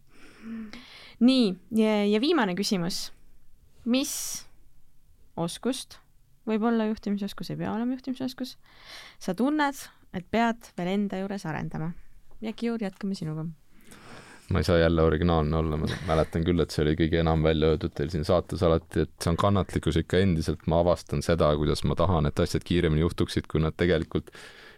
nii, 1.19 1.51
ja 2.13 2.21
viimane 2.21 2.53
küsimus. 2.55 3.11
mis 3.85 4.13
oskust, 5.37 5.97
võib-olla 6.45 6.91
juhtimisoskus, 6.91 7.49
ei 7.49 7.57
pea 7.57 7.73
olema 7.73 7.97
juhtimisoskus, 7.97 8.57
sa 9.17 9.33
tunned, 9.33 9.87
et 10.13 10.25
pead 10.29 10.73
veel 10.77 10.93
enda 10.93 11.23
juures 11.23 11.45
arendama? 11.45 11.95
ja 12.41 12.53
Kiur, 12.53 12.77
jätkame 12.77 13.17
sinuga 13.17 13.47
ma 14.49 14.61
ei 14.61 14.63
saa 14.67 14.77
jälle 14.77 15.01
originaalne 15.01 15.57
olla, 15.57 15.77
ma 15.77 15.89
mäletan 16.07 16.45
küll, 16.47 16.61
et 16.63 16.71
see 16.71 16.85
oli 16.85 16.95
kõige 16.99 17.19
enam 17.19 17.43
välja 17.43 17.73
öeldud 17.73 17.93
teil 17.97 18.11
siin 18.13 18.23
saates 18.27 18.63
alati, 18.63 19.03
et 19.03 19.11
see 19.23 19.31
on 19.33 19.39
kannatlikkus 19.39 19.99
ikka 19.99 20.21
endiselt, 20.23 20.63
ma 20.71 20.79
avastan 20.83 21.23
seda, 21.25 21.49
kuidas 21.59 21.83
ma 21.87 21.97
tahan, 21.99 22.29
et 22.29 22.39
asjad 22.39 22.63
kiiremini 22.67 23.03
juhtuksid, 23.03 23.49
kui 23.51 23.61
nad 23.63 23.75
tegelikult 23.77 24.31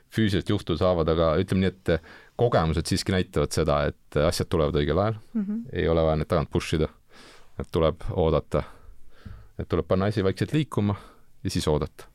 füüsiliselt 0.09 0.49
juhtuda 0.49 0.81
saavad, 0.81 1.11
aga 1.13 1.31
ütleme 1.41 1.67
nii, 1.67 1.73
et 1.73 2.09
kogemused 2.39 2.89
siiski 2.89 3.13
näitavad 3.13 3.53
seda, 3.53 3.81
et 3.91 4.19
asjad 4.25 4.49
tulevad 4.49 4.79
õigel 4.81 4.97
ajal 4.97 5.19
mm, 5.19 5.41
-hmm. 5.43 5.59
ei 5.73 5.89
ole 5.91 6.05
vaja 6.07 6.17
neid 6.17 6.31
tagant 6.31 6.49
push 6.49 6.79
ida, 6.79 6.89
et 7.59 7.69
tuleb 7.71 8.07
oodata, 8.17 8.63
et 9.59 9.69
tuleb 9.69 9.85
panna 9.87 10.09
asi 10.09 10.23
vaikselt 10.25 10.55
liikuma 10.57 10.95
ja 11.43 11.49
siis 11.49 11.67
oodata 11.67 12.09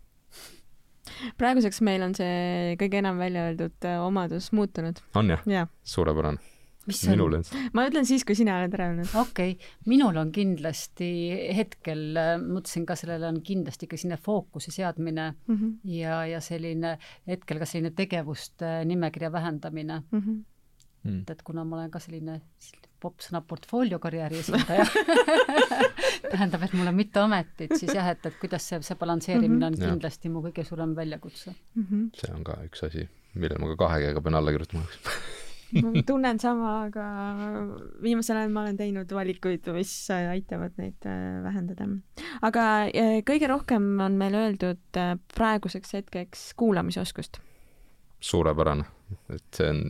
praeguseks 1.39 1.81
meil 1.85 2.03
on 2.03 2.15
see 2.17 2.75
kõige 2.81 2.99
enam 2.99 3.21
välja 3.21 3.45
öeldud 3.51 3.87
äh, 3.87 4.01
omadus 4.03 4.51
muutunud. 4.53 4.99
on 5.15 5.31
jah 5.31 5.47
ja.? 5.47 5.67
suurepärane 5.85 6.54
mis 6.87 7.01
see 7.01 7.17
on? 7.21 7.37
ma 7.77 7.87
ütlen 7.89 8.07
siis, 8.09 8.25
kui 8.27 8.37
sina 8.39 8.59
oled 8.61 8.75
ära 8.77 8.89
öelnud. 8.91 9.11
okei 9.21 9.57
okay., 9.57 9.75
minul 9.91 10.17
on 10.21 10.33
kindlasti 10.35 11.11
hetkel, 11.57 12.07
äh, 12.21 12.33
mõtlesin 12.41 12.87
ka 12.89 12.97
sellele 12.99 13.29
on 13.31 13.43
kindlasti 13.45 13.89
ka 13.91 13.99
selline 14.01 14.21
fookuse 14.23 14.75
seadmine 14.75 15.31
mm 15.33 15.55
-hmm. 15.57 15.77
ja, 15.97 16.25
ja 16.27 16.41
selline 16.45 16.97
hetkel 17.29 17.63
ka 17.63 17.69
selline 17.69 17.95
tegevuste 17.97 18.81
nimekirja 18.85 19.33
vähendamine 19.33 20.03
mm. 20.11 20.21
-hmm. 20.21 20.43
Mm. 21.05 21.21
et, 21.21 21.31
et 21.31 21.43
kuna 21.43 21.65
ma 21.65 21.77
olen 21.77 21.91
ka 21.91 22.01
selline 22.01 22.41
popsõna 23.01 23.43
portfoolio 23.45 23.99
karjääri 23.99 24.39
esindaja 24.43 24.87
tähendab, 26.33 26.63
et 26.63 26.73
mul 26.73 26.89
on 26.91 26.97
mitu 26.97 27.21
ametit, 27.21 27.77
siis 27.77 27.93
jah, 27.95 28.09
et, 28.15 28.27
et 28.27 28.41
kuidas 28.41 28.69
see, 28.69 28.81
see 28.83 28.97
balansseerimine 29.01 29.67
on 29.67 29.73
mm 29.73 29.81
-hmm. 29.81 29.91
kindlasti 29.91 30.33
mu 30.33 30.43
kõige 30.49 30.65
suurem 30.65 30.97
väljakutse 30.97 31.55
mm. 31.75 31.87
-hmm. 31.91 32.11
see 32.21 32.35
on 32.35 32.45
ka 32.45 32.59
üks 32.65 32.87
asi, 32.87 33.09
millele 33.35 33.59
ma 33.59 33.73
ka 33.75 33.77
kahe 33.87 34.01
käega 34.07 34.21
pean 34.21 34.35
alla 34.35 34.53
kirjutama 34.53 34.85
ma 35.83 36.03
tunnen 36.07 36.41
sama, 36.41 36.73
aga 36.89 37.05
viimasel 38.03 38.41
ajal 38.41 38.53
ma 38.55 38.65
olen 38.65 38.79
teinud 38.79 39.15
valikuid, 39.17 39.69
mis 39.77 39.93
aitavad 40.15 40.77
neid 40.81 41.09
äh, 41.09 41.39
vähendada. 41.45 41.89
aga 42.43 42.67
äh, 42.89 43.19
kõige 43.27 43.51
rohkem 43.51 43.89
on 44.05 44.19
meile 44.21 44.45
öeldud 44.47 45.01
äh, 45.01 45.15
praeguseks 45.35 45.97
hetkeks 45.99 46.53
kuulamisoskust. 46.61 47.41
suurepärane, 48.25 48.87
et 49.35 49.45
see 49.57 49.71
on 49.71 49.83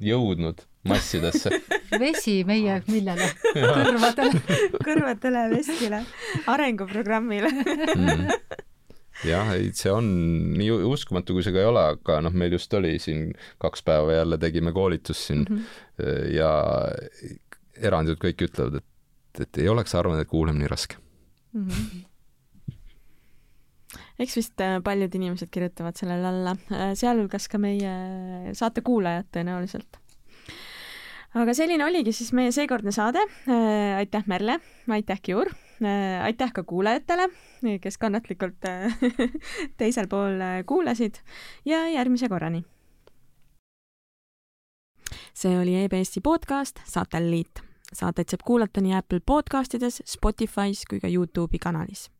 jõudnud 0.00 0.64
massidesse. 0.88 1.52
Vesi 2.02 2.40
meie 2.48 2.80
millele? 2.88 3.32
kõrvadele. 3.52 4.42
Kõrvadele, 4.88 5.46
veskile, 5.56 6.04
arenguprogrammile. 6.48 7.52
Mm 7.96 8.66
jah, 9.26 9.52
ei, 9.56 9.70
see 9.76 9.92
on 9.92 10.10
nii 10.56 10.70
uskumatu, 10.90 11.36
kui 11.36 11.44
see 11.44 11.54
ka 11.54 11.62
ei 11.62 11.70
ole, 11.70 11.86
aga 11.94 12.20
noh, 12.24 12.34
meil 12.36 12.54
just 12.56 12.74
oli 12.76 12.96
siin 13.02 13.30
kaks 13.62 13.84
päeva 13.86 14.20
jälle 14.20 14.38
tegime 14.40 14.72
koolitust 14.76 15.30
siin 15.30 15.44
mm 15.44 15.56
-hmm. 15.56 16.28
ja 16.36 16.52
eranditult 17.80 18.22
kõik 18.24 18.46
ütlevad, 18.48 18.80
et, 18.80 19.42
et 19.46 19.58
ei 19.58 19.68
oleks 19.68 19.94
arvanud, 19.94 20.20
et 20.20 20.28
kuulamine 20.28 20.64
nii 20.64 20.72
raske 20.76 20.96
mm. 21.52 21.66
-hmm 21.68 22.06
eks 24.20 24.36
vist 24.36 24.60
äh, 24.60 24.82
paljud 24.84 25.14
inimesed 25.14 25.48
kirjutavad 25.50 25.96
sellele 25.96 26.28
alla, 26.28 26.56
äh, 26.72 26.92
sealhulgas 26.94 27.48
ka 27.48 27.58
meie 27.58 28.52
saate 28.52 28.80
kuulajad 28.84 29.30
tõenäoliselt. 29.32 29.96
aga 31.34 31.54
selline 31.54 31.84
oligi 31.84 32.12
siis 32.12 32.32
meie 32.32 32.52
seekordne 32.52 32.92
saade. 32.92 33.18
aitäh, 33.96 34.26
Merle, 34.26 34.60
aitäh, 34.88 35.20
Kiur 35.22 35.48
aitäh 36.22 36.52
ka 36.52 36.64
kuulajatele, 36.64 37.28
kes 37.80 37.98
kannatlikult 37.98 38.68
teisel 39.80 40.08
pool 40.08 40.42
kuulasid 40.66 41.22
ja 41.64 41.86
järgmise 41.88 42.28
korrani. 42.28 42.64
see 45.34 45.58
oli 45.58 45.74
EBS-i 45.84 46.20
podcast 46.20 46.80
Satelliit. 46.84 47.62
saateid 47.92 48.28
saab 48.28 48.44
kuulata 48.44 48.80
nii 48.80 48.94
Apple 48.94 49.20
podcastides, 49.26 50.02
Spotify's 50.06 50.84
kui 50.90 51.00
ka 51.00 51.08
Youtube'i 51.08 51.58
kanalis 51.58 52.10